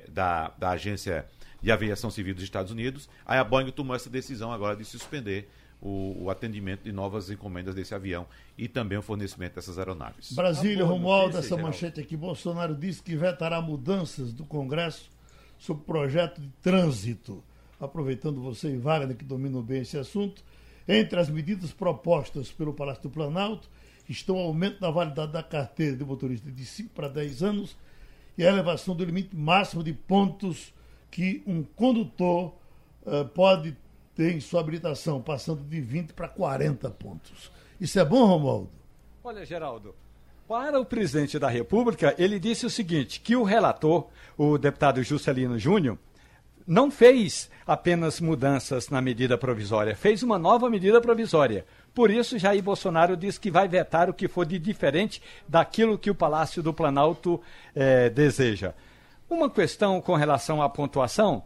é, 0.07 0.11
da, 0.11 0.49
da 0.59 0.71
Agência 0.71 1.27
de 1.63 1.71
Aviação 1.71 2.11
Civil 2.11 2.35
dos 2.35 2.45
Estados 2.45 2.71
Unidos, 2.71 3.09
aí 3.25 3.39
a 3.39 3.45
Boeing 3.45 3.71
tomou 3.71 3.97
essa 3.97 4.11
decisão 4.11 4.53
agora 4.53 4.77
de 4.77 4.85
suspender 4.85 5.49
o, 5.81 6.25
o, 6.25 6.31
atendimento 6.31 6.83
de 6.83 6.93
novas 6.93 7.31
encomendas 7.31 7.75
desse 7.75 7.95
avião 7.95 8.27
e 8.57 8.67
também 8.67 8.97
o 8.97 9.03
fornecimento 9.03 9.55
dessas 9.55 9.79
aeronaves. 9.79 10.33
Brasília, 10.33 10.85
Romualdo, 10.85 11.37
essa 11.37 11.57
manchete 11.57 12.01
aqui. 12.01 12.17
Bolsonaro 12.17 12.75
disse 12.75 13.03
que 13.03 13.15
vetará 13.15 13.61
mudanças 13.61 14.33
do 14.33 14.45
Congresso 14.45 15.11
sobre 15.59 15.83
o 15.83 15.87
projeto 15.87 16.41
de 16.41 16.49
trânsito. 16.63 17.45
Aproveitando 17.79 18.41
você 18.41 18.71
e 18.71 18.79
Wagner, 18.79 19.17
que 19.17 19.25
dominam 19.25 19.63
bem 19.63 19.83
esse 19.83 19.99
assunto, 19.99 20.43
entre 20.89 21.19
as 21.19 21.29
medidas 21.29 21.73
propostas 21.73 22.51
pelo 22.51 22.73
Palácio 22.73 23.03
do 23.05 23.11
Planalto 23.11 23.69
estão 24.09 24.37
o 24.37 24.41
aumento 24.41 24.81
da 24.81 24.91
validade 24.91 25.33
da 25.33 25.43
carteira 25.43 25.97
de 25.97 26.05
motorista 26.05 26.51
de 26.51 26.65
5 26.65 26.91
para 26.91 27.09
10 27.09 27.43
anos 27.43 27.77
e 28.37 28.45
a 28.45 28.49
elevação 28.49 28.95
do 28.95 29.05
limite 29.05 29.35
máximo 29.35 29.83
de 29.83 29.93
pontos 29.93 30.73
que 31.11 31.43
um 31.47 31.63
condutor 31.63 32.55
uh, 33.07 33.25
pode 33.35 33.77
ter 34.15 34.35
em 34.35 34.41
sua 34.41 34.61
habilitação, 34.61 35.21
passando 35.21 35.63
de 35.63 35.81
20 35.81 36.13
para 36.13 36.29
40 36.29 36.91
pontos. 36.91 37.51
Isso 37.81 37.99
é 37.99 38.05
bom, 38.05 38.25
Romualdo? 38.25 38.71
Olha, 39.23 39.45
Geraldo, 39.45 39.95
para 40.47 40.79
o 40.79 40.85
presidente 40.85 41.39
da 41.39 41.49
República, 41.49 42.15
ele 42.19 42.39
disse 42.39 42.67
o 42.67 42.71
seguinte: 42.71 43.21
que 43.21 43.35
o 43.35 43.43
relator, 43.43 44.09
o 44.37 44.59
deputado 44.59 45.03
Juscelino 45.03 45.59
Júnior, 45.59 45.99
não 46.67 46.91
fez 46.91 47.51
apenas 47.67 48.21
mudanças 48.21 48.89
na 48.89 49.01
medida 49.01 49.39
provisória, 49.39 49.97
fez 49.97 50.23
uma 50.23 50.39
nova 50.39 50.69
medida 50.69 51.01
provisória. 51.01 51.65
Por 51.95 52.11
isso, 52.11 52.39
Jair 52.39 52.63
Bolsonaro 52.63 53.17
diz 53.17 53.39
que 53.39 53.51
vai 53.51 53.69
vetar 53.69 54.11
o 54.11 54.15
que 54.15 54.27
for 54.27 54.45
de 54.45 54.59
diferente 54.59 55.23
daquilo 55.47 55.97
que 55.97 56.11
o 56.11 56.15
Palácio 56.15 56.63
do 56.63 56.75
Planalto 56.75 57.41
eh, 57.75 58.11
deseja. 58.11 58.75
Uma 59.31 59.49
questão 59.49 60.01
com 60.01 60.17
relação 60.17 60.61
à 60.61 60.69
pontuação: 60.69 61.45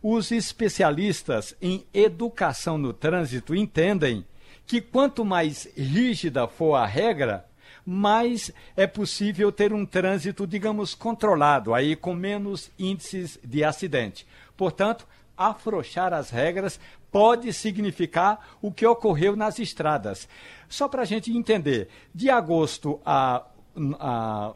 os 0.00 0.30
especialistas 0.30 1.56
em 1.60 1.84
educação 1.92 2.78
no 2.78 2.92
trânsito 2.92 3.54
entendem 3.54 4.24
que 4.64 4.80
quanto 4.80 5.24
mais 5.24 5.68
rígida 5.76 6.46
for 6.46 6.76
a 6.76 6.86
regra, 6.86 7.44
mais 7.84 8.52
é 8.76 8.86
possível 8.86 9.50
ter 9.50 9.72
um 9.72 9.84
trânsito, 9.84 10.46
digamos, 10.46 10.94
controlado, 10.94 11.74
aí 11.74 11.96
com 11.96 12.14
menos 12.14 12.70
índices 12.78 13.38
de 13.42 13.64
acidente. 13.64 14.26
Portanto, 14.56 15.06
afrouxar 15.38 16.12
as 16.12 16.30
regras 16.30 16.80
pode 17.10 17.52
significar 17.52 18.56
o 18.60 18.72
que 18.72 18.86
ocorreu 18.86 19.36
nas 19.36 19.58
estradas. 19.58 20.28
Só 20.68 20.88
para 20.88 21.02
a 21.02 21.06
gente 21.06 21.32
entender, 21.32 21.88
de 22.14 22.28
agosto 22.28 23.00
a 23.06 23.46
a, 23.98 24.54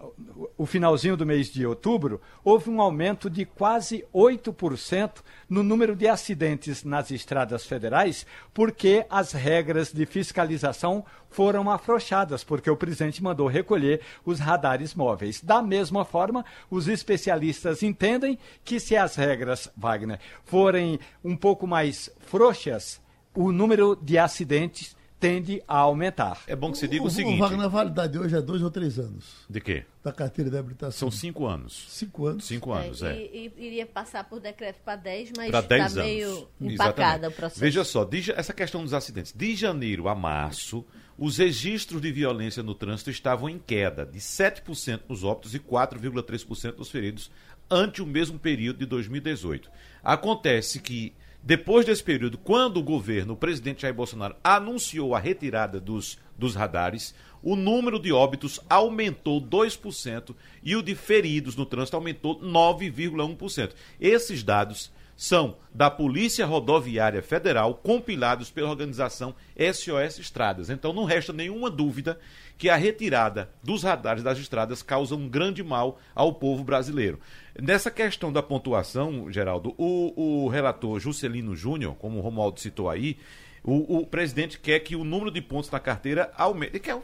o 0.57 0.67
finalzinho 0.67 1.17
do 1.17 1.27
mês 1.27 1.49
de 1.49 1.67
outubro, 1.67 2.21
houve 2.45 2.71
um 2.71 2.81
aumento 2.81 3.29
de 3.31 3.45
quase 3.45 4.05
8% 4.15 5.23
no 5.49 5.63
número 5.63 5.95
de 5.95 6.09
acidentes 6.09 6.85
nas 6.85 7.11
estradas 7.11 7.65
federais, 7.67 8.27
porque 8.53 9.07
as 9.09 9.33
regras 9.33 9.93
de 9.93 10.05
fiscalização 10.07 11.05
foram 11.31 11.71
afrouxadas, 11.71 12.45
porque 12.45 12.71
o 12.71 12.77
presidente 12.77 13.23
mandou 13.23 13.47
recolher 13.47 14.01
os 14.25 14.39
radares 14.39 14.95
móveis. 14.95 15.41
Da 15.41 15.63
mesma 15.63 16.05
forma, 16.05 16.45
os 16.71 16.89
especialistas 16.89 17.83
entendem 17.83 18.39
que 18.65 18.79
se 18.79 18.97
as 18.97 19.17
regras, 19.17 19.71
Wagner, 19.77 20.21
forem 20.45 21.01
um 21.25 21.37
pouco 21.37 21.67
mais 21.67 22.11
frouxas, 22.21 23.01
o 23.35 23.51
número 23.51 23.97
de 23.97 24.19
acidentes 24.19 24.95
tende 25.23 25.63
a 25.69 25.79
aumentar. 25.79 26.43
É 26.49 26.57
bom 26.57 26.73
que 26.73 26.79
se 26.79 26.89
diga 26.89 27.05
o, 27.05 27.07
o 27.07 27.11
seguinte. 27.11 27.39
Wagner, 27.39 27.65
a 27.65 27.69
validade 27.69 28.19
hoje 28.19 28.37
é 28.37 28.43
dois 28.43 28.61
ou 28.61 28.71
três 28.71 28.99
anos 28.99 29.47
De 29.49 29.61
quê? 29.61 29.85
da 30.03 30.13
carteira 30.13 30.51
de 30.51 30.59
habilitação. 30.59 30.99
São 30.99 31.11
cinco 31.13 31.47
anos. 31.47 31.87
cinco 31.89 32.27
anos. 32.27 32.45
Cinco 32.45 32.73
anos, 32.73 33.03
é. 33.05 33.17
E, 33.17 33.53
e 33.57 33.67
iria 33.67 33.87
passar 33.87 34.25
por 34.25 34.41
decreto 34.41 34.81
para 34.85 34.97
10, 34.97 35.33
mas 35.37 35.47
está 35.47 35.61
10 35.61 35.95
meio 35.95 36.49
empacada 36.61 37.27
Exatamente. 37.27 37.27
o 37.27 37.37
processo. 37.37 37.61
Veja 37.61 37.85
só, 37.85 38.05
de 38.05 38.33
essa 38.33 38.53
questão 38.53 38.83
dos 38.83 38.93
acidentes. 38.93 39.33
De 39.33 39.55
janeiro 39.55 40.09
a 40.09 40.15
março, 40.15 40.85
os 41.17 41.39
registros 41.39 42.01
de 42.01 42.11
violência 42.11 42.65
no 42.65 42.75
trânsito 42.75 43.11
estavam 43.11 43.49
em 43.49 43.61
queda 43.61 44.05
de 44.05 44.19
7% 44.19 45.03
nos 45.09 45.23
óbitos 45.23 45.55
e 45.55 45.61
4,3% 45.61 46.79
nos 46.79 46.91
feridos 46.91 47.31
ante 47.71 48.03
o 48.03 48.07
mesmo 48.07 48.41
período 48.41 48.81
de 48.81 48.87
2018. 48.87 49.71
Acontece 50.03 50.81
que, 50.81 51.15
depois 51.43 51.85
desse 51.85 52.05
período, 52.05 52.39
quando 52.39 52.77
o 52.77 52.83
governo, 52.83 53.33
o 53.33 53.37
presidente 53.37 53.83
Jair 53.83 53.95
Bolsonaro, 53.95 54.37
anunciou 54.45 55.15
a 55.15 55.19
retirada 55.19 55.81
dos, 55.81 56.17
dos 56.39 56.55
radares, 56.55 57.15
o 57.43 57.57
número 57.57 57.99
de 57.99 58.13
óbitos 58.13 58.61
aumentou 58.71 59.41
2% 59.41 60.35
e 60.63 60.77
o 60.77 60.83
de 60.83 60.95
feridos 60.95 61.57
no 61.57 61.67
trânsito 61.67 61.97
aumentou 61.97 62.41
9,1%. 62.41 63.73
Esses 64.01 64.45
dados 64.45 64.93
são 65.17 65.57
da 65.75 65.91
Polícia 65.91 66.47
Rodoviária 66.47 67.23
Federal, 67.23 67.75
compilados 67.75 68.51
pela 68.51 68.71
organização 68.71 69.35
SOS 69.57 70.21
Estradas. 70.21 70.71
Então 70.71 70.93
não 70.93 71.05
resta 71.05 71.33
nenhuma 71.33 71.69
dúvida 71.69 72.19
que 72.63 72.71
a 72.71 72.77
retirada 72.77 73.51
dos 73.61 73.83
radares 73.83 74.23
das 74.23 74.39
estradas 74.39 74.85
causa 74.85 75.17
um 75.17 75.29
grande 75.29 75.65
mal 75.65 75.99
ao 76.15 76.33
povo 76.33 76.63
brasileiro. 76.63 77.19
Nessa 77.61 77.91
questão 77.91 78.33
da 78.33 78.41
pontuação, 78.41 79.29
Geraldo, 79.33 79.75
o, 79.77 80.45
o 80.45 80.49
relator 80.49 81.01
Juscelino 81.01 81.57
Júnior, 81.57 81.97
como 81.97 82.19
o 82.19 82.21
Romualdo 82.21 82.61
citou 82.61 82.89
aí, 82.89 83.19
o, 83.65 83.99
o 83.99 84.07
presidente 84.07 84.61
quer 84.61 84.79
que 84.79 84.95
o 84.95 85.03
número 85.03 85.33
de 85.33 85.43
pontos 85.43 85.73
na 85.73 85.81
carteira 85.81 86.31
aumente. 86.37 86.71
Ele 86.71 86.79
quer 86.79 87.01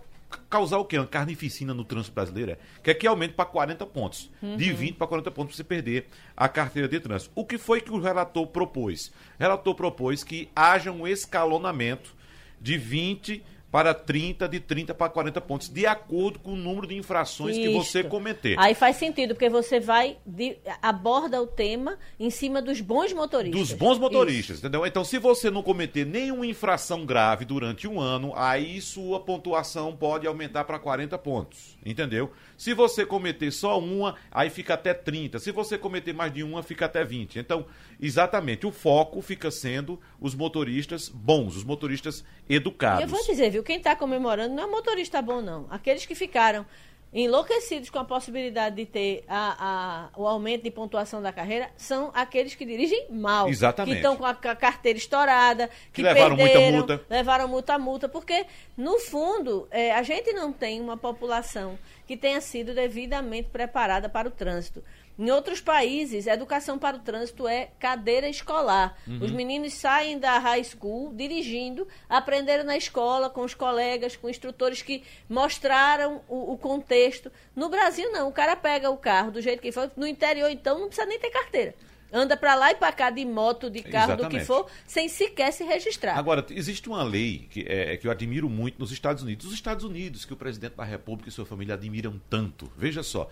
causar 0.48 0.78
o 0.78 0.84
quê? 0.84 0.96
Uma 0.96 1.08
carnificina 1.08 1.74
no 1.74 1.84
trânsito 1.84 2.14
brasileiro? 2.14 2.52
é? 2.52 2.58
Quer 2.80 2.94
que 2.94 3.08
aumente 3.08 3.34
para 3.34 3.44
40 3.44 3.84
pontos. 3.86 4.30
De 4.40 4.72
20 4.72 4.94
para 4.94 5.08
40 5.08 5.28
pontos 5.32 5.56
para 5.56 5.56
você 5.56 5.64
perder 5.64 6.06
a 6.36 6.48
carteira 6.48 6.86
de 6.86 7.00
trânsito. 7.00 7.32
O 7.34 7.44
que 7.44 7.58
foi 7.58 7.80
que 7.80 7.90
o 7.90 8.00
relator 8.00 8.46
propôs? 8.46 9.08
O 9.08 9.40
relator 9.40 9.74
propôs 9.74 10.22
que 10.22 10.48
haja 10.54 10.92
um 10.92 11.04
escalonamento 11.04 12.16
de 12.60 12.78
20 12.78 13.42
para 13.70 13.92
30, 13.92 14.48
de 14.48 14.60
30 14.60 14.94
para 14.94 15.10
40 15.10 15.40
pontos, 15.42 15.68
de 15.68 15.86
acordo 15.86 16.38
com 16.38 16.52
o 16.52 16.56
número 16.56 16.86
de 16.86 16.96
infrações 16.96 17.56
que 17.56 17.68
você 17.68 17.98
Isto. 18.00 18.08
cometer. 18.08 18.58
Aí 18.58 18.74
faz 18.74 18.96
sentido, 18.96 19.34
porque 19.34 19.50
você 19.50 19.78
vai, 19.78 20.16
de- 20.24 20.56
aborda 20.80 21.40
o 21.42 21.46
tema 21.46 21.98
em 22.18 22.30
cima 22.30 22.62
dos 22.62 22.80
bons 22.80 23.12
motoristas. 23.12 23.60
Dos 23.60 23.72
bons 23.72 23.98
motoristas, 23.98 24.56
Isso. 24.56 24.66
entendeu? 24.66 24.86
Então, 24.86 25.04
se 25.04 25.18
você 25.18 25.50
não 25.50 25.62
cometer 25.62 26.06
nenhuma 26.06 26.46
infração 26.46 27.04
grave 27.04 27.44
durante 27.44 27.86
um 27.86 28.00
ano, 28.00 28.32
aí 28.34 28.80
sua 28.80 29.20
pontuação 29.20 29.94
pode 29.94 30.26
aumentar 30.26 30.64
para 30.64 30.78
40 30.78 31.18
pontos, 31.18 31.76
entendeu? 31.84 32.32
Se 32.58 32.74
você 32.74 33.06
cometer 33.06 33.52
só 33.52 33.78
uma, 33.78 34.16
aí 34.32 34.50
fica 34.50 34.74
até 34.74 34.92
30. 34.92 35.38
Se 35.38 35.52
você 35.52 35.78
cometer 35.78 36.12
mais 36.12 36.32
de 36.34 36.42
uma, 36.42 36.60
fica 36.60 36.86
até 36.86 37.04
20. 37.04 37.38
Então, 37.38 37.64
exatamente, 38.00 38.66
o 38.66 38.72
foco 38.72 39.22
fica 39.22 39.48
sendo 39.48 39.98
os 40.20 40.34
motoristas 40.34 41.08
bons, 41.08 41.56
os 41.56 41.62
motoristas 41.62 42.24
E 42.48 42.56
educados. 42.56 43.02
eu 43.02 43.08
vou 43.08 43.24
dizer, 43.24 43.50
viu, 43.50 43.62
quem 43.62 43.76
está 43.78 43.94
comemorando 43.94 44.56
não 44.56 44.64
é 44.64 44.66
motorista 44.66 45.22
bom, 45.22 45.40
não. 45.40 45.66
Aqueles 45.70 46.04
que 46.04 46.16
ficaram 46.16 46.66
enlouquecidos 47.12 47.88
com 47.90 47.98
a 47.98 48.04
possibilidade 48.04 48.76
de 48.76 48.86
ter 48.86 49.24
a, 49.26 50.08
a- 50.14 50.20
o 50.20 50.26
aumento 50.26 50.62
de 50.64 50.70
pontuação 50.70 51.22
da 51.22 51.32
carreira 51.32 51.70
são 51.76 52.10
aqueles 52.14 52.54
que 52.54 52.64
dirigem 52.64 53.06
mal. 53.10 53.48
Exatamente. 53.48 53.92
Que 53.94 53.96
estão 53.98 54.16
com 54.16 54.24
a, 54.26 54.34
ca- 54.34 54.54
carteira 54.54 54.98
estourada, 54.98 55.68
que, 55.92 55.92
Que 55.94 56.02
levaram 56.02 56.36
muita 56.36 56.52
perderam, 56.52 56.76
multa. 56.78 57.04
Levaram 57.08 57.48
multa 57.48 57.74
a 57.74 57.78
multa, 57.78 58.08
porque, 58.08 58.46
no 58.76 58.98
fundo, 58.98 59.66
é, 59.70 59.92
a 59.92 60.02
gente 60.02 60.32
não 60.32 60.52
tem 60.52 60.80
uma 60.80 60.96
população 60.96 61.78
que 62.06 62.16
tenha 62.16 62.40
sido 62.40 62.74
devidamente 62.74 63.48
preparada 63.50 64.08
para 64.08 64.28
o 64.28 64.30
trânsito. 64.30 64.82
Em 65.18 65.30
outros 65.32 65.60
países, 65.60 66.28
a 66.28 66.34
educação 66.34 66.78
para 66.78 66.96
o 66.96 67.00
trânsito 67.00 67.48
é 67.48 67.70
cadeira 67.80 68.28
escolar. 68.28 68.96
Uhum. 69.04 69.18
Os 69.20 69.32
meninos 69.32 69.74
saem 69.74 70.16
da 70.16 70.38
high 70.38 70.62
school 70.62 71.12
dirigindo, 71.12 71.88
aprenderam 72.08 72.62
na 72.62 72.76
escola, 72.76 73.28
com 73.28 73.42
os 73.42 73.52
colegas, 73.52 74.14
com 74.14 74.30
instrutores 74.30 74.80
que 74.80 75.02
mostraram 75.28 76.20
o, 76.28 76.52
o 76.52 76.56
contexto. 76.56 77.32
No 77.56 77.68
Brasil, 77.68 78.12
não. 78.12 78.28
O 78.28 78.32
cara 78.32 78.54
pega 78.54 78.90
o 78.90 78.96
carro 78.96 79.32
do 79.32 79.42
jeito 79.42 79.60
que 79.60 79.72
for. 79.72 79.90
No 79.96 80.06
interior, 80.06 80.48
então, 80.50 80.78
não 80.78 80.86
precisa 80.86 81.06
nem 81.06 81.18
ter 81.18 81.30
carteira. 81.30 81.74
Anda 82.12 82.36
para 82.36 82.54
lá 82.54 82.70
e 82.70 82.76
para 82.76 82.92
cá 82.92 83.10
de 83.10 83.24
moto, 83.24 83.68
de 83.68 83.82
carro, 83.82 84.16
do 84.16 84.28
que 84.28 84.36
Exatamente. 84.36 84.46
for, 84.46 84.70
sem 84.86 85.08
sequer 85.08 85.52
se 85.52 85.64
registrar. 85.64 86.16
Agora, 86.16 86.46
existe 86.50 86.88
uma 86.88 87.02
lei 87.02 87.48
que, 87.50 87.66
é, 87.68 87.96
que 87.96 88.06
eu 88.06 88.10
admiro 88.10 88.48
muito 88.48 88.78
nos 88.78 88.92
Estados 88.92 89.22
Unidos. 89.22 89.46
Os 89.46 89.52
Estados 89.52 89.84
Unidos, 89.84 90.24
que 90.24 90.32
o 90.32 90.36
presidente 90.36 90.76
da 90.76 90.84
República 90.84 91.28
e 91.28 91.32
sua 91.32 91.44
família 91.44 91.74
admiram 91.74 92.20
tanto. 92.30 92.70
Veja 92.76 93.02
só. 93.02 93.28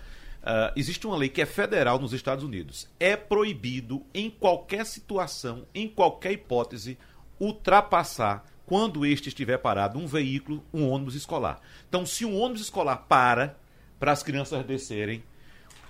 Ah, 0.49 0.72
existe 0.76 1.05
uma 1.09 1.16
lei 1.16 1.28
que 1.28 1.42
é 1.42 1.47
federal 1.47 1.99
nos 1.99 2.12
Estados 2.12 2.44
Unidos. 2.44 2.88
É 3.01 3.16
proibido, 3.16 4.07
em 4.14 4.30
qualquer 4.30 4.86
situação, 4.86 5.66
em 5.74 5.88
qualquer 5.88 6.30
hipótese, 6.30 6.97
ultrapassar, 7.40 8.44
quando 8.64 9.05
este 9.05 9.28
estiver 9.28 9.59
parado, 9.59 9.99
um 9.99 10.07
veículo, 10.07 10.64
um 10.72 10.88
ônibus 10.88 11.16
escolar. 11.16 11.61
Então, 11.88 12.07
se 12.07 12.24
um 12.24 12.40
ônibus 12.40 12.62
escolar 12.62 12.97
para, 13.09 13.59
para 13.99 14.12
as 14.12 14.22
crianças 14.22 14.64
descerem, 14.64 15.24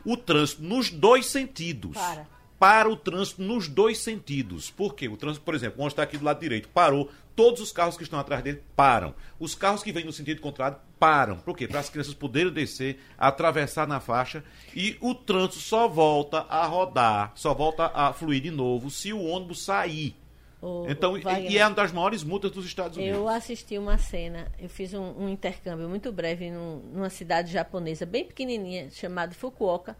o 0.02 0.16
trânsito 0.16 0.62
nos 0.62 0.90
dois 0.90 1.26
sentidos. 1.26 1.92
Para. 1.92 2.26
Para 2.58 2.88
o 2.88 2.96
trânsito 2.96 3.42
nos 3.42 3.68
dois 3.68 3.98
sentidos. 3.98 4.70
Por 4.70 4.94
quê? 4.94 5.06
O 5.06 5.18
trânsito, 5.18 5.44
por 5.44 5.54
exemplo, 5.54 5.82
onde 5.82 5.92
está 5.92 6.02
aqui 6.02 6.16
do 6.16 6.24
lado 6.24 6.40
direito, 6.40 6.70
parou. 6.70 7.10
Todos 7.36 7.60
os 7.60 7.70
carros 7.70 7.96
que 7.98 8.02
estão 8.02 8.18
atrás 8.18 8.42
dele 8.42 8.62
param. 8.74 9.14
Os 9.38 9.54
carros 9.54 9.82
que 9.82 9.92
vêm 9.92 10.04
no 10.04 10.12
sentido 10.12 10.40
contrário 10.40 10.78
param. 10.98 11.36
Por 11.36 11.54
quê? 11.56 11.68
Para 11.68 11.80
as 11.80 11.90
crianças 11.90 12.14
poderem 12.14 12.50
descer, 12.50 12.98
atravessar 13.18 13.86
na 13.86 14.00
faixa 14.00 14.42
e 14.74 14.96
o 15.02 15.14
trânsito 15.14 15.56
só 15.58 15.86
volta 15.86 16.38
a 16.48 16.64
rodar, 16.66 17.32
só 17.34 17.52
volta 17.52 17.90
a 17.94 18.12
fluir 18.14 18.40
de 18.40 18.50
novo 18.50 18.90
se 18.90 19.12
o 19.12 19.22
ônibus 19.22 19.62
sair. 19.62 20.16
Ô, 20.62 20.86
Então, 20.88 21.18
e- 21.18 21.20
Wagner, 21.20 21.52
e 21.52 21.58
é 21.58 21.66
uma 21.66 21.74
das 21.74 21.92
maiores 21.92 22.24
multas 22.24 22.50
dos 22.50 22.64
Estados 22.64 22.96
Unidos. 22.96 23.14
Eu 23.18 23.28
assisti 23.28 23.76
uma 23.76 23.98
cena, 23.98 24.50
eu 24.58 24.70
fiz 24.70 24.94
um, 24.94 25.02
um 25.24 25.28
intercâmbio 25.28 25.86
muito 25.86 26.10
breve 26.10 26.50
num- 26.50 26.80
numa 26.94 27.10
cidade 27.10 27.52
japonesa 27.52 28.06
bem 28.06 28.24
pequenininha, 28.24 28.88
chamada 28.90 29.34
Fukuoka, 29.34 29.94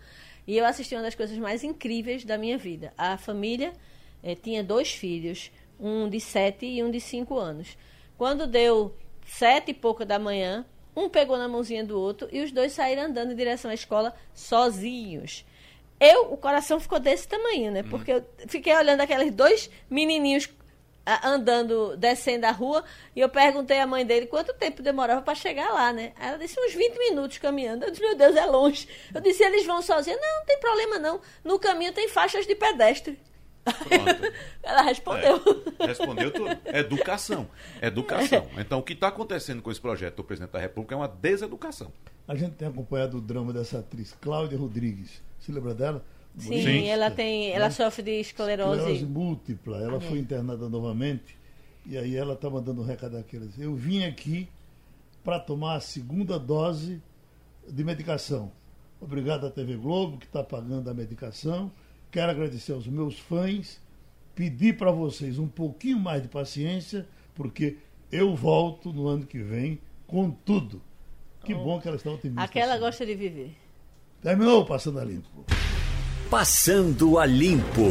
e 0.47 0.57
eu 0.57 0.65
assisti 0.65 0.95
uma 0.95 1.03
das 1.03 1.15
coisas 1.15 1.37
mais 1.37 1.63
incríveis 1.63 2.25
da 2.25 2.39
minha 2.39 2.57
vida. 2.57 2.95
A 2.97 3.19
família 3.19 3.75
eh, 4.23 4.35
tinha 4.35 4.65
dois 4.65 4.91
filhos, 4.93 5.51
um 5.79 6.09
de 6.09 6.21
sete 6.21 6.67
e 6.67 6.83
um 6.83 6.91
de 6.91 7.01
cinco 7.01 7.39
anos. 7.39 7.77
Quando 8.17 8.47
deu 8.47 8.95
sete 9.27 9.71
e 9.71 9.75
pouca 9.75 10.05
da 10.05 10.19
manhã, 10.19 10.65
um 10.95 11.09
pegou 11.09 11.37
na 11.37 11.47
mãozinha 11.47 11.85
do 11.85 12.01
outro 12.01 12.29
e 12.33 12.41
os 12.41 12.51
dois 12.51 12.73
saíram 12.73 13.05
andando 13.05 13.33
em 13.33 13.37
direção 13.37 13.71
à 13.71 13.75
escola 13.75 14.15
sozinhos. 14.33 15.45
Eu, 16.01 16.33
o 16.33 16.37
coração 16.37 16.79
ficou 16.79 16.99
desse 16.99 17.27
tamanho, 17.27 17.71
né? 17.71 17.83
Porque 17.83 18.13
eu 18.13 18.25
fiquei 18.49 18.75
olhando 18.75 19.01
aqueles 19.01 19.33
dois 19.35 19.71
menininhos 19.89 20.49
ah, 21.07 21.29
andando, 21.29 21.97
descendo 21.97 22.47
a 22.47 22.51
rua, 22.51 22.85
e 23.15 23.21
eu 23.21 23.29
perguntei 23.29 23.79
à 23.79 23.87
mãe 23.87 24.05
dele 24.05 24.27
quanto 24.27 24.53
tempo 24.53 24.83
demorava 24.83 25.23
para 25.23 25.35
chegar 25.35 25.73
lá, 25.73 25.93
né? 25.93 26.13
Ela 26.21 26.37
disse 26.37 26.59
uns 26.59 26.75
20 26.75 26.99
minutos 26.99 27.39
caminhando. 27.39 27.85
Eu 27.85 27.91
disse, 27.91 28.03
meu 28.03 28.17
Deus, 28.17 28.35
é 28.35 28.45
longe. 28.45 28.89
Eu 29.15 29.21
disse, 29.21 29.43
eles 29.45 29.65
vão 29.65 29.81
sozinhos. 29.81 30.21
Não, 30.21 30.39
não 30.39 30.45
tem 30.45 30.59
problema 30.59 30.99
não. 30.99 31.21
No 31.45 31.59
caminho 31.59 31.93
tem 31.93 32.09
faixas 32.09 32.47
de 32.47 32.55
pedestre. 32.55 33.19
Pronto. 33.73 34.33
Ela 34.63 34.83
respondeu. 34.83 35.41
É, 35.79 35.87
respondeu 35.87 36.31
tudo. 36.31 36.59
Educação. 36.67 37.49
Educação. 37.81 38.47
Então, 38.57 38.79
o 38.79 38.83
que 38.83 38.93
está 38.93 39.09
acontecendo 39.09 39.63
com 39.63 39.71
esse 39.71 39.81
projeto 39.81 40.17
do 40.17 40.25
presidente 40.25 40.53
da 40.53 40.59
República 40.59 40.95
é 40.95 40.99
uma 40.99 41.09
deseducação. 41.09 41.93
A 42.27 42.35
gente 42.35 42.55
tem 42.55 42.69
acompanhado 42.69 43.19
o 43.19 43.21
drama 43.21 43.53
dessa 43.53 43.79
atriz, 43.79 44.17
Cláudia 44.21 44.59
Rodrigues. 44.59 45.23
Se 45.39 45.53
lembra 45.53 45.75
dela? 45.75 46.05
Sim, 46.37 46.63
Sim. 46.63 46.87
ela 46.87 47.11
tem, 47.11 47.51
ela 47.51 47.71
sofre 47.71 48.03
de 48.03 48.21
Esclerose 48.21 48.81
esclerose. 48.81 49.07
múltipla. 49.07 49.79
Ela 49.79 50.01
foi 50.01 50.19
internada 50.19 50.69
novamente. 50.69 51.37
E 51.87 51.97
aí 51.97 52.17
ela 52.17 52.35
está 52.35 52.51
mandando 52.51 52.83
um 52.83 52.85
recado 52.85 53.13
daqueles. 53.13 53.59
Eu 53.59 53.75
vim 53.75 54.05
aqui 54.05 54.49
para 55.25 55.39
tomar 55.41 55.77
a 55.77 55.81
segunda 55.81 56.39
dose 56.39 57.01
de 57.69 57.85
medicação. 57.85 58.53
Obrigado 59.01 59.47
à 59.47 59.51
TV 59.51 59.77
Globo, 59.77 60.19
que 60.19 60.27
está 60.27 60.43
pagando 60.43 60.91
a 60.91 60.95
medicação. 60.95 61.71
Quero 62.17 62.31
agradecer 62.31 62.73
aos 62.73 62.87
meus 62.87 63.19
fãs. 63.19 63.79
Pedir 64.35 64.79
para 64.79 64.91
vocês 64.91 65.39
um 65.39 65.47
pouquinho 65.47 65.99
mais 65.99 66.23
de 66.23 66.29
paciência, 66.29 67.07
porque 67.35 67.77
eu 68.11 68.35
volto 68.35 68.91
no 68.91 69.07
ano 69.07 69.27
que 69.27 69.39
vem 69.39 69.79
com 70.07 70.31
tudo. 70.31 70.81
Que 71.45 71.55
bom 71.55 71.79
que 71.79 71.87
ela 71.87 71.99
está 71.99 72.11
otimista. 72.11 72.41
Aquela 72.41 72.73
assim. 72.73 72.81
gosta 72.81 73.05
de 73.05 73.15
viver. 73.15 73.55
Terminou 74.23 74.63
o 74.63 74.65
Passando 74.65 74.99
a 74.99 75.05
Limpo. 75.05 75.45
Passando 76.31 77.19
a 77.19 77.27
Limpo. 77.27 77.83